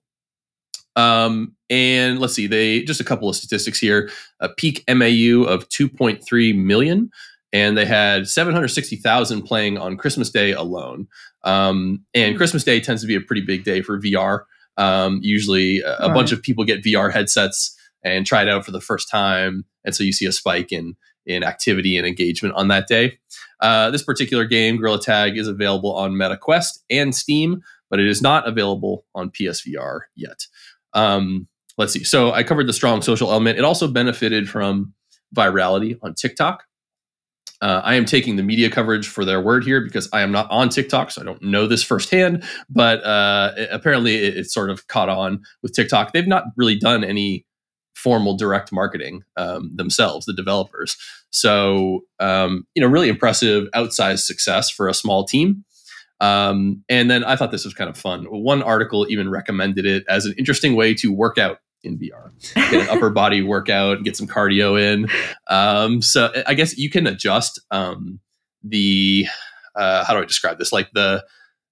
Um, 0.96 1.56
and 1.70 2.20
let's 2.20 2.34
see, 2.34 2.48
they 2.48 2.84
just 2.84 3.02
a 3.02 3.06
couple 3.06 3.28
of 3.28 3.36
statistics 3.36 3.80
here: 3.80 4.10
a 4.40 4.50
peak 4.50 4.84
MAU 4.88 5.44
of 5.44 5.68
2.3 5.70 6.56
million, 6.64 7.10
and 7.52 7.78
they 7.78 7.86
had 7.86 8.28
760,000 8.28 9.42
playing 9.44 9.78
on 9.78 9.98
Christmas 9.98 10.30
Day 10.30 10.52
alone. 10.52 11.08
Um, 11.44 12.06
and 12.14 12.34
hmm. 12.34 12.38
Christmas 12.38 12.64
Day 12.64 12.80
tends 12.80 13.02
to 13.02 13.08
be 13.08 13.16
a 13.16 13.22
pretty 13.22 13.42
big 13.42 13.64
day 13.64 13.82
for 13.82 14.00
VR. 14.00 14.44
Um, 14.78 15.20
usually, 15.22 15.82
a, 15.82 15.96
a 15.98 16.14
bunch 16.14 16.32
of 16.32 16.42
people 16.42 16.64
get 16.64 16.84
VR 16.84 17.12
headsets 17.12 17.78
and 18.04 18.26
try 18.26 18.44
it 18.44 18.50
out 18.50 18.66
for 18.66 18.72
the 18.72 18.82
first 18.82 19.10
time, 19.10 19.66
and 19.84 19.96
so 19.96 20.04
you 20.04 20.14
see 20.14 20.26
a 20.26 20.32
spike 20.32 20.72
in 20.72 20.96
in 21.26 21.43
activity 21.43 21.97
and 21.97 22.05
engagement 22.05 22.55
on 22.55 22.67
that 22.69 22.88
day. 22.88 23.17
Uh, 23.59 23.89
this 23.89 24.03
particular 24.03 24.45
game, 24.45 24.78
Gorilla 24.78 25.01
Tag, 25.01 25.38
is 25.38 25.47
available 25.47 25.95
on 25.95 26.13
MetaQuest 26.13 26.80
and 26.89 27.15
Steam, 27.15 27.61
but 27.89 27.99
it 27.99 28.07
is 28.07 28.21
not 28.21 28.47
available 28.47 29.05
on 29.15 29.30
PSVR 29.30 30.01
yet. 30.15 30.45
Um, 30.93 31.47
let's 31.78 31.93
see. 31.93 32.03
So 32.03 32.32
I 32.32 32.43
covered 32.43 32.67
the 32.67 32.73
strong 32.73 33.01
social 33.01 33.32
element. 33.32 33.57
It 33.57 33.65
also 33.65 33.88
benefited 33.88 34.49
from 34.49 34.93
virality 35.36 35.97
on 36.01 36.13
TikTok. 36.13 36.63
Uh, 37.61 37.82
I 37.84 37.95
am 37.95 38.05
taking 38.05 38.36
the 38.36 38.43
media 38.43 38.69
coverage 38.69 39.07
for 39.07 39.23
their 39.23 39.41
word 39.41 39.63
here 39.63 39.82
because 39.82 40.09
I 40.11 40.21
am 40.21 40.32
not 40.32 40.49
on 40.51 40.69
TikTok, 40.69 41.11
so 41.11 41.21
I 41.21 41.26
don't 41.26 41.41
know 41.41 41.67
this 41.67 41.84
firsthand. 41.84 42.43
But 42.69 43.03
uh, 43.03 43.53
it, 43.55 43.69
apparently, 43.71 44.15
it, 44.15 44.38
it, 44.38 44.51
sort 44.51 44.69
of 44.69 44.88
caught 44.88 45.09
on 45.09 45.41
with 45.63 45.73
TikTok. 45.73 46.11
They've 46.11 46.28
not 46.28 46.43
really 46.57 46.78
done 46.78 47.03
any 47.03 47.45
formal 47.96 48.38
direct 48.38 48.72
marketing 48.72 49.24
um, 49.38 49.72
themselves, 49.76 50.26
the 50.26 50.34
developers. 50.34 50.98
So, 51.32 52.02
um, 52.20 52.68
you 52.76 52.82
know, 52.82 52.88
really 52.88 53.10
impressive 53.10 53.68
outsized 53.74 54.26
success 54.26 54.70
for 54.70 54.88
a 54.88 54.93
small 54.93 55.26
team. 55.26 55.66
Um, 56.22 56.84
and 56.88 57.10
then 57.10 57.24
I 57.24 57.36
thought 57.36 57.52
this 57.52 57.66
was 57.66 57.74
kind 57.74 57.89
of 57.89 57.98
fun. 57.98 58.26
One 58.26 58.64
article 58.64 59.06
even 59.10 59.30
recommended 59.30 59.86
it 59.86 60.06
as 60.08 60.26
an 60.26 60.34
interesting 60.38 60.76
way 60.76 60.93
to 60.96 61.12
work 61.12 61.38
out 61.38 61.60
in 61.84 61.98
VR, 62.00 62.32
get 62.56 62.74
an 62.74 62.89
upper 62.89 63.10
body 63.10 63.41
workout, 63.43 64.04
get 64.04 64.18
some 64.18 64.28
cardio 64.28 64.80
in. 64.80 65.08
Um, 65.48 66.02
so 66.02 66.32
I 66.48 66.54
guess 66.54 66.78
you 66.78 66.89
can 66.89 67.06
adjust 67.08 67.60
um, 67.72 68.20
the 68.64 69.28
uh, 69.76 70.04
how 70.06 70.14
do 70.14 70.20
I 70.20 70.26
describe 70.26 70.58
this? 70.58 70.72
Like 70.72 70.89
the 70.93 71.24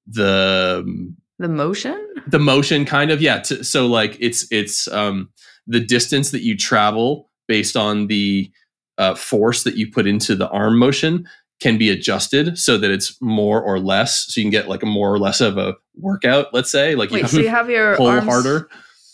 the 0.07 1.13
the 1.39 1.47
motion, 1.47 2.13
the 2.28 2.39
motion, 2.39 2.86
kind 2.86 3.11
of 3.11 3.21
yeah. 3.21 3.39
To, 3.39 3.63
so 3.63 3.88
like 3.88 4.17
it's 4.19 4.45
it's 4.51 4.88
um, 4.89 5.30
the 5.68 5.80
distance 5.80 6.32
that 6.32 6.41
you 6.41 6.57
travel 6.57 7.30
based 7.47 7.76
on 7.76 8.07
the 8.07 8.51
uh, 8.97 9.16
force 9.16 9.64
that 9.64 9.76
you 9.76 9.91
put 9.91 10.07
into 10.07 10.36
the 10.36 10.49
arm 10.49 10.78
motion 10.78 11.28
can 11.59 11.78
be 11.78 11.89
adjusted 11.89 12.57
so 12.57 12.78
that 12.78 12.91
it's 12.91 13.20
more 13.22 13.61
or 13.61 13.80
less 13.80 14.26
so 14.28 14.39
you 14.39 14.45
can 14.45 14.51
get 14.51 14.68
like 14.68 14.84
a 14.84 14.86
more 14.86 15.14
or 15.14 15.20
less 15.20 15.39
of 15.39 15.57
a 15.57 15.76
workout 15.95 16.53
let's 16.53 16.72
say 16.72 16.95
like 16.95 17.09
Wait, 17.09 17.20
you 17.20 17.24
have 17.24 17.32
so 17.32 17.39
you 17.39 17.49
have 17.49 17.70
your 17.70 17.95
pull 17.95 18.07
arms, 18.07 18.26
harder. 18.26 18.70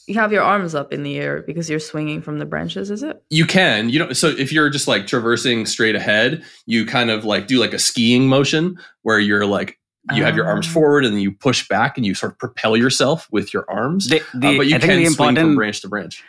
you 0.07 0.15
have 0.15 0.31
your 0.31 0.41
arms 0.41 0.73
up 0.73 0.91
in 0.91 1.03
the 1.03 1.17
air 1.17 1.43
because 1.43 1.69
you're 1.69 1.79
swinging 1.79 2.21
from 2.21 2.39
the 2.39 2.45
branches 2.45 2.89
is 2.89 3.03
it? 3.03 3.21
You 3.29 3.45
can. 3.45 3.89
You 3.89 3.99
know 3.99 4.13
so 4.13 4.29
if 4.29 4.51
you're 4.51 4.69
just 4.69 4.87
like 4.87 5.05
traversing 5.05 5.65
straight 5.65 5.95
ahead 5.95 6.43
you 6.65 6.85
kind 6.85 7.11
of 7.11 7.23
like 7.23 7.47
do 7.47 7.59
like 7.59 7.73
a 7.73 7.79
skiing 7.79 8.27
motion 8.27 8.77
where 9.03 9.19
you're 9.19 9.45
like 9.45 9.77
you 10.13 10.23
have 10.23 10.35
your 10.35 10.45
arms 10.45 10.65
ah. 10.67 10.73
forward 10.73 11.05
and 11.05 11.21
you 11.21 11.31
push 11.31 11.67
back 11.67 11.97
and 11.97 12.05
you 12.05 12.15
sort 12.15 12.31
of 12.31 12.39
propel 12.39 12.75
yourself 12.75 13.27
with 13.31 13.53
your 13.53 13.69
arms. 13.69 14.07
The, 14.07 14.23
the, 14.33 14.47
uh, 14.47 14.57
but 14.57 14.67
you 14.67 14.75
I 14.75 14.79
can 14.79 15.05
swing 15.11 15.35
from 15.35 15.55
branch 15.55 15.81
to 15.81 15.87
branch 15.87 16.23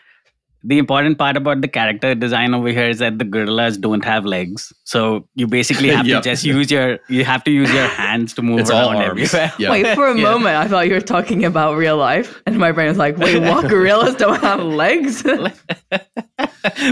the 0.62 0.78
important 0.78 1.16
part 1.16 1.36
about 1.36 1.62
the 1.62 1.68
character 1.68 2.14
design 2.14 2.52
over 2.52 2.68
here 2.68 2.88
is 2.88 2.98
that 2.98 3.18
the 3.18 3.24
gorillas 3.24 3.78
don't 3.78 4.04
have 4.04 4.26
legs. 4.26 4.72
So 4.84 5.26
you 5.34 5.46
basically 5.46 5.88
have 5.96 6.06
yep. 6.06 6.22
to 6.22 6.28
just 6.28 6.44
use 6.44 6.70
your 6.70 6.98
you 7.08 7.24
have 7.24 7.42
to 7.44 7.50
use 7.50 7.72
your 7.72 7.86
hands 7.86 8.34
to 8.34 8.42
move 8.42 8.60
it's 8.60 8.70
around 8.70 8.96
everywhere. 8.96 9.52
Yep. 9.58 9.70
wait 9.70 9.94
for 9.94 10.08
a 10.08 10.16
yeah. 10.16 10.22
moment 10.22 10.56
i 10.56 10.68
thought 10.68 10.86
you 10.86 10.94
were 10.94 11.00
talking 11.00 11.44
about 11.44 11.76
real 11.76 11.96
life 11.96 12.42
and 12.46 12.58
my 12.58 12.72
brain 12.72 12.88
was 12.88 12.98
like 12.98 13.16
wait 13.16 13.40
what? 13.40 13.68
Gorillas 13.70 14.14
don't 14.16 14.40
have 14.40 14.60
legs? 14.60 15.24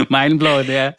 Mind 0.09 0.39
blown 0.39 0.65
yeah. 0.65 0.93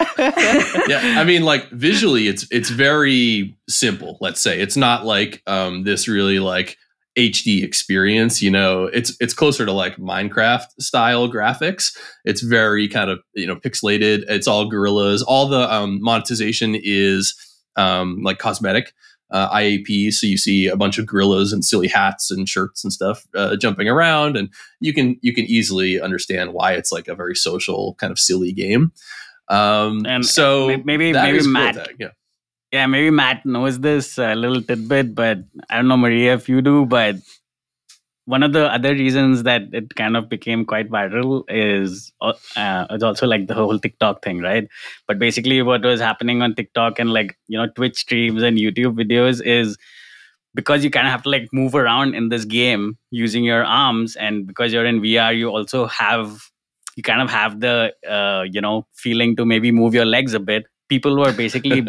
Yeah 0.88 1.14
i 1.18 1.24
mean 1.24 1.42
like 1.42 1.68
visually 1.70 2.28
it's 2.28 2.46
it's 2.50 2.70
very 2.70 3.56
simple 3.68 4.18
let's 4.20 4.40
say. 4.40 4.60
It's 4.60 4.76
not 4.76 5.04
like 5.04 5.42
um 5.46 5.84
this 5.84 6.06
really 6.08 6.38
like 6.38 6.76
HD 7.20 7.62
experience. 7.62 8.40
You 8.40 8.50
know, 8.50 8.84
it's 8.84 9.16
it's 9.20 9.34
closer 9.34 9.66
to 9.66 9.72
like 9.72 9.96
Minecraft 9.96 10.66
style 10.78 11.30
graphics. 11.30 11.96
It's 12.24 12.40
very 12.40 12.88
kind 12.88 13.10
of 13.10 13.20
you 13.34 13.46
know 13.46 13.56
pixelated. 13.56 14.24
It's 14.28 14.46
all 14.46 14.68
gorillas. 14.68 15.22
All 15.22 15.46
the 15.46 15.72
um, 15.72 16.00
monetization 16.02 16.74
is 16.74 17.34
um, 17.76 18.22
like 18.22 18.38
cosmetic. 18.38 18.92
Uh, 19.32 19.48
IAP, 19.54 20.12
so 20.12 20.26
you 20.26 20.36
see 20.36 20.66
a 20.66 20.74
bunch 20.76 20.98
of 20.98 21.06
gorillas 21.06 21.52
and 21.52 21.64
silly 21.64 21.86
hats 21.86 22.32
and 22.32 22.48
shirts 22.48 22.82
and 22.82 22.92
stuff 22.92 23.28
uh, 23.36 23.54
jumping 23.54 23.88
around, 23.88 24.36
and 24.36 24.48
you 24.80 24.92
can 24.92 25.16
you 25.22 25.32
can 25.32 25.44
easily 25.44 26.00
understand 26.00 26.52
why 26.52 26.72
it's 26.72 26.90
like 26.90 27.06
a 27.06 27.14
very 27.14 27.36
social 27.36 27.94
kind 27.94 28.10
of 28.10 28.18
silly 28.18 28.52
game. 28.52 28.90
Um, 29.48 30.04
and 30.04 30.26
so 30.26 30.76
maybe 30.84 31.12
maybe 31.12 31.46
Matt, 31.46 31.90
yeah 32.00 32.08
Yeah, 32.72 32.86
maybe 32.86 33.10
Matt 33.10 33.44
knows 33.44 33.80
this 33.80 34.18
uh, 34.18 34.34
little 34.34 34.62
tidbit, 34.62 35.14
but 35.14 35.38
I 35.68 35.76
don't 35.76 35.88
know, 35.88 35.96
Maria, 35.96 36.34
if 36.34 36.48
you 36.48 36.62
do. 36.62 36.86
But 36.86 37.16
one 38.26 38.44
of 38.44 38.52
the 38.52 38.72
other 38.72 38.92
reasons 38.92 39.42
that 39.42 39.62
it 39.72 39.94
kind 39.96 40.16
of 40.16 40.28
became 40.28 40.64
quite 40.64 40.88
viral 40.88 41.42
is 41.48 42.12
uh, 42.20 42.86
it's 42.90 43.02
also 43.02 43.26
like 43.26 43.48
the 43.48 43.54
whole 43.54 43.78
TikTok 43.78 44.22
thing, 44.22 44.38
right? 44.40 44.68
But 45.08 45.18
basically, 45.18 45.62
what 45.62 45.82
was 45.82 46.00
happening 46.00 46.42
on 46.42 46.54
TikTok 46.54 47.00
and 47.00 47.12
like 47.12 47.36
you 47.48 47.58
know 47.58 47.66
Twitch 47.74 47.96
streams 47.96 48.42
and 48.42 48.56
YouTube 48.56 48.94
videos 48.96 49.44
is 49.44 49.76
because 50.54 50.84
you 50.84 50.90
kind 50.90 51.06
of 51.06 51.10
have 51.10 51.22
to 51.24 51.30
like 51.30 51.48
move 51.52 51.74
around 51.74 52.14
in 52.14 52.28
this 52.28 52.44
game 52.44 52.98
using 53.10 53.42
your 53.42 53.64
arms, 53.64 54.14
and 54.14 54.46
because 54.46 54.72
you're 54.72 54.86
in 54.86 55.00
VR, 55.00 55.36
you 55.36 55.48
also 55.48 55.86
have 55.86 56.40
you 56.96 57.02
kind 57.02 57.20
of 57.20 57.30
have 57.30 57.58
the 57.58 57.92
uh, 58.08 58.44
you 58.48 58.60
know 58.60 58.86
feeling 58.94 59.34
to 59.36 59.44
maybe 59.44 59.72
move 59.72 59.92
your 59.92 60.04
legs 60.04 60.34
a 60.34 60.40
bit 60.40 60.66
people 60.90 61.16
were 61.16 61.32
basically 61.32 61.82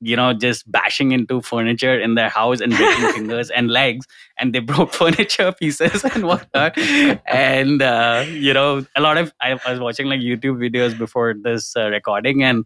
you 0.00 0.16
know 0.16 0.32
just 0.32 0.70
bashing 0.70 1.12
into 1.12 1.40
furniture 1.42 1.98
in 1.98 2.14
their 2.14 2.28
house 2.30 2.60
and 2.60 2.74
breaking 2.74 3.12
fingers 3.16 3.50
and 3.50 3.70
legs 3.70 4.06
and 4.38 4.54
they 4.54 4.60
broke 4.60 4.92
furniture 5.00 5.52
pieces 5.52 6.04
and 6.04 6.24
whatnot. 6.24 6.78
And 7.26 7.82
uh, 7.82 8.24
you 8.28 8.54
know 8.54 8.86
a 8.94 9.00
lot 9.00 9.18
of 9.18 9.32
I, 9.40 9.58
I, 9.66 9.72
was 9.72 9.80
watching 9.80 10.06
like 10.06 10.20
youtube 10.20 10.58
videos 10.64 10.96
before 10.96 11.34
this 11.34 11.76
uh, 11.76 11.90
recording 11.90 12.42
and 12.42 12.64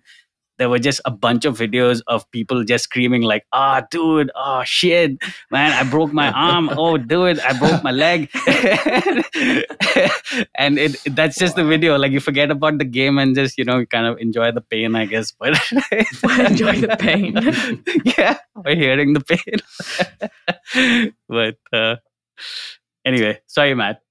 there 0.60 0.68
were 0.68 0.78
just 0.78 1.00
a 1.06 1.10
bunch 1.10 1.46
of 1.46 1.56
videos 1.56 2.02
of 2.06 2.30
people 2.32 2.64
just 2.64 2.84
screaming 2.84 3.22
like 3.22 3.46
ah 3.50 3.80
oh, 3.80 3.86
dude 3.90 4.30
oh 4.34 4.62
shit 4.62 5.16
man 5.50 5.72
i 5.72 5.82
broke 5.90 6.12
my 6.12 6.30
arm. 6.32 6.68
Oh 6.76 6.98
dude 6.98 7.40
i 7.40 7.58
broke 7.58 7.82
my 7.82 7.90
leg. 7.90 8.28
And 10.54 10.78
it 10.78 10.96
that's 11.16 11.36
just 11.36 11.56
wow. 11.56 11.62
the 11.62 11.68
video. 11.68 11.96
Like 11.98 12.12
you 12.12 12.20
forget 12.20 12.50
about 12.50 12.78
the 12.78 12.84
game 12.84 13.18
and 13.18 13.34
just 13.34 13.58
you 13.58 13.64
know 13.64 13.84
kind 13.86 14.06
of 14.06 14.18
enjoy 14.18 14.52
the 14.52 14.60
pain 14.60 14.94
i 14.94 15.06
guess. 15.06 15.32
But 15.32 15.58
enjoy 16.50 16.76
the 16.84 16.96
pain. 16.98 17.34
Yeah 18.18 18.36
we're 18.54 18.76
hearing 18.76 19.14
the 19.14 19.24
pain. 19.32 19.58
But 21.28 21.56
uh 21.72 21.96
anyway 23.04 23.40
sorry 23.46 23.74
matt 23.74 24.02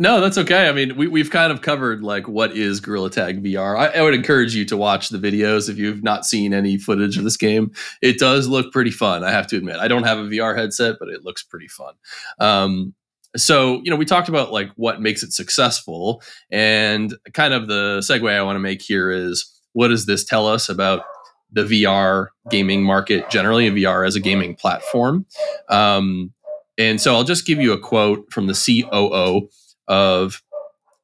no, 0.00 0.20
that's 0.20 0.38
okay. 0.38 0.68
I 0.68 0.72
mean, 0.72 0.96
we, 0.96 1.08
we've 1.08 1.30
kind 1.30 1.52
of 1.52 1.60
covered 1.60 2.04
like 2.04 2.28
what 2.28 2.56
is 2.56 2.78
Gorilla 2.78 3.10
Tag 3.10 3.42
VR. 3.42 3.76
I, 3.76 3.88
I, 3.88 4.02
would 4.02 4.14
encourage 4.14 4.54
you 4.54 4.64
to 4.66 4.76
watch 4.76 5.08
the 5.08 5.18
videos 5.18 5.68
if 5.68 5.76
you've 5.76 6.04
not 6.04 6.24
seen 6.24 6.54
any 6.54 6.78
footage 6.78 7.18
of 7.18 7.24
this 7.24 7.36
game. 7.36 7.72
It 8.00 8.18
does 8.18 8.46
look 8.46 8.72
pretty 8.72 8.92
fun, 8.92 9.24
I 9.24 9.32
have 9.32 9.48
to 9.48 9.56
admit. 9.56 9.76
I 9.76 9.88
don't 9.88 10.04
have 10.04 10.18
a 10.18 10.22
VR 10.22 10.56
headset, 10.56 10.96
but 11.00 11.08
it 11.08 11.24
looks 11.24 11.42
pretty 11.42 11.66
fun. 11.66 11.94
Um, 12.38 12.94
so, 13.36 13.80
you 13.82 13.90
know, 13.90 13.96
we 13.96 14.04
talked 14.04 14.28
about 14.28 14.52
like 14.52 14.70
what 14.76 15.02
makes 15.02 15.24
it 15.24 15.32
successful. 15.32 16.22
And 16.50 17.14
kind 17.34 17.52
of 17.52 17.66
the 17.66 17.98
segue 17.98 18.30
I 18.30 18.42
want 18.42 18.54
to 18.54 18.60
make 18.60 18.80
here 18.80 19.10
is 19.10 19.52
what 19.72 19.88
does 19.88 20.06
this 20.06 20.24
tell 20.24 20.46
us 20.46 20.68
about 20.68 21.02
the 21.50 21.64
VR 21.64 22.28
gaming 22.50 22.84
market 22.84 23.28
generally, 23.30 23.66
and 23.66 23.76
VR 23.76 24.06
as 24.06 24.14
a 24.14 24.20
gaming 24.20 24.54
platform? 24.54 25.26
Um, 25.68 26.32
and 26.78 27.00
so 27.00 27.14
I'll 27.14 27.24
just 27.24 27.46
give 27.46 27.60
you 27.60 27.72
a 27.72 27.78
quote 27.78 28.32
from 28.32 28.46
the 28.46 28.54
COO 28.54 29.48
of 29.88 30.42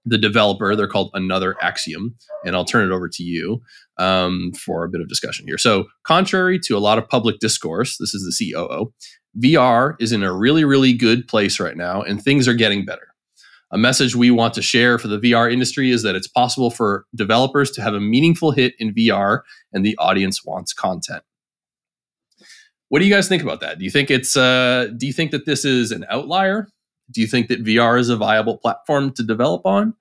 the 0.04 0.18
developer. 0.18 0.76
They're 0.76 0.88
called 0.88 1.10
Another 1.14 1.56
Axiom, 1.62 2.14
and 2.44 2.54
I'll 2.54 2.64
turn 2.64 2.90
it 2.90 2.94
over 2.94 3.08
to 3.08 3.22
you 3.22 3.62
um, 3.98 4.52
for 4.52 4.84
a 4.84 4.88
bit 4.88 5.00
of 5.00 5.08
discussion 5.08 5.46
here. 5.46 5.58
So, 5.58 5.86
contrary 6.06 6.58
to 6.64 6.76
a 6.76 6.78
lot 6.78 6.98
of 6.98 7.08
public 7.08 7.38
discourse, 7.38 7.96
this 7.98 8.14
is 8.14 8.24
the 8.38 8.52
COO. 8.52 8.92
VR 9.42 9.96
is 9.98 10.12
in 10.12 10.22
a 10.22 10.32
really, 10.32 10.64
really 10.64 10.92
good 10.92 11.26
place 11.26 11.58
right 11.58 11.76
now, 11.76 12.02
and 12.02 12.22
things 12.22 12.46
are 12.46 12.54
getting 12.54 12.84
better. 12.84 13.08
A 13.72 13.78
message 13.78 14.14
we 14.14 14.30
want 14.30 14.54
to 14.54 14.62
share 14.62 14.98
for 14.98 15.08
the 15.08 15.18
VR 15.18 15.52
industry 15.52 15.90
is 15.90 16.02
that 16.04 16.14
it's 16.14 16.28
possible 16.28 16.70
for 16.70 17.06
developers 17.14 17.72
to 17.72 17.82
have 17.82 17.94
a 17.94 18.00
meaningful 18.00 18.52
hit 18.52 18.74
in 18.78 18.94
VR, 18.94 19.40
and 19.72 19.84
the 19.84 19.96
audience 19.98 20.44
wants 20.44 20.72
content. 20.72 21.24
What 22.88 23.00
do 23.00 23.06
you 23.06 23.12
guys 23.12 23.26
think 23.26 23.42
about 23.42 23.60
that? 23.60 23.78
Do 23.78 23.84
you 23.84 23.90
think 23.90 24.10
it's 24.10 24.36
uh, 24.36 24.88
do 24.96 25.06
you 25.06 25.12
think 25.12 25.32
that 25.32 25.46
this 25.46 25.64
is 25.64 25.90
an 25.90 26.04
outlier 26.08 26.68
do 27.10 27.20
you 27.20 27.26
think 27.26 27.48
that 27.48 27.64
VR 27.64 27.98
is 27.98 28.08
a 28.08 28.16
viable 28.16 28.58
platform 28.58 29.12
to 29.12 29.22
develop 29.22 29.66
on? 29.66 29.94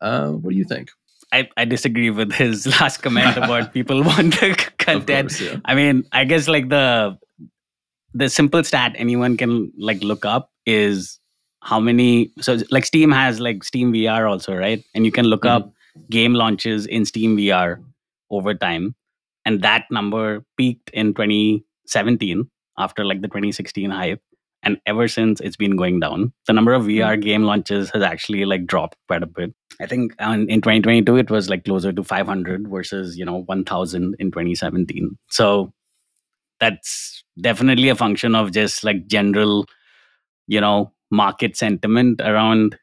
Uh, 0.00 0.30
what 0.30 0.50
do 0.50 0.56
you 0.56 0.64
think? 0.64 0.90
I, 1.32 1.48
I 1.56 1.64
disagree 1.64 2.10
with 2.10 2.32
his 2.32 2.66
last 2.80 2.98
comment 2.98 3.36
about 3.36 3.72
people 3.74 4.02
want 4.02 4.40
the 4.40 4.70
content. 4.78 5.28
Course, 5.28 5.40
yeah. 5.40 5.60
I 5.64 5.74
mean, 5.74 6.04
I 6.12 6.24
guess 6.24 6.48
like 6.48 6.68
the 6.68 7.18
the 8.12 8.28
simple 8.28 8.64
stat 8.64 8.92
anyone 8.96 9.36
can 9.36 9.72
like 9.78 10.02
look 10.02 10.24
up 10.24 10.50
is 10.66 11.20
how 11.62 11.78
many 11.78 12.32
so 12.40 12.58
like 12.70 12.84
Steam 12.84 13.12
has 13.12 13.38
like 13.38 13.62
Steam 13.62 13.92
VR 13.92 14.28
also, 14.28 14.54
right? 14.54 14.82
And 14.94 15.04
you 15.04 15.12
can 15.12 15.26
look 15.26 15.42
mm-hmm. 15.42 15.68
up 15.68 15.72
game 16.10 16.34
launches 16.34 16.86
in 16.86 17.04
Steam 17.04 17.36
VR 17.36 17.82
over 18.30 18.54
time. 18.54 18.94
And 19.44 19.62
that 19.62 19.84
number 19.90 20.44
peaked 20.56 20.90
in 20.90 21.14
2017 21.14 22.48
after 22.78 23.04
like 23.04 23.20
the 23.20 23.28
2016 23.28 23.90
hype 23.90 24.22
and 24.62 24.78
ever 24.86 25.08
since 25.08 25.40
it's 25.40 25.56
been 25.56 25.76
going 25.76 26.00
down 26.00 26.32
the 26.46 26.52
number 26.52 26.72
of 26.72 26.84
vr 26.84 27.14
hmm. 27.14 27.20
game 27.20 27.42
launches 27.44 27.90
has 27.90 28.02
actually 28.02 28.44
like 28.44 28.66
dropped 28.66 28.96
quite 29.08 29.22
a 29.22 29.26
bit. 29.26 29.54
I 29.80 29.86
think 29.86 30.12
in 30.20 30.60
2022 30.60 31.16
it 31.16 31.30
was 31.30 31.48
like 31.48 31.64
closer 31.64 31.92
to 31.92 32.04
500 32.04 32.68
versus 32.68 33.16
you 33.16 33.24
know 33.24 33.38
1000 33.46 34.16
in 34.18 34.30
2017 34.30 35.16
so 35.28 35.72
that's 36.58 37.24
definitely 37.40 37.88
a 37.88 37.96
function 37.96 38.34
of 38.34 38.52
just 38.52 38.84
like 38.84 39.06
general 39.06 39.66
you 40.46 40.60
know 40.60 40.92
market 41.10 41.56
sentiment 41.56 42.20
around 42.20 42.78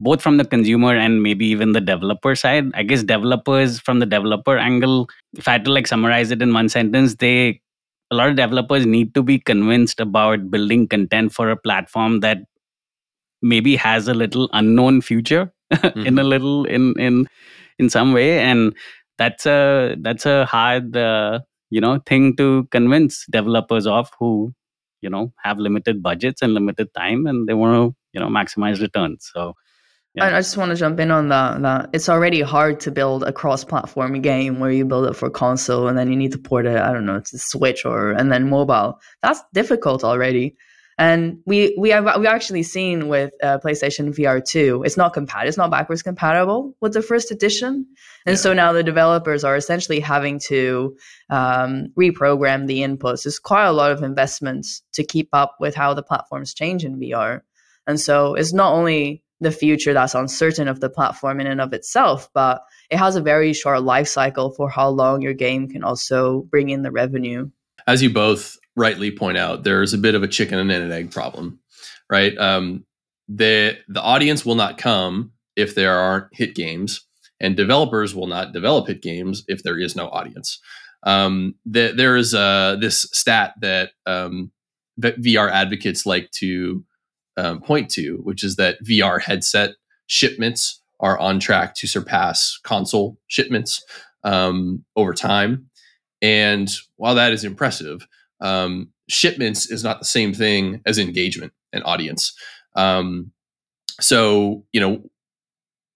both 0.00 0.20
from 0.20 0.36
the 0.36 0.44
consumer 0.44 0.94
and 0.94 1.22
maybe 1.22 1.46
even 1.46 1.72
the 1.72 1.80
developer 1.80 2.34
side. 2.34 2.70
I 2.74 2.82
guess 2.82 3.02
developers 3.02 3.80
from 3.80 3.98
the 3.98 4.06
developer 4.06 4.58
angle 4.58 5.08
if 5.34 5.48
i 5.48 5.52
had 5.52 5.64
to 5.64 5.72
like 5.72 5.86
summarize 5.86 6.30
it 6.30 6.42
in 6.42 6.52
one 6.52 6.68
sentence 6.68 7.14
they 7.16 7.60
a 8.10 8.14
lot 8.14 8.30
of 8.30 8.36
developers 8.36 8.86
need 8.86 9.14
to 9.14 9.22
be 9.22 9.38
convinced 9.38 10.00
about 10.00 10.50
building 10.50 10.86
content 10.86 11.32
for 11.32 11.50
a 11.50 11.56
platform 11.56 12.20
that 12.20 12.38
maybe 13.42 13.76
has 13.76 14.08
a 14.08 14.14
little 14.14 14.48
unknown 14.52 15.00
future 15.00 15.52
mm-hmm. 15.72 16.00
in 16.06 16.18
a 16.18 16.22
mm-hmm. 16.22 16.28
little 16.28 16.64
in 16.64 16.94
in 16.98 17.28
in 17.78 17.90
some 17.90 18.12
way 18.12 18.38
and 18.38 18.74
that's 19.18 19.46
a 19.46 19.96
that's 20.00 20.26
a 20.26 20.44
hard 20.46 20.96
uh, 20.96 21.40
you 21.70 21.80
know 21.80 21.98
thing 22.06 22.36
to 22.36 22.68
convince 22.70 23.26
developers 23.26 23.86
of 23.86 24.10
who 24.18 24.52
you 25.02 25.10
know 25.10 25.32
have 25.42 25.58
limited 25.58 26.02
budgets 26.02 26.42
and 26.42 26.54
limited 26.54 26.92
time 26.94 27.26
and 27.26 27.48
they 27.48 27.54
want 27.54 27.74
to 27.74 27.96
you 28.12 28.20
know 28.20 28.28
maximize 28.28 28.80
returns 28.80 29.30
so 29.32 29.54
yeah. 30.16 30.26
I, 30.26 30.38
just 30.38 30.56
want 30.56 30.70
to 30.70 30.76
jump 30.76 30.98
in 30.98 31.10
on 31.10 31.28
that. 31.28 31.60
That 31.62 31.90
it's 31.92 32.08
already 32.08 32.40
hard 32.40 32.80
to 32.80 32.90
build 32.90 33.22
a 33.22 33.32
cross-platform 33.32 34.20
game 34.22 34.58
where 34.58 34.70
you 34.70 34.84
build 34.84 35.06
it 35.06 35.14
for 35.14 35.28
console 35.30 35.88
and 35.88 35.98
then 35.98 36.10
you 36.10 36.16
need 36.16 36.32
to 36.32 36.38
port 36.38 36.66
it. 36.66 36.76
I 36.76 36.92
don't 36.92 37.06
know 37.06 37.20
to 37.20 37.38
Switch 37.38 37.84
or 37.84 38.12
and 38.12 38.32
then 38.32 38.48
mobile. 38.48 38.98
That's 39.22 39.40
difficult 39.52 40.04
already. 40.04 40.56
And 40.98 41.40
we 41.44 41.76
we 41.78 41.90
have 41.90 42.18
we 42.18 42.26
actually 42.26 42.62
seen 42.62 43.08
with 43.08 43.30
uh, 43.42 43.58
PlayStation 43.58 44.14
VR 44.14 44.42
two, 44.42 44.82
it's 44.86 44.96
not 44.96 45.12
compatible. 45.12 45.48
It's 45.48 45.58
not 45.58 45.70
backwards 45.70 46.02
compatible 46.02 46.74
with 46.80 46.94
the 46.94 47.02
first 47.02 47.30
edition, 47.30 47.86
and 48.24 48.32
yeah. 48.32 48.40
so 48.40 48.54
now 48.54 48.72
the 48.72 48.82
developers 48.82 49.44
are 49.44 49.56
essentially 49.56 50.00
having 50.00 50.38
to 50.46 50.96
um, 51.28 51.88
reprogram 51.98 52.66
the 52.66 52.78
inputs. 52.78 53.24
There's 53.24 53.38
quite 53.38 53.66
a 53.66 53.72
lot 53.72 53.92
of 53.92 54.02
investments 54.02 54.82
to 54.94 55.04
keep 55.04 55.28
up 55.34 55.56
with 55.60 55.74
how 55.74 55.92
the 55.92 56.02
platforms 56.02 56.54
change 56.54 56.82
in 56.82 56.98
VR, 56.98 57.42
and 57.86 58.00
so 58.00 58.32
it's 58.32 58.54
not 58.54 58.72
only 58.72 59.22
the 59.40 59.50
future 59.50 59.92
that's 59.92 60.14
uncertain 60.14 60.68
of 60.68 60.80
the 60.80 60.88
platform 60.88 61.40
in 61.40 61.46
and 61.46 61.60
of 61.60 61.72
itself, 61.72 62.28
but 62.32 62.62
it 62.90 62.96
has 62.96 63.16
a 63.16 63.20
very 63.20 63.52
short 63.52 63.82
life 63.82 64.08
cycle 64.08 64.50
for 64.50 64.70
how 64.70 64.88
long 64.88 65.20
your 65.20 65.34
game 65.34 65.68
can 65.68 65.84
also 65.84 66.42
bring 66.50 66.70
in 66.70 66.82
the 66.82 66.90
revenue. 66.90 67.50
As 67.86 68.02
you 68.02 68.10
both 68.10 68.56
rightly 68.76 69.10
point 69.10 69.38
out, 69.38 69.64
there's 69.64 69.92
a 69.92 69.98
bit 69.98 70.14
of 70.14 70.22
a 70.22 70.28
chicken 70.28 70.58
and 70.58 70.70
an 70.70 70.92
egg 70.92 71.10
problem, 71.10 71.58
right? 72.10 72.36
Um, 72.38 72.84
the 73.28 73.76
the 73.88 74.00
audience 74.00 74.46
will 74.46 74.54
not 74.54 74.78
come 74.78 75.32
if 75.56 75.74
there 75.74 75.96
aren't 75.96 76.28
hit 76.32 76.54
games, 76.54 77.06
and 77.40 77.56
developers 77.56 78.14
will 78.14 78.26
not 78.26 78.52
develop 78.52 78.86
hit 78.86 79.02
games 79.02 79.44
if 79.48 79.62
there 79.62 79.78
is 79.78 79.96
no 79.96 80.08
audience. 80.08 80.60
Um, 81.02 81.54
the, 81.64 81.92
there 81.96 82.16
is 82.16 82.34
uh, 82.34 82.76
this 82.80 83.02
stat 83.12 83.54
that 83.60 83.90
um, 84.06 84.50
VR 85.00 85.50
advocates 85.50 86.06
like 86.06 86.30
to 86.32 86.84
um, 87.36 87.60
point 87.60 87.90
to, 87.90 88.18
which 88.22 88.42
is 88.42 88.56
that 88.56 88.82
VR 88.84 89.20
headset 89.20 89.70
shipments 90.06 90.80
are 91.00 91.18
on 91.18 91.38
track 91.38 91.74
to 91.76 91.86
surpass 91.86 92.58
console 92.62 93.18
shipments 93.26 93.84
um, 94.24 94.84
over 94.96 95.12
time. 95.12 95.68
And 96.22 96.70
while 96.96 97.14
that 97.14 97.32
is 97.32 97.44
impressive, 97.44 98.06
um, 98.40 98.90
shipments 99.08 99.70
is 99.70 99.84
not 99.84 99.98
the 99.98 100.06
same 100.06 100.32
thing 100.32 100.80
as 100.86 100.98
engagement 100.98 101.52
and 101.72 101.84
audience. 101.84 102.34
Um, 102.74 103.32
so, 104.00 104.64
you 104.72 104.80
know, 104.80 105.02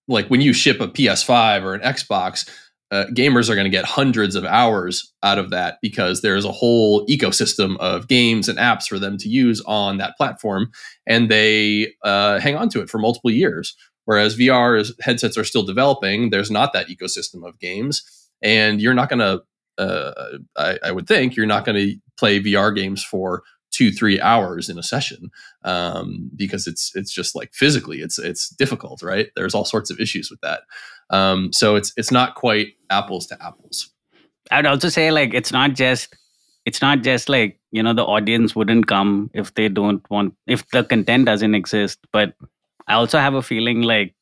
like 0.08 0.28
when 0.28 0.40
you 0.40 0.52
ship 0.52 0.80
a 0.80 0.88
PS5 0.88 1.62
or 1.62 1.74
an 1.74 1.80
Xbox, 1.80 2.48
uh, 2.90 3.06
gamers 3.14 3.48
are 3.48 3.54
going 3.54 3.64
to 3.64 3.70
get 3.70 3.84
hundreds 3.84 4.34
of 4.34 4.44
hours 4.44 5.12
out 5.22 5.38
of 5.38 5.50
that 5.50 5.78
because 5.80 6.22
there's 6.22 6.44
a 6.44 6.52
whole 6.52 7.06
ecosystem 7.06 7.76
of 7.78 8.08
games 8.08 8.48
and 8.48 8.58
apps 8.58 8.86
for 8.86 8.98
them 8.98 9.16
to 9.18 9.28
use 9.28 9.60
on 9.62 9.98
that 9.98 10.16
platform, 10.16 10.70
and 11.06 11.30
they 11.30 11.92
uh, 12.04 12.40
hang 12.40 12.56
on 12.56 12.68
to 12.68 12.80
it 12.80 12.90
for 12.90 12.98
multiple 12.98 13.30
years. 13.30 13.76
Whereas 14.06 14.36
VR 14.36 14.80
is, 14.80 14.94
headsets 15.00 15.38
are 15.38 15.44
still 15.44 15.62
developing, 15.62 16.30
there's 16.30 16.50
not 16.50 16.72
that 16.72 16.88
ecosystem 16.88 17.46
of 17.46 17.58
games, 17.60 18.02
and 18.42 18.80
you're 18.80 18.94
not 18.94 19.08
going 19.08 19.20
to 19.20 19.42
uh, 19.78 20.38
I, 20.58 20.78
I, 20.84 20.92
would 20.92 21.06
think 21.06 21.36
you're 21.36 21.46
not 21.46 21.64
going 21.64 21.76
to 21.76 21.96
play 22.18 22.38
VR 22.38 22.74
games 22.74 23.02
for 23.02 23.42
two 23.70 23.90
three 23.90 24.20
hours 24.20 24.68
in 24.68 24.78
a 24.78 24.82
session 24.82 25.30
um, 25.64 26.30
because 26.36 26.66
it's 26.66 26.92
it's 26.94 27.12
just 27.12 27.34
like 27.34 27.54
physically 27.54 28.00
it's 28.00 28.18
it's 28.18 28.50
difficult 28.50 29.02
right 29.02 29.28
there's 29.36 29.54
all 29.54 29.64
sorts 29.64 29.90
of 29.90 30.00
issues 30.00 30.30
with 30.30 30.40
that 30.40 30.62
um, 31.10 31.52
so 31.52 31.76
it's 31.76 31.92
it's 31.96 32.10
not 32.10 32.34
quite 32.34 32.74
apples 32.90 33.26
to 33.28 33.42
apples. 33.42 33.90
I'd 34.50 34.66
also 34.66 34.88
say 34.88 35.10
like 35.10 35.34
it's 35.34 35.52
not 35.52 35.74
just 35.74 36.14
it's 36.64 36.80
not 36.80 37.02
just 37.02 37.28
like 37.28 37.58
you 37.70 37.82
know 37.82 37.92
the 37.92 38.04
audience 38.04 38.56
wouldn't 38.56 38.86
come 38.86 39.30
if 39.34 39.54
they 39.54 39.68
don't 39.68 40.08
want 40.10 40.34
if 40.46 40.68
the 40.70 40.84
content 40.84 41.26
doesn't 41.26 41.54
exist. 41.54 41.98
But 42.12 42.34
i 42.90 42.94
also 42.94 43.18
have 43.18 43.34
a 43.34 43.42
feeling 43.42 43.82
like 43.82 44.14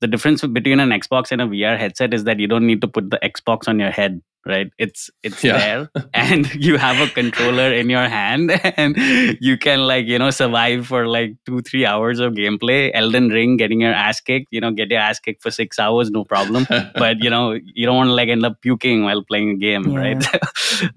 the 0.00 0.06
difference 0.06 0.44
between 0.58 0.80
an 0.80 0.90
xbox 1.00 1.30
and 1.32 1.42
a 1.42 1.46
vr 1.46 1.76
headset 1.78 2.14
is 2.14 2.24
that 2.24 2.38
you 2.38 2.48
don't 2.52 2.66
need 2.66 2.80
to 2.80 2.88
put 2.88 3.10
the 3.10 3.18
xbox 3.30 3.68
on 3.68 3.78
your 3.78 3.90
head 3.90 4.20
right? 4.46 4.70
It's 4.78 5.10
it's 5.22 5.42
yeah. 5.44 5.58
there 5.58 5.90
and 6.14 6.52
you 6.66 6.76
have 6.76 7.00
a 7.00 7.12
controller 7.12 7.72
in 7.72 7.90
your 7.90 8.08
hand 8.08 8.50
and 8.76 8.96
you 9.40 9.58
can 9.58 9.80
like 9.80 10.06
you 10.06 10.18
know 10.18 10.30
survive 10.30 10.86
for 10.86 11.06
like 11.06 11.36
two 11.46 11.60
three 11.62 11.84
hours 11.86 12.18
of 12.20 12.32
gameplay. 12.32 12.90
Elden 12.94 13.28
ring 13.28 13.56
getting 13.56 13.80
your 13.80 13.92
ass 13.92 14.20
kicked 14.20 14.48
you 14.50 14.60
know 14.60 14.70
get 14.70 14.90
your 14.90 15.00
ass 15.00 15.18
kicked 15.18 15.42
for 15.42 15.50
six 15.50 15.78
hours 15.78 16.10
no 16.10 16.24
problem. 16.24 16.66
But 16.94 17.22
you 17.22 17.30
know 17.30 17.52
you 17.52 17.86
don't 17.86 17.96
want 17.96 18.08
to 18.08 18.14
like 18.14 18.28
end 18.28 18.44
up 18.44 18.60
puking 18.62 19.04
while 19.04 19.22
playing 19.22 19.50
a 19.50 19.56
game 19.56 19.90
yeah. 19.90 19.98
right? 19.98 20.26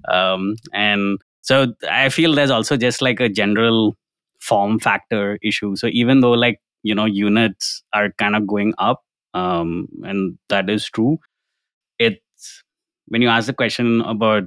Um 0.10 0.56
and 0.74 1.20
so 1.44 1.74
i 1.90 2.10
feel 2.10 2.36
there's 2.36 2.52
also 2.52 2.78
just 2.78 3.02
like 3.02 3.20
a 3.20 3.28
general 3.28 3.98
form 4.40 4.80
factor 4.80 5.38
issue. 5.42 5.76
So 5.76 5.88
even 5.88 6.22
though 6.22 6.32
like 6.32 6.60
you 6.84 6.96
know 6.96 7.06
units 7.06 7.84
are 7.94 8.12
kind 8.18 8.36
of 8.36 8.48
going 8.48 8.74
up 8.78 9.04
um 9.34 9.88
and 10.04 10.38
that 10.50 10.70
is 10.70 10.90
true 10.90 11.18
it 12.00 12.22
when 13.12 13.22
you 13.22 13.28
ask 13.28 13.48
the 13.48 13.54
question 13.54 14.02
about 14.02 14.44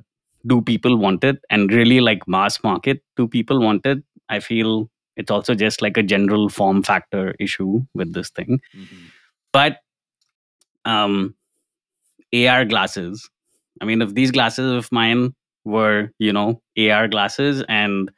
do 0.47 0.61
people 0.61 0.97
want 0.97 1.23
it 1.23 1.39
and 1.51 1.73
really 1.73 2.01
like 2.01 2.27
mass 2.27 2.63
market 2.65 3.03
do 3.17 3.29
people 3.29 3.61
want 3.61 3.87
it? 3.87 4.03
I 4.29 4.41
feel 4.41 4.91
it's 5.17 5.31
also 5.31 5.55
just 5.55 5.83
like 5.83 5.97
a 5.97 6.03
general 6.03 6.49
form 6.49 6.83
factor 6.83 7.35
issue 7.39 7.83
with 7.95 8.15
this 8.15 8.31
thing. 8.31 8.61
Mm-hmm. 8.77 9.05
but 9.53 9.79
um 10.93 11.35
ar 12.39 12.65
glasses 12.71 13.29
i 13.81 13.85
mean 13.91 14.03
if 14.07 14.15
these 14.15 14.33
glasses 14.37 14.73
of 14.79 14.91
mine 14.97 15.23
were 15.65 16.11
you 16.19 16.33
know 16.33 16.61
ar 16.95 17.07
glasses 17.09 17.63
and 17.69 18.11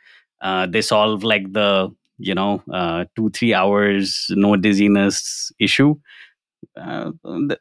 uh, 0.43 0.67
they 0.67 0.83
solve 0.83 1.23
like 1.33 1.53
the 1.53 1.91
you 2.19 2.35
know 2.35 2.63
uh, 2.73 3.05
two 3.17 3.29
three 3.31 3.53
hours 3.55 4.27
no 4.45 4.57
dizziness 4.57 5.53
issue 5.69 5.95
uh, 6.77 7.11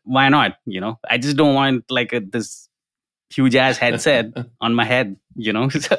why 0.04 0.30
not 0.30 0.58
you 0.66 0.82
know? 0.82 1.00
I 1.10 1.18
just 1.18 1.38
don't 1.38 1.56
want 1.56 1.90
like 1.90 2.14
a, 2.14 2.20
this 2.20 2.70
huge 3.30 3.56
ass 3.56 3.78
headset 3.78 4.34
on 4.62 4.74
my 4.74 4.86
head, 4.86 5.18
you 5.36 5.54
know. 5.54 5.70
so, 5.70 5.98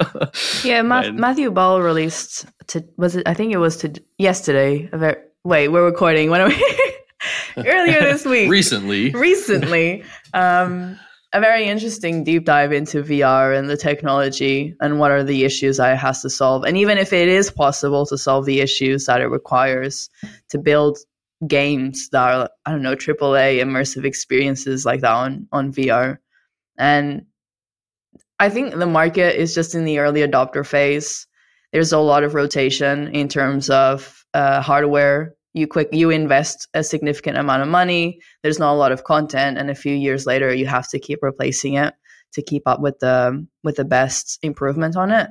yeah, 0.65 0.83
Ma- 0.83 1.03
but, 1.03 1.15
Matthew 1.15 1.51
Ball 1.51 1.81
released 1.83 2.47
to 2.69 2.85
was 2.97 3.17
it? 3.17 3.27
I 3.27 3.35
think 3.35 3.53
it 3.53 3.59
was 3.59 3.77
to 3.79 3.93
yesterday. 4.19 4.89
A 4.93 4.99
very, 4.99 5.17
wait, 5.45 5.69
we're 5.69 5.85
recording. 5.85 6.31
When 6.31 6.41
are 6.41 6.49
we? 6.49 6.81
earlier 7.57 8.01
this 8.01 8.25
week, 8.25 8.51
recently, 8.51 9.11
recently, 9.11 10.05
um, 10.35 10.99
a 11.33 11.41
very 11.41 11.65
interesting 11.65 12.25
deep 12.25 12.45
dive 12.45 12.73
into 12.73 13.03
VR 13.03 13.59
and 13.59 13.69
the 13.69 13.77
technology 13.77 14.75
and 14.81 14.99
what 14.99 15.11
are 15.11 15.25
the 15.25 15.45
issues 15.45 15.79
that 15.79 15.95
it 15.95 15.97
has 15.97 16.23
to 16.23 16.31
solve, 16.31 16.65
and 16.65 16.77
even 16.77 16.99
if 16.99 17.13
it 17.13 17.29
is 17.29 17.51
possible 17.51 18.07
to 18.07 18.19
solve 18.19 18.45
the 18.45 18.61
issues 18.61 19.07
that 19.07 19.21
it 19.21 19.27
requires 19.27 20.09
to 20.51 20.59
build 20.59 20.99
games 21.47 22.09
that 22.11 22.35
are 22.35 22.51
I 22.65 22.71
don't 22.71 22.83
know 22.83 22.97
AAA 22.97 23.61
immersive 23.61 24.05
experiences 24.05 24.87
like 24.87 25.01
that 25.03 25.13
on 25.13 25.49
on 25.53 25.73
VR 25.73 26.19
and 26.79 27.27
I 28.39 28.51
think 28.51 28.75
the 28.75 28.87
market 28.87 29.41
is 29.41 29.55
just 29.55 29.75
in 29.75 29.85
the 29.85 29.99
early 29.99 30.21
adopter 30.21 30.67
phase. 30.67 31.27
There's 31.73 31.93
a 31.93 31.99
lot 31.99 32.23
of 32.23 32.35
rotation 32.35 33.09
in 33.09 33.29
terms 33.29 33.71
of 33.71 34.25
uh, 34.35 34.61
hardware. 34.61 35.35
You 35.55 35.67
quick 35.67 35.89
you 35.93 36.11
invest 36.11 36.69
a 36.75 36.85
significant 36.85 37.39
amount 37.39 37.63
of 37.63 37.69
money. 37.69 38.21
There's 38.43 38.59
not 38.59 38.75
a 38.75 38.77
lot 38.77 38.93
of 38.93 39.05
content, 39.05 39.57
and 39.57 39.71
a 39.71 39.75
few 39.75 39.95
years 39.95 40.27
later, 40.27 40.55
you 40.55 40.67
have 40.67 40.89
to 40.91 40.99
keep 40.99 41.21
replacing 41.23 41.75
it 41.75 41.95
to 42.35 42.43
keep 42.43 42.63
up 42.67 42.81
with 42.81 42.99
the 43.01 43.47
with 43.65 43.77
the 43.77 43.85
best 43.85 44.39
improvement 44.43 44.97
on 44.97 45.11
it. 45.11 45.29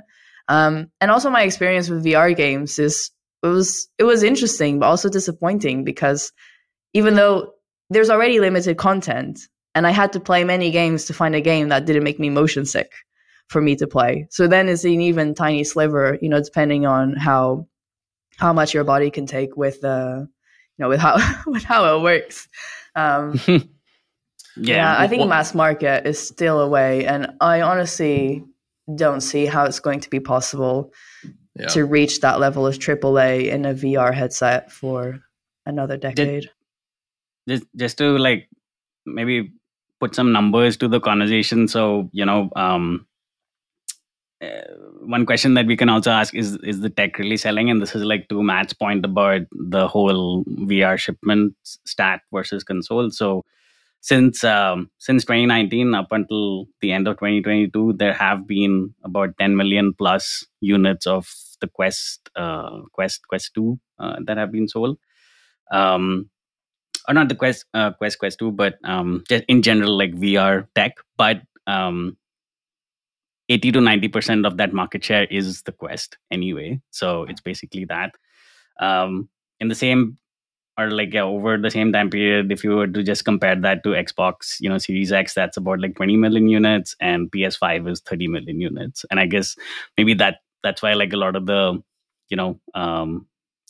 Um, 0.48 0.92
and 1.00 1.12
also, 1.12 1.30
my 1.30 1.44
experience 1.44 1.90
with 1.90 2.04
VR 2.04 2.36
games 2.36 2.80
is 2.80 3.12
it 3.44 3.48
was 3.48 3.88
it 4.00 4.04
was 4.04 4.24
interesting, 4.24 4.80
but 4.80 4.88
also 4.88 5.10
disappointing 5.10 5.84
because 5.84 6.32
even 6.94 7.16
though 7.16 7.54
there's 7.92 8.10
already 8.10 8.40
limited 8.40 8.78
content, 8.78 9.40
and 9.76 9.86
I 9.86 9.92
had 9.92 10.14
to 10.14 10.20
play 10.20 10.44
many 10.46 10.72
games 10.72 11.06
to 11.06 11.14
find 11.14 11.36
a 11.36 11.42
game 11.42 11.70
that 11.70 11.86
didn't 11.86 12.06
make 12.06 12.20
me 12.20 12.30
motion 12.30 12.66
sick 12.66 12.92
for 13.48 13.62
me 13.62 13.76
to 13.76 13.86
play. 13.86 14.28
So 14.32 14.48
then 14.48 14.70
it's 14.70 14.86
an 14.86 15.02
even 15.02 15.36
tiny 15.36 15.64
sliver, 15.64 16.18
you 16.22 16.30
know, 16.30 16.42
depending 16.42 16.86
on 16.86 17.16
how 17.16 17.68
how 18.38 18.52
much 18.54 18.74
your 18.74 18.84
body 18.84 19.12
can 19.12 19.26
take 19.26 19.56
with 19.56 19.84
uh 19.84 20.22
you 20.22 20.80
know 20.80 20.90
with 20.90 21.00
how 21.00 21.18
with 21.48 21.64
how 21.64 21.98
it 21.98 22.02
works. 22.02 22.48
Um 22.96 23.40
yeah. 23.48 23.60
yeah, 24.56 24.96
I 24.98 25.08
think 25.08 25.20
well, 25.20 25.30
mass 25.30 25.54
market 25.54 26.08
is 26.08 26.26
still 26.26 26.62
a 26.62 26.68
way 26.68 27.06
and 27.06 27.34
I 27.42 27.62
honestly 27.62 28.44
don't 28.96 29.22
see 29.22 29.46
how 29.46 29.66
it's 29.66 29.80
going 29.80 30.00
to 30.00 30.10
be 30.10 30.20
possible 30.20 30.94
yeah. 31.60 31.68
to 31.68 31.86
reach 31.86 32.22
that 32.22 32.40
level 32.40 32.66
of 32.66 32.76
AAA 32.76 33.48
in 33.48 33.66
a 33.66 33.74
VR 33.74 34.14
headset 34.14 34.72
for 34.72 35.20
another 35.66 35.98
decade. 35.98 36.50
Just, 37.48 37.66
just 37.76 37.98
to 37.98 38.18
like 38.18 38.48
maybe 39.06 39.52
put 40.00 40.16
some 40.16 40.32
numbers 40.32 40.78
to 40.78 40.88
the 40.88 41.00
conversation. 41.00 41.68
So, 41.68 42.10
you 42.12 42.26
know, 42.26 42.50
um, 42.56 43.08
uh, 44.42 44.62
one 45.02 45.26
question 45.26 45.54
that 45.54 45.66
we 45.66 45.78
can 45.78 45.90
also 45.90 46.12
ask 46.12 46.36
is 46.36 46.58
is 46.58 46.82
the 46.82 46.90
tech 46.90 47.18
really 47.18 47.38
selling? 47.38 47.70
And 47.70 47.82
this 47.82 47.96
is 47.96 48.04
like 48.04 48.28
to 48.30 48.44
Matt's 48.44 48.74
point 48.74 49.06
about 49.06 49.42
the 49.52 49.88
whole 49.88 50.44
VR 50.46 50.98
shipment 50.98 51.56
stat 51.64 52.22
versus 52.34 52.64
console. 52.64 53.10
So 53.12 53.44
since 54.02 54.44
um, 54.44 54.92
since 55.00 55.24
2019 55.24 55.96
up 55.96 56.12
until 56.12 56.68
the 56.82 56.92
end 56.92 57.08
of 57.08 57.16
2022 57.16 57.94
there 57.94 58.14
have 58.14 58.46
been 58.46 58.94
about 59.04 59.36
10 59.40 59.56
million 59.56 59.94
plus 59.94 60.46
units 60.62 61.08
of 61.08 61.28
the 61.62 61.68
quest 61.68 62.30
uh, 62.36 62.82
quest 62.92 63.28
quest 63.28 63.54
2 63.56 63.80
uh, 64.00 64.18
that 64.26 64.38
have 64.38 64.52
been 64.52 64.68
sold. 64.68 64.98
Um, 65.72 66.30
or 67.08 67.14
not 67.14 67.30
the 67.30 67.36
quest 67.36 67.66
uh, 67.74 67.92
quest 67.92 68.20
quest 68.20 68.40
2 68.40 68.52
but 68.52 68.76
um 68.84 69.24
just 69.30 69.44
in 69.48 69.62
general 69.62 69.98
like 69.98 70.14
vr 70.16 70.68
tech 70.76 70.98
but 71.18 71.42
um 71.68 72.18
80 73.50 73.72
to 73.74 73.82
90 73.82 74.08
percent 74.08 74.46
of 74.46 74.58
that 74.58 74.74
market 74.74 75.04
share 75.04 75.26
is 75.26 75.62
the 75.64 75.72
quest 75.72 76.18
anyway. 76.32 76.80
So 76.90 77.24
it's 77.24 77.42
basically 77.42 77.86
that. 77.86 78.16
Um 78.80 79.30
in 79.60 79.68
the 79.68 79.76
same 79.76 80.18
or 80.78 80.90
like 80.92 81.14
yeah, 81.14 81.22
over 81.24 81.58
the 81.58 81.72
same 81.72 81.94
time 81.94 82.10
period 82.10 82.52
if 82.52 82.64
you 82.64 82.76
were 82.76 82.88
to 82.88 83.04
just 83.04 83.24
compare 83.24 83.56
that 83.56 83.84
to 83.84 83.90
xbox 83.90 84.58
you 84.60 84.68
know 84.70 84.78
series 84.78 85.12
x 85.12 85.34
that's 85.34 85.56
about 85.58 85.80
like 85.80 85.96
20 85.96 86.18
million 86.18 86.50
units 86.50 86.96
and 87.00 87.32
ps5 87.32 87.90
is 87.90 88.02
30 88.02 88.28
million 88.28 88.60
units. 88.60 89.06
And 89.12 89.20
i 89.20 89.26
guess 89.26 89.56
maybe 89.98 90.14
that 90.16 90.40
that's 90.64 90.82
why 90.82 90.94
like 90.94 91.14
a 91.14 91.18
lot 91.18 91.36
of 91.36 91.46
the 91.46 91.82
you 92.30 92.36
know 92.38 92.60
um 92.74 93.28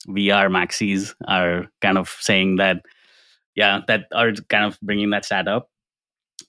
vr 0.07 0.49
maxis 0.49 1.13
are 1.27 1.67
kind 1.81 1.97
of 1.97 2.09
saying 2.19 2.55
that 2.55 2.81
yeah 3.55 3.81
that 3.87 4.05
are 4.13 4.31
kind 4.49 4.65
of 4.65 4.79
bringing 4.81 5.09
that 5.11 5.25
stat 5.25 5.47
up. 5.47 5.69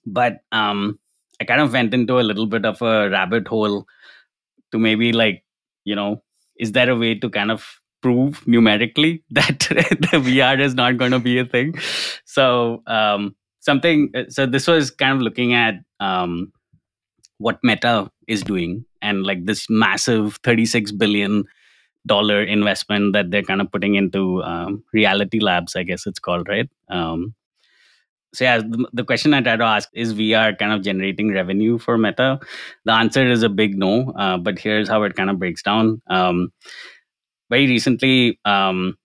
But 0.04 0.38
um 0.52 0.98
i 1.40 1.44
kind 1.44 1.60
of 1.60 1.72
went 1.72 1.92
into 1.94 2.18
a 2.18 2.26
little 2.28 2.46
bit 2.46 2.64
of 2.64 2.80
a 2.82 3.10
rabbit 3.10 3.46
hole 3.46 3.84
to 4.72 4.78
maybe 4.78 5.12
like 5.12 5.44
you 5.84 5.94
know 5.94 6.22
is 6.58 6.72
there 6.72 6.88
a 6.90 6.96
way 6.96 7.14
to 7.14 7.28
kind 7.28 7.50
of 7.50 7.80
prove 8.02 8.46
numerically 8.46 9.22
that 9.30 9.58
the 9.60 10.18
vr 10.26 10.60
is 10.60 10.74
not 10.74 10.96
going 10.96 11.10
to 11.12 11.18
be 11.18 11.38
a 11.38 11.44
thing? 11.44 11.74
So 12.24 12.82
um 12.86 13.34
something 13.60 14.10
uh, 14.14 14.24
so 14.28 14.46
this 14.46 14.66
was 14.66 14.90
kind 14.90 15.16
of 15.16 15.22
looking 15.22 15.54
at 15.54 15.74
um 16.00 16.52
what 17.38 17.58
meta 17.62 18.10
is 18.28 18.42
doing 18.42 18.84
and 19.02 19.24
like 19.24 19.44
this 19.44 19.66
massive 19.68 20.38
36 20.42 20.92
billion 20.92 21.44
dollar 22.06 22.42
investment 22.42 23.12
that 23.12 23.30
they're 23.30 23.42
kind 23.42 23.60
of 23.60 23.70
putting 23.70 23.94
into 23.94 24.42
um, 24.42 24.82
reality 24.92 25.40
labs 25.40 25.76
i 25.76 25.82
guess 25.82 26.06
it's 26.06 26.18
called 26.18 26.48
right? 26.48 26.68
Um, 26.88 27.34
so 28.34 28.44
yeah 28.44 28.60
the, 28.92 29.04
question 29.04 29.34
i 29.34 29.40
try 29.40 29.56
to 29.56 29.64
ask 29.64 29.88
is 29.92 30.12
vr 30.14 30.58
kind 30.58 30.72
of 30.72 30.82
generating 30.82 31.32
revenue 31.32 31.78
for 31.78 31.96
meta. 31.96 32.38
The 32.84 32.92
answer 32.92 33.26
is 33.26 33.42
a 33.42 33.48
big 33.48 33.78
no 33.78 34.10
uh, 34.12 34.36
but 34.36 34.58
here's 34.58 34.88
how 34.88 35.02
it 35.04 35.16
kind 35.16 35.30
of 35.30 35.38
breaks 35.38 35.62
down. 35.62 36.02
Um, 36.08 36.52
very 37.50 37.66
recently 37.66 38.38
um, 38.44 38.96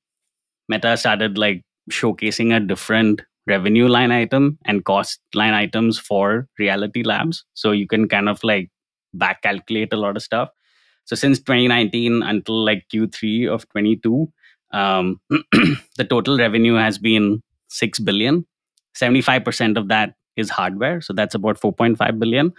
meta 0.67 0.97
started 0.97 1.37
like 1.37 1.63
showcasing 1.89 2.55
a 2.55 2.59
different 2.59 3.21
revenue 3.47 3.87
line 3.87 4.11
item 4.11 4.57
and 4.65 4.85
cost 4.85 5.19
line 5.33 5.53
items 5.53 5.97
for 5.99 6.47
reality 6.59 7.03
labs. 7.03 7.43
So 7.53 7.71
you 7.71 7.87
can 7.87 8.07
kind 8.07 8.29
of 8.29 8.43
like 8.43 8.69
back 9.13 9.41
calculate 9.41 9.93
a 9.93 9.97
lot 9.97 10.15
of 10.15 10.23
stuff 10.23 10.49
so 11.05 11.15
since 11.15 11.39
2019 11.39 12.23
until 12.23 12.63
like 12.63 12.85
Q3 12.93 13.49
of 13.49 13.67
22, 13.69 14.31
um, 14.73 15.19
the 15.29 16.05
total 16.09 16.37
revenue 16.37 16.75
has 16.75 16.97
been 16.97 17.41
six 17.69 17.99
billion. 17.99 18.45
75% 18.95 19.77
of 19.77 19.87
that 19.87 20.15
is 20.35 20.49
hardware. 20.49 21.01
So 21.01 21.13
that's 21.13 21.35
about 21.35 21.59
4.5 21.59 22.19
billion. 22.19 22.53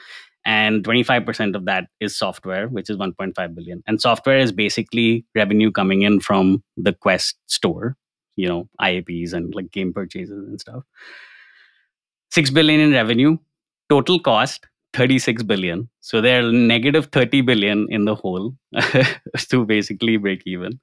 And 0.44 0.82
25% 0.84 1.54
of 1.54 1.66
that 1.66 1.86
is 2.00 2.16
software, 2.16 2.68
which 2.68 2.90
is 2.90 2.96
1.5 2.96 3.54
billion. 3.54 3.82
And 3.86 4.00
software 4.00 4.38
is 4.38 4.50
basically 4.50 5.24
revenue 5.34 5.70
coming 5.70 6.02
in 6.02 6.20
from 6.20 6.64
the 6.76 6.92
Quest 6.92 7.36
store, 7.46 7.96
you 8.34 8.48
know, 8.48 8.68
IAPs 8.80 9.32
and 9.32 9.54
like 9.54 9.70
game 9.70 9.92
purchases 9.92 10.48
and 10.48 10.60
stuff. 10.60 10.82
6 12.32 12.50
billion 12.50 12.80
in 12.80 12.92
revenue, 12.92 13.36
total 13.88 14.18
cost 14.18 14.66
36 14.92 15.42
billion. 15.44 15.88
So 16.00 16.20
they're 16.20 16.50
negative 16.50 17.06
30 17.12 17.42
billion 17.42 17.86
in 17.90 18.04
the 18.04 18.14
whole 18.14 18.54
to 19.38 19.64
basically 19.64 20.16
break 20.16 20.42
even. 20.46 20.80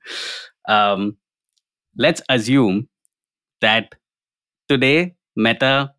Um, 0.68 1.18
let's 1.98 2.22
assume 2.30 2.90
that 3.62 3.96
today 4.70 5.16
Meta 5.36 5.94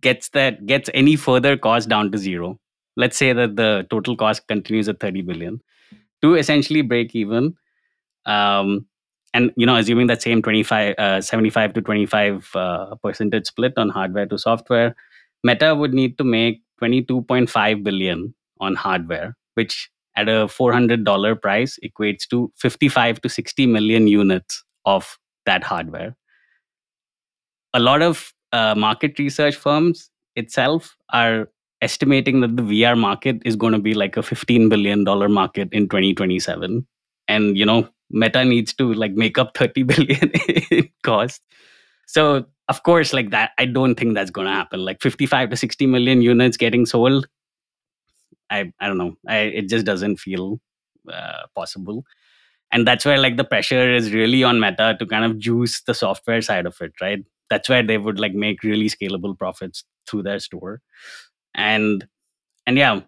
gets 0.00 0.28
that 0.30 0.66
gets 0.66 0.90
any 0.94 1.16
further 1.16 1.56
cost 1.56 1.88
down 1.88 2.12
to 2.12 2.18
zero. 2.18 2.58
Let's 2.96 3.16
say 3.16 3.32
that 3.32 3.56
the 3.56 3.86
total 3.90 4.16
cost 4.16 4.46
continues 4.48 4.88
at 4.88 5.00
30 5.00 5.22
billion 5.22 5.60
to 6.22 6.34
essentially 6.34 6.82
break 6.82 7.14
even. 7.14 7.56
Um, 8.26 8.86
and 9.32 9.52
you 9.56 9.66
know, 9.66 9.76
assuming 9.76 10.08
that 10.08 10.22
same 10.22 10.42
25, 10.42 10.94
uh, 10.98 11.20
75 11.20 11.72
to 11.74 11.82
25 11.82 12.50
uh, 12.54 12.94
percentage 12.96 13.46
split 13.46 13.74
on 13.76 13.88
hardware 13.88 14.26
to 14.26 14.38
software, 14.38 14.96
Meta 15.44 15.74
would 15.74 15.94
need 15.94 16.18
to 16.18 16.24
make 16.24 16.62
22.5 16.82 17.84
billion 17.84 18.34
on 18.60 18.74
hardware, 18.74 19.36
which 19.54 19.90
at 20.16 20.28
a 20.28 20.46
$400 20.46 21.40
price 21.40 21.78
equates 21.84 22.28
to 22.28 22.52
55 22.56 23.20
to 23.22 23.28
60 23.28 23.66
million 23.66 24.06
units 24.06 24.64
of 24.84 25.18
that 25.46 25.64
hardware. 25.64 26.16
A 27.72 27.80
lot 27.80 28.02
of 28.02 28.32
uh, 28.52 28.74
market 28.74 29.18
research 29.18 29.54
firms 29.54 30.10
itself 30.36 30.96
are 31.12 31.48
estimating 31.80 32.40
that 32.40 32.56
the 32.56 32.62
VR 32.62 32.98
market 32.98 33.40
is 33.44 33.56
going 33.56 33.72
to 33.72 33.78
be 33.78 33.94
like 33.94 34.16
a 34.16 34.22
15 34.22 34.68
billion 34.68 35.04
dollar 35.04 35.28
market 35.28 35.68
in 35.72 35.88
2027 35.88 36.86
and 37.28 37.56
you 37.56 37.64
know 37.64 37.88
meta 38.10 38.44
needs 38.44 38.74
to 38.74 38.92
like 38.92 39.12
make 39.12 39.38
up 39.38 39.56
30 39.56 39.82
billion 39.92 40.30
in 40.70 40.88
cost 41.02 41.40
so 42.10 42.44
of 42.68 42.82
course 42.82 43.12
like 43.12 43.30
that 43.30 43.52
i 43.58 43.64
don't 43.64 43.94
think 43.98 44.14
that's 44.14 44.30
going 44.30 44.46
to 44.46 44.52
happen. 44.52 44.84
Like 44.84 45.00
55 45.02 45.50
to 45.50 45.56
60 45.56 45.86
million 45.86 46.22
units 46.22 46.56
getting 46.56 46.86
sold 46.86 47.28
i 48.50 48.72
i 48.80 48.88
don't 48.88 48.98
know. 48.98 49.14
I, 49.28 49.38
it 49.60 49.68
just 49.68 49.86
doesn't 49.86 50.16
feel 50.18 50.60
uh, 51.12 51.42
possible. 51.54 52.04
And 52.72 52.86
that's 52.86 53.04
where 53.04 53.18
like 53.18 53.36
the 53.36 53.44
pressure 53.44 53.92
is 53.92 54.12
really 54.12 54.44
on 54.44 54.60
meta 54.60 54.96
to 54.98 55.06
kind 55.06 55.24
of 55.24 55.38
juice 55.38 55.80
the 55.82 55.94
software 55.94 56.40
side 56.40 56.66
of 56.66 56.76
it 56.80 56.92
right? 57.00 57.24
That's 57.48 57.68
where 57.68 57.82
they 57.82 57.98
would 57.98 58.20
like 58.20 58.34
make 58.34 58.62
really 58.62 58.88
scalable 58.88 59.36
profits 59.36 59.84
through 60.08 60.22
their 60.24 60.38
store. 60.38 60.80
And 61.54 62.06
and 62.66 62.78
yeah 62.78 63.00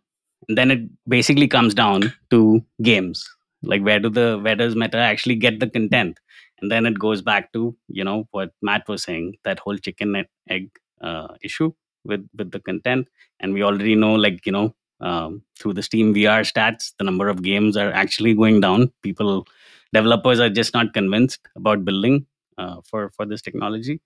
then 0.48 0.70
it 0.72 0.80
basically 1.08 1.46
comes 1.46 1.74
down 1.74 2.12
to 2.30 2.64
games. 2.82 3.28
Like 3.62 3.82
where 3.82 4.00
do 4.00 4.08
the 4.08 4.40
where 4.42 4.56
does 4.56 4.74
meta 4.74 4.98
actually 4.98 5.36
get 5.36 5.60
the 5.60 5.68
content 5.68 6.18
and 6.62 6.70
then 6.70 6.86
it 6.86 6.98
goes 6.98 7.22
back 7.22 7.52
to 7.52 7.76
you 7.88 8.04
know 8.04 8.26
what 8.30 8.52
matt 8.62 8.88
was 8.88 9.02
saying 9.02 9.36
that 9.44 9.58
whole 9.58 9.76
chicken 9.76 10.16
and 10.16 10.28
egg 10.48 10.70
uh, 11.02 11.28
issue 11.42 11.72
with 12.04 12.26
with 12.36 12.50
the 12.50 12.60
content. 12.60 13.08
And 13.40 13.54
we 13.54 13.62
already 13.62 13.94
know 13.94 14.14
like 14.14 14.46
you 14.46 14.52
know 14.52 14.74
um, 15.00 15.42
through 15.58 15.74
the 15.74 15.82
steam 15.82 16.14
vr 16.14 16.42
stats 16.50 16.92
the 16.98 17.04
number 17.04 17.28
of 17.28 17.42
games 17.42 17.76
are 17.76 17.92
actually 17.92 18.34
going 18.34 18.60
down. 18.60 18.92
People 19.02 19.46
developers 19.92 20.40
are 20.40 20.50
just 20.50 20.74
not 20.74 20.94
convinced 20.94 21.40
about 21.56 21.84
building 21.84 22.26
uh, 22.58 22.80
for 22.84 23.10
for 23.10 23.26
this 23.26 23.42
technology. 23.42 24.00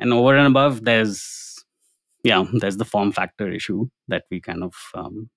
And 0.00 0.12
over 0.12 0.36
and 0.36 0.46
above 0.46 0.84
there's 0.84 1.64
yeah 2.24 2.44
there's 2.52 2.76
the 2.76 2.84
form 2.84 3.12
factor 3.12 3.50
issue 3.50 3.88
that 4.08 4.24
we 4.30 4.40
kind 4.40 4.62
of 4.62 4.74
um, 4.94 5.30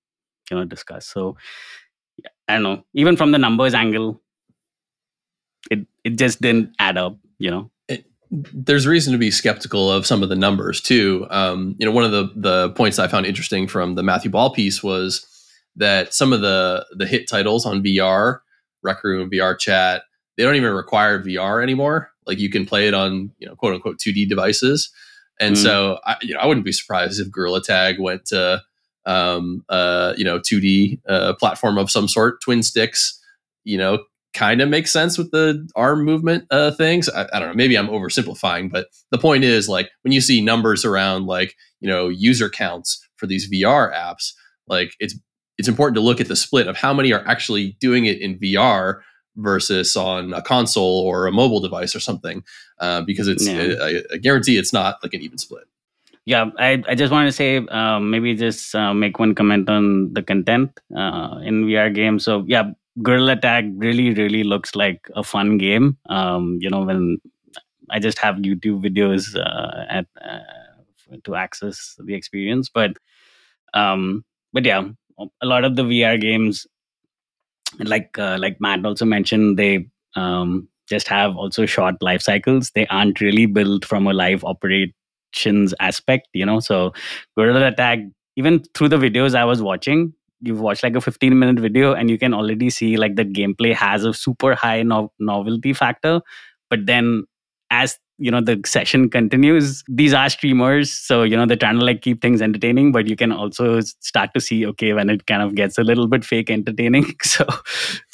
you 0.50 0.56
know 0.56 0.64
discuss. 0.64 1.06
So 1.06 1.36
i 2.48 2.54
don't 2.54 2.62
know. 2.62 2.84
Even 2.94 3.16
from 3.16 3.32
the 3.32 3.38
numbers 3.38 3.74
angle 3.74 4.20
it 5.70 5.86
it 6.04 6.16
just 6.16 6.40
didn't 6.40 6.74
add 6.78 6.96
up 6.96 7.16
you 7.42 7.50
know? 7.50 7.70
It, 7.88 8.06
there's 8.30 8.86
reason 8.86 9.12
to 9.12 9.18
be 9.18 9.30
skeptical 9.30 9.90
of 9.90 10.06
some 10.06 10.22
of 10.22 10.28
the 10.28 10.36
numbers 10.36 10.80
too. 10.80 11.26
Um, 11.28 11.74
you 11.78 11.84
know 11.84 11.92
one 11.92 12.04
of 12.04 12.12
the 12.12 12.30
the 12.34 12.70
points 12.70 12.98
i 12.98 13.08
found 13.08 13.26
interesting 13.26 13.66
from 13.66 13.96
the 13.96 14.02
matthew 14.02 14.30
ball 14.30 14.54
piece 14.54 14.82
was 14.82 15.26
that 15.76 16.14
some 16.14 16.32
of 16.32 16.40
the 16.40 16.86
the 16.92 17.06
hit 17.06 17.28
titles 17.28 17.66
on 17.66 17.82
vr 17.82 18.40
rec 18.82 19.02
room 19.02 19.30
vr 19.30 19.58
chat 19.58 20.02
they 20.36 20.44
don't 20.44 20.54
even 20.54 20.72
require 20.72 21.22
vr 21.22 21.62
anymore. 21.62 22.10
Like 22.26 22.38
you 22.38 22.48
can 22.48 22.64
play 22.64 22.86
it 22.86 22.94
on 22.94 23.32
you 23.38 23.48
know 23.48 23.56
quote 23.56 23.74
unquote 23.74 23.98
2d 23.98 24.28
devices. 24.28 24.90
And 25.40 25.56
mm. 25.56 25.62
so 25.62 25.98
I, 26.04 26.16
you 26.22 26.34
know 26.34 26.40
i 26.40 26.46
wouldn't 26.46 26.64
be 26.64 26.72
surprised 26.72 27.20
if 27.20 27.30
gorilla 27.30 27.62
tag 27.62 27.98
went 27.98 28.26
to 28.26 28.62
um, 29.04 29.64
uh, 29.68 30.14
you 30.16 30.24
know 30.24 30.38
2d 30.38 31.00
uh, 31.08 31.34
platform 31.34 31.76
of 31.76 31.90
some 31.90 32.06
sort 32.06 32.40
twin 32.40 32.62
sticks 32.62 33.20
you 33.64 33.76
know 33.76 34.04
kind 34.34 34.60
of 34.60 34.68
makes 34.68 34.92
sense 34.92 35.18
with 35.18 35.30
the 35.30 35.68
arm 35.76 36.04
movement 36.04 36.46
uh, 36.50 36.70
things. 36.70 37.08
I, 37.08 37.28
I 37.32 37.38
don't 37.38 37.48
know 37.48 37.54
maybe 37.54 37.76
i'm 37.76 37.88
oversimplifying 37.88 38.70
but 38.70 38.88
the 39.10 39.18
point 39.18 39.44
is 39.44 39.68
like 39.68 39.90
when 40.02 40.12
you 40.12 40.20
see 40.20 40.40
numbers 40.40 40.84
around 40.84 41.26
like 41.26 41.54
you 41.80 41.88
know 41.88 42.08
user 42.08 42.48
counts 42.48 43.06
for 43.16 43.26
these 43.26 43.50
vr 43.50 43.94
apps 43.94 44.32
like 44.66 44.94
it's 45.00 45.14
it's 45.58 45.68
important 45.68 45.96
to 45.96 46.00
look 46.00 46.20
at 46.20 46.28
the 46.28 46.36
split 46.36 46.66
of 46.66 46.76
how 46.76 46.92
many 46.92 47.12
are 47.12 47.26
actually 47.26 47.76
doing 47.80 48.06
it 48.06 48.20
in 48.20 48.38
vr 48.38 49.00
versus 49.36 49.96
on 49.96 50.32
a 50.32 50.42
console 50.42 51.00
or 51.00 51.26
a 51.26 51.32
mobile 51.32 51.60
device 51.60 51.94
or 51.94 52.00
something 52.00 52.42
uh, 52.80 53.00
because 53.02 53.28
it's 53.28 53.46
yeah. 53.46 53.74
I, 53.80 54.02
I, 54.12 54.16
guarantee 54.18 54.58
it's 54.58 54.74
not 54.74 54.98
like 55.02 55.14
an 55.14 55.22
even 55.22 55.38
split. 55.38 55.64
Yeah 56.26 56.50
i, 56.58 56.82
I 56.86 56.94
just 56.94 57.10
wanted 57.10 57.26
to 57.26 57.32
say 57.32 57.56
um, 57.56 58.10
maybe 58.10 58.34
just 58.34 58.74
uh, 58.74 58.92
make 58.92 59.18
one 59.18 59.34
comment 59.34 59.68
on 59.68 60.12
the 60.12 60.22
content 60.22 60.78
uh, 60.94 61.38
in 61.42 61.64
vr 61.64 61.94
games. 61.94 62.24
So 62.24 62.44
yeah 62.46 62.72
gorilla 63.02 63.36
tag 63.36 63.72
really 63.76 64.12
really 64.14 64.44
looks 64.44 64.74
like 64.74 65.08
a 65.16 65.22
fun 65.22 65.56
game 65.56 65.96
um, 66.08 66.58
you 66.60 66.68
know 66.68 66.82
when 66.82 67.18
i 67.90 67.98
just 67.98 68.18
have 68.18 68.36
youtube 68.36 68.82
videos 68.84 69.36
uh, 69.36 69.84
at 69.88 70.06
uh, 70.22 71.16
to 71.24 71.34
access 71.34 71.96
the 72.04 72.14
experience 72.14 72.68
but 72.68 72.92
um, 73.74 74.24
but 74.52 74.64
yeah 74.64 74.84
a 75.42 75.46
lot 75.46 75.64
of 75.64 75.76
the 75.76 75.82
vr 75.82 76.20
games 76.20 76.66
like 77.78 78.18
uh, 78.18 78.36
like 78.38 78.60
Matt 78.60 78.84
also 78.84 79.04
mentioned, 79.04 79.58
they 79.58 79.86
um, 80.16 80.68
just 80.88 81.08
have 81.08 81.36
also 81.36 81.66
short 81.66 81.96
life 82.02 82.22
cycles. 82.22 82.70
They 82.74 82.86
aren't 82.88 83.20
really 83.20 83.46
built 83.46 83.84
from 83.84 84.06
a 84.06 84.12
live 84.12 84.44
operations 84.44 85.74
aspect, 85.80 86.28
you 86.32 86.44
know. 86.44 86.60
So 86.60 86.92
Gorilla 87.36 87.74
Tag, 87.74 88.10
even 88.36 88.62
through 88.74 88.88
the 88.88 88.98
videos 88.98 89.34
I 89.34 89.44
was 89.44 89.62
watching, 89.62 90.12
you've 90.42 90.60
watched 90.60 90.82
like 90.82 90.96
a 90.96 91.00
15 91.00 91.38
minute 91.38 91.60
video 91.60 91.94
and 91.94 92.10
you 92.10 92.18
can 92.18 92.34
already 92.34 92.68
see 92.68 92.96
like 92.96 93.16
the 93.16 93.24
gameplay 93.24 93.74
has 93.74 94.04
a 94.04 94.12
super 94.12 94.54
high 94.54 94.82
no- 94.82 95.12
novelty 95.18 95.72
factor. 95.72 96.20
But 96.68 96.86
then 96.86 97.24
as 97.70 97.98
you 98.18 98.30
know 98.30 98.40
the 98.40 98.60
session 98.64 99.08
continues 99.08 99.82
these 99.88 100.12
are 100.12 100.28
streamers 100.28 100.92
so 100.92 101.22
you 101.22 101.36
know 101.36 101.46
they're 101.46 101.56
trying 101.56 101.78
to 101.78 101.84
like 101.84 102.02
keep 102.02 102.20
things 102.20 102.42
entertaining 102.42 102.92
but 102.92 103.08
you 103.08 103.16
can 103.16 103.32
also 103.32 103.80
start 103.80 104.30
to 104.34 104.40
see 104.40 104.66
okay 104.66 104.92
when 104.92 105.08
it 105.08 105.26
kind 105.26 105.42
of 105.42 105.54
gets 105.54 105.78
a 105.78 105.82
little 105.82 106.06
bit 106.06 106.24
fake 106.24 106.50
entertaining 106.50 107.06
so 107.22 107.44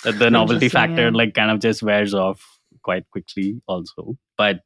the 0.05 0.31
novelty 0.31 0.69
factor 0.69 1.07
yeah. 1.09 1.21
like 1.21 1.35
kind 1.35 1.51
of 1.51 1.59
just 1.59 1.83
wears 1.83 2.15
off 2.15 2.61
quite 2.83 3.05
quickly 3.11 3.61
also 3.67 4.17
but 4.37 4.61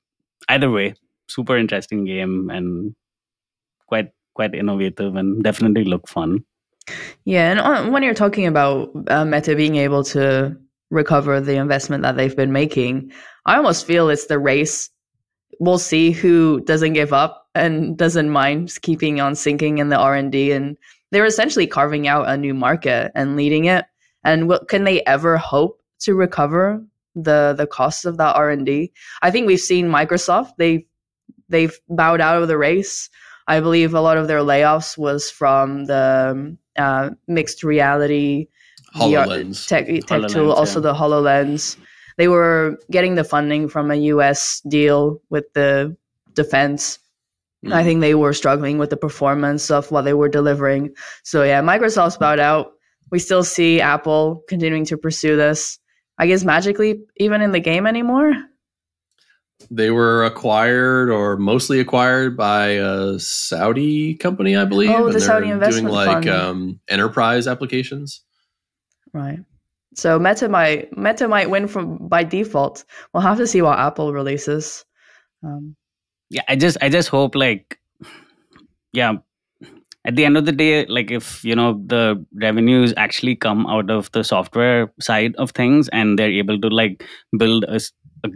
either 0.49 0.71
way 0.71 0.95
super 1.29 1.57
interesting 1.57 2.05
game 2.05 2.51
and 2.51 2.95
quite 3.87 4.11
quite 4.35 4.55
innovative 4.55 5.17
and 5.17 5.43
definitely 5.43 5.85
look 5.85 6.07
fun 6.09 6.45
yeah 7.25 7.53
and 7.53 7.93
when 7.93 8.03
you're 8.03 8.15
talking 8.15 8.47
about 8.47 8.91
uh, 9.09 9.25
meta 9.25 9.55
being 9.55 9.77
able 9.77 10.03
to 10.03 10.57
recover 10.91 11.41
the 11.41 11.57
investment 11.57 12.03
that 12.03 12.17
they've 12.17 12.37
been 12.37 12.53
making 12.53 13.11
i 13.47 13.57
almost 13.57 13.87
feel 13.87 14.09
it's 14.09 14.27
the 14.27 14.39
race. 14.39 14.91
We'll 15.61 15.79
see 15.79 16.11
who 16.11 16.61
doesn't 16.63 16.95
give 16.95 17.13
up 17.13 17.49
and 17.55 17.97
doesn't 17.97 18.31
mind 18.31 18.73
keeping 18.83 19.21
on 19.21 19.35
sinking 19.35 19.79
in 19.79 19.91
the 19.91 19.99
R&D 19.99 20.53
and 20.53 20.77
they're 21.11 21.27
essentially 21.27 21.67
carving 21.67 22.09
out 22.09 22.29
a 22.29 22.37
new 22.37 22.55
market 22.55 23.13
and 23.15 23.37
leading 23.37 23.67
it. 23.67 23.85
And 24.25 24.49
what 24.49 24.69
can 24.69 24.85
they 24.85 25.03
ever 25.03 25.37
hope 25.37 25.83
to 26.01 26.15
recover 26.15 26.85
the 27.15 27.55
the 27.57 27.67
costs 27.67 28.07
of 28.07 28.17
that 28.17 28.35
R&D 28.35 28.91
I 29.21 29.31
think 29.31 29.47
we've 29.47 29.61
seen 29.61 29.91
Microsoft 29.91 30.53
they 30.57 30.87
they've 31.51 31.79
bowed 31.89 32.23
out 32.23 32.41
of 32.41 32.49
the 32.49 32.57
race. 32.57 33.11
I 33.47 33.61
believe 33.61 33.93
a 33.93 34.01
lot 34.01 34.17
of 34.17 34.29
their 34.29 34.39
layoffs 34.39 34.97
was 34.97 35.31
from 35.31 35.85
the 35.85 36.57
uh, 36.77 37.11
mixed 37.29 37.63
reality 37.63 38.49
HoloLens. 38.95 39.67
VR, 39.67 39.69
tech, 39.69 39.87
tech 39.87 40.05
HoloLens, 40.07 40.33
tool, 40.33 40.53
also 40.53 40.81
the 40.81 40.95
HoloLens 40.95 41.77
they 42.17 42.29
were 42.29 42.79
getting 42.91 43.15
the 43.15 43.25
funding 43.25 43.69
from 43.69 43.91
a 43.91 43.97
US 43.97 44.61
deal 44.69 45.21
with 45.31 45.45
the 45.55 45.97
defense. 46.35 46.99
Mm. 47.65 47.73
I 47.73 47.85
think 47.85 48.01
they 48.01 48.15
were 48.15 48.33
struggling 48.33 48.79
with 48.79 48.91
the 48.91 48.97
performance 48.97 49.71
of 49.71 49.91
what 49.91 50.03
they 50.03 50.15
were 50.15 50.29
delivering. 50.29 50.95
So 51.25 51.43
yeah, 51.43 51.63
Microsoft's 51.63 52.17
bowed 52.17 52.41
out. 52.41 52.73
We 53.11 53.19
still 53.19 53.45
see 53.45 53.81
Apple 53.81 54.43
continuing 54.49 54.85
to 54.87 54.97
pursue 54.97 55.37
this. 55.37 55.79
I 56.19 56.27
guess 56.27 56.45
Magic 56.45 56.79
Leap 56.79 57.11
even 57.17 57.41
in 57.41 57.53
the 57.53 57.61
game 57.61 57.87
anymore. 57.87 58.33
They 59.71 59.91
were 59.91 60.25
acquired 60.25 61.11
or 61.11 61.37
mostly 61.37 61.81
acquired 61.81 62.37
by 62.37 62.69
a 62.69 63.19
Saudi 63.19 64.15
company, 64.15 64.57
I 64.57 64.65
believe. 64.65 64.91
Oh, 64.91 65.09
the 65.09 65.15
and 65.15 65.23
Saudi 65.23 65.47
they're 65.47 65.55
investment 65.55 65.89
doing 65.89 65.95
like 65.95 66.25
fund. 66.25 66.29
um, 66.29 66.81
enterprise 66.89 67.47
applications. 67.47 68.23
Right. 69.13 69.41
So 69.95 70.19
Meta 70.19 70.49
might 70.49 70.97
Meta 70.97 71.29
might 71.29 71.51
win 71.51 71.69
from 71.69 72.09
by 72.09 72.25
default. 72.25 72.85
We'll 73.13 73.23
have 73.23 73.39
to 73.39 73.47
see 73.47 73.63
what 73.63 73.79
Apple 73.79 74.13
releases. 74.13 74.85
Um, 75.43 75.77
yeah 76.33 76.43
i 76.49 76.57
just 76.57 76.79
i 76.81 76.89
just 76.89 77.09
hope 77.11 77.35
like 77.35 77.79
yeah 78.93 79.13
at 80.05 80.17
the 80.17 80.25
end 80.25 80.37
of 80.37 80.47
the 80.47 80.53
day 80.53 80.85
like 80.87 81.11
if 81.11 81.45
you 81.45 81.55
know 81.55 81.81
the 81.87 82.25
revenues 82.35 82.95
actually 82.97 83.37
come 83.37 83.67
out 83.67 83.91
of 83.91 84.11
the 84.13 84.25
software 84.25 84.93
side 84.99 85.37
of 85.37 85.51
things 85.51 85.89
and 85.91 86.19
they're 86.19 86.39
able 86.43 86.59
to 86.59 86.69
like 86.69 87.05
build 87.39 87.65
a 87.69 87.81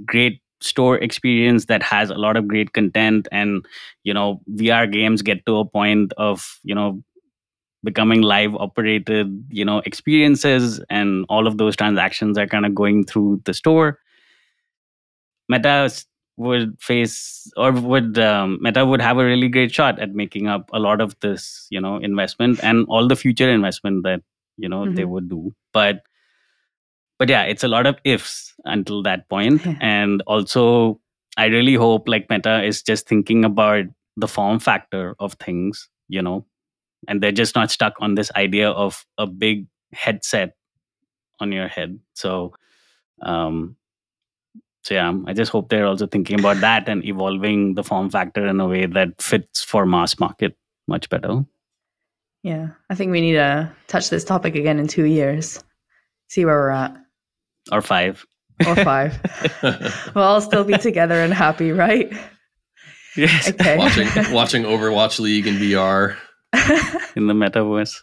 great 0.05 0.41
store 0.61 0.99
experience 0.99 1.67
that 1.67 1.83
has 1.83 2.11
a 2.11 2.15
lot 2.15 2.37
of 2.37 2.49
great 2.49 2.73
content 2.73 3.29
and 3.31 3.65
you 4.05 4.15
know 4.15 4.41
vr 4.55 4.91
games 4.91 5.23
get 5.23 5.45
to 5.47 5.57
a 5.59 5.65
point 5.65 6.13
of 6.17 6.59
you 6.65 6.75
know 6.75 7.03
becoming 7.85 8.23
live 8.23 8.55
operated 8.57 9.45
you 9.51 9.65
know 9.65 9.79
experiences 9.87 10.81
and 10.91 11.25
all 11.29 11.47
of 11.47 11.59
those 11.59 11.77
transactions 11.77 12.39
are 12.39 12.47
kind 12.47 12.67
of 12.67 12.75
going 12.75 13.05
through 13.05 13.41
the 13.45 13.55
store 13.55 13.99
meta 15.49 15.91
would 16.37 16.77
face 16.81 17.51
or 17.57 17.73
would 17.73 18.19
um, 18.19 18.59
meta 18.61 18.85
would 18.85 19.01
have 19.01 19.19
a 19.19 19.25
really 19.25 19.49
great 19.49 19.73
shot 19.73 19.99
at 19.99 20.15
making 20.15 20.47
up 20.49 20.69
a 20.73 20.79
lot 20.79 21.01
of 21.01 21.19
this 21.21 21.67
you 21.71 21.81
know 21.81 21.97
investment 21.97 22.63
and 22.63 22.87
all 22.89 23.09
the 23.09 23.17
future 23.17 23.51
investment 23.51 24.03
that 24.05 24.23
you 24.59 24.69
know 24.69 24.85
they 24.93 25.03
Mhm. 25.03 25.09
would 25.09 25.29
do 25.29 25.55
but 25.73 26.03
but 27.19 27.29
yeah 27.29 27.43
it's 27.43 27.65
a 27.65 27.69
lot 27.69 27.87
of 27.87 27.97
ifs 28.05 28.55
until 28.65 29.03
that 29.03 29.29
point. 29.29 29.63
And 29.81 30.23
also 30.27 31.01
i 31.39 31.47
really 31.47 31.75
hope 31.75 32.09
like 32.09 32.31
meta 32.31 32.63
is 32.63 32.83
just 32.83 33.07
thinking 33.07 33.45
about 33.45 33.85
the 34.17 34.29
form 34.29 34.59
factor 34.59 35.15
of 35.19 35.35
things 35.35 35.89
you 36.09 36.23
know? 36.23 36.47
And 37.09 37.23
they're 37.23 37.33
just 37.33 37.55
not 37.55 37.71
stuck 37.71 37.95
on 38.01 38.15
this 38.15 38.33
idea 38.37 38.71
of 38.71 39.05
a 39.19 39.27
big 39.27 39.67
headset 39.93 40.55
on 41.41 41.53
your 41.53 41.69
head. 41.69 41.99
So 42.15 42.55
um 43.23 43.77
so 44.85 44.95
yeah 44.95 45.13
i 45.27 45.33
just 45.33 45.51
hope 45.51 45.71
they're 45.71 45.87
also 45.87 46.07
thinking 46.07 46.39
about 46.39 46.61
that 46.61 46.87
and 46.87 47.03
evolving 47.03 47.75
the 47.75 47.83
form 47.83 48.11
factor 48.11 48.47
in 48.47 48.61
a 48.61 48.67
way 48.69 48.85
that 48.85 49.21
fits 49.21 49.63
for 49.63 49.87
mass 49.87 50.19
market 50.21 50.55
much 50.87 51.09
better. 51.09 51.45
Yeah, 52.43 52.69
I 52.91 52.95
think 52.95 53.11
we 53.11 53.21
need 53.21 53.33
to 53.33 53.73
touch 53.89 54.11
this 54.11 54.23
topic 54.23 54.55
again 54.55 54.79
in 54.79 54.87
two 54.87 55.05
years. 55.05 55.65
See 56.29 56.45
where 56.45 56.55
we're 56.55 56.71
at, 56.71 56.97
or 57.73 57.83
five 57.83 58.25
or 58.67 58.77
five. 58.77 59.19
we'll 60.15 60.25
all 60.25 60.41
still 60.41 60.65
be 60.65 60.79
together 60.79 61.15
and 61.23 61.33
happy, 61.33 61.73
right? 61.73 62.13
yes 63.17 63.49
Okay. 63.49 63.79
watching 63.79 64.09
watching 64.33 64.63
Overwatch 64.65 65.19
League 65.19 65.47
in 65.47 65.55
VR. 65.55 66.17
in 67.17 67.27
the 67.27 67.35
metaverse 67.35 67.95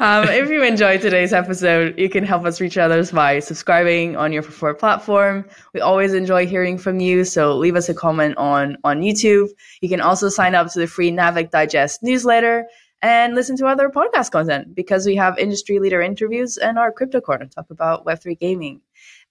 um, 0.00 0.28
if 0.28 0.50
you 0.50 0.62
enjoyed 0.62 1.00
today's 1.00 1.32
episode, 1.32 1.98
you 1.98 2.08
can 2.08 2.24
help 2.24 2.44
us 2.44 2.60
reach 2.60 2.76
others 2.76 3.10
by 3.10 3.38
subscribing 3.38 4.16
on 4.16 4.32
your 4.32 4.42
preferred 4.42 4.78
platform. 4.78 5.44
We 5.72 5.80
always 5.80 6.12
enjoy 6.12 6.46
hearing 6.46 6.76
from 6.76 7.00
you, 7.00 7.24
so 7.24 7.56
leave 7.56 7.76
us 7.76 7.88
a 7.88 7.94
comment 7.94 8.36
on 8.36 8.76
on 8.84 9.00
YouTube. 9.00 9.48
You 9.80 9.88
can 9.88 10.00
also 10.00 10.28
sign 10.28 10.54
up 10.54 10.70
to 10.72 10.80
the 10.80 10.86
free 10.86 11.10
Naavik 11.10 11.50
Digest 11.50 12.02
newsletter 12.02 12.66
and 13.06 13.36
listen 13.36 13.56
to 13.56 13.66
other 13.66 13.88
podcast 13.88 14.32
content 14.32 14.74
because 14.74 15.06
we 15.06 15.14
have 15.14 15.38
industry 15.38 15.78
leader 15.78 16.02
interviews 16.02 16.56
and 16.56 16.76
our 16.76 16.90
crypto 16.90 17.20
corner 17.20 17.46
talk 17.46 17.70
about 17.70 18.04
Web3 18.04 18.36
gaming. 18.36 18.80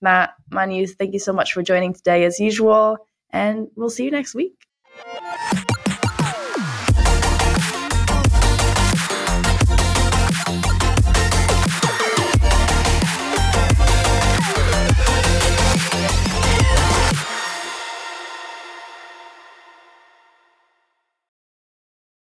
Matt, 0.02 0.34
Manu, 0.50 0.88
thank 0.88 1.12
you 1.12 1.20
so 1.20 1.34
much 1.34 1.52
for 1.52 1.62
joining 1.62 1.94
today 1.94 2.24
as 2.24 2.40
usual, 2.40 2.98
and 3.32 3.68
we'll 3.76 3.90
see 3.90 4.06
you 4.06 4.12
next 4.12 4.34
week. 4.34 4.56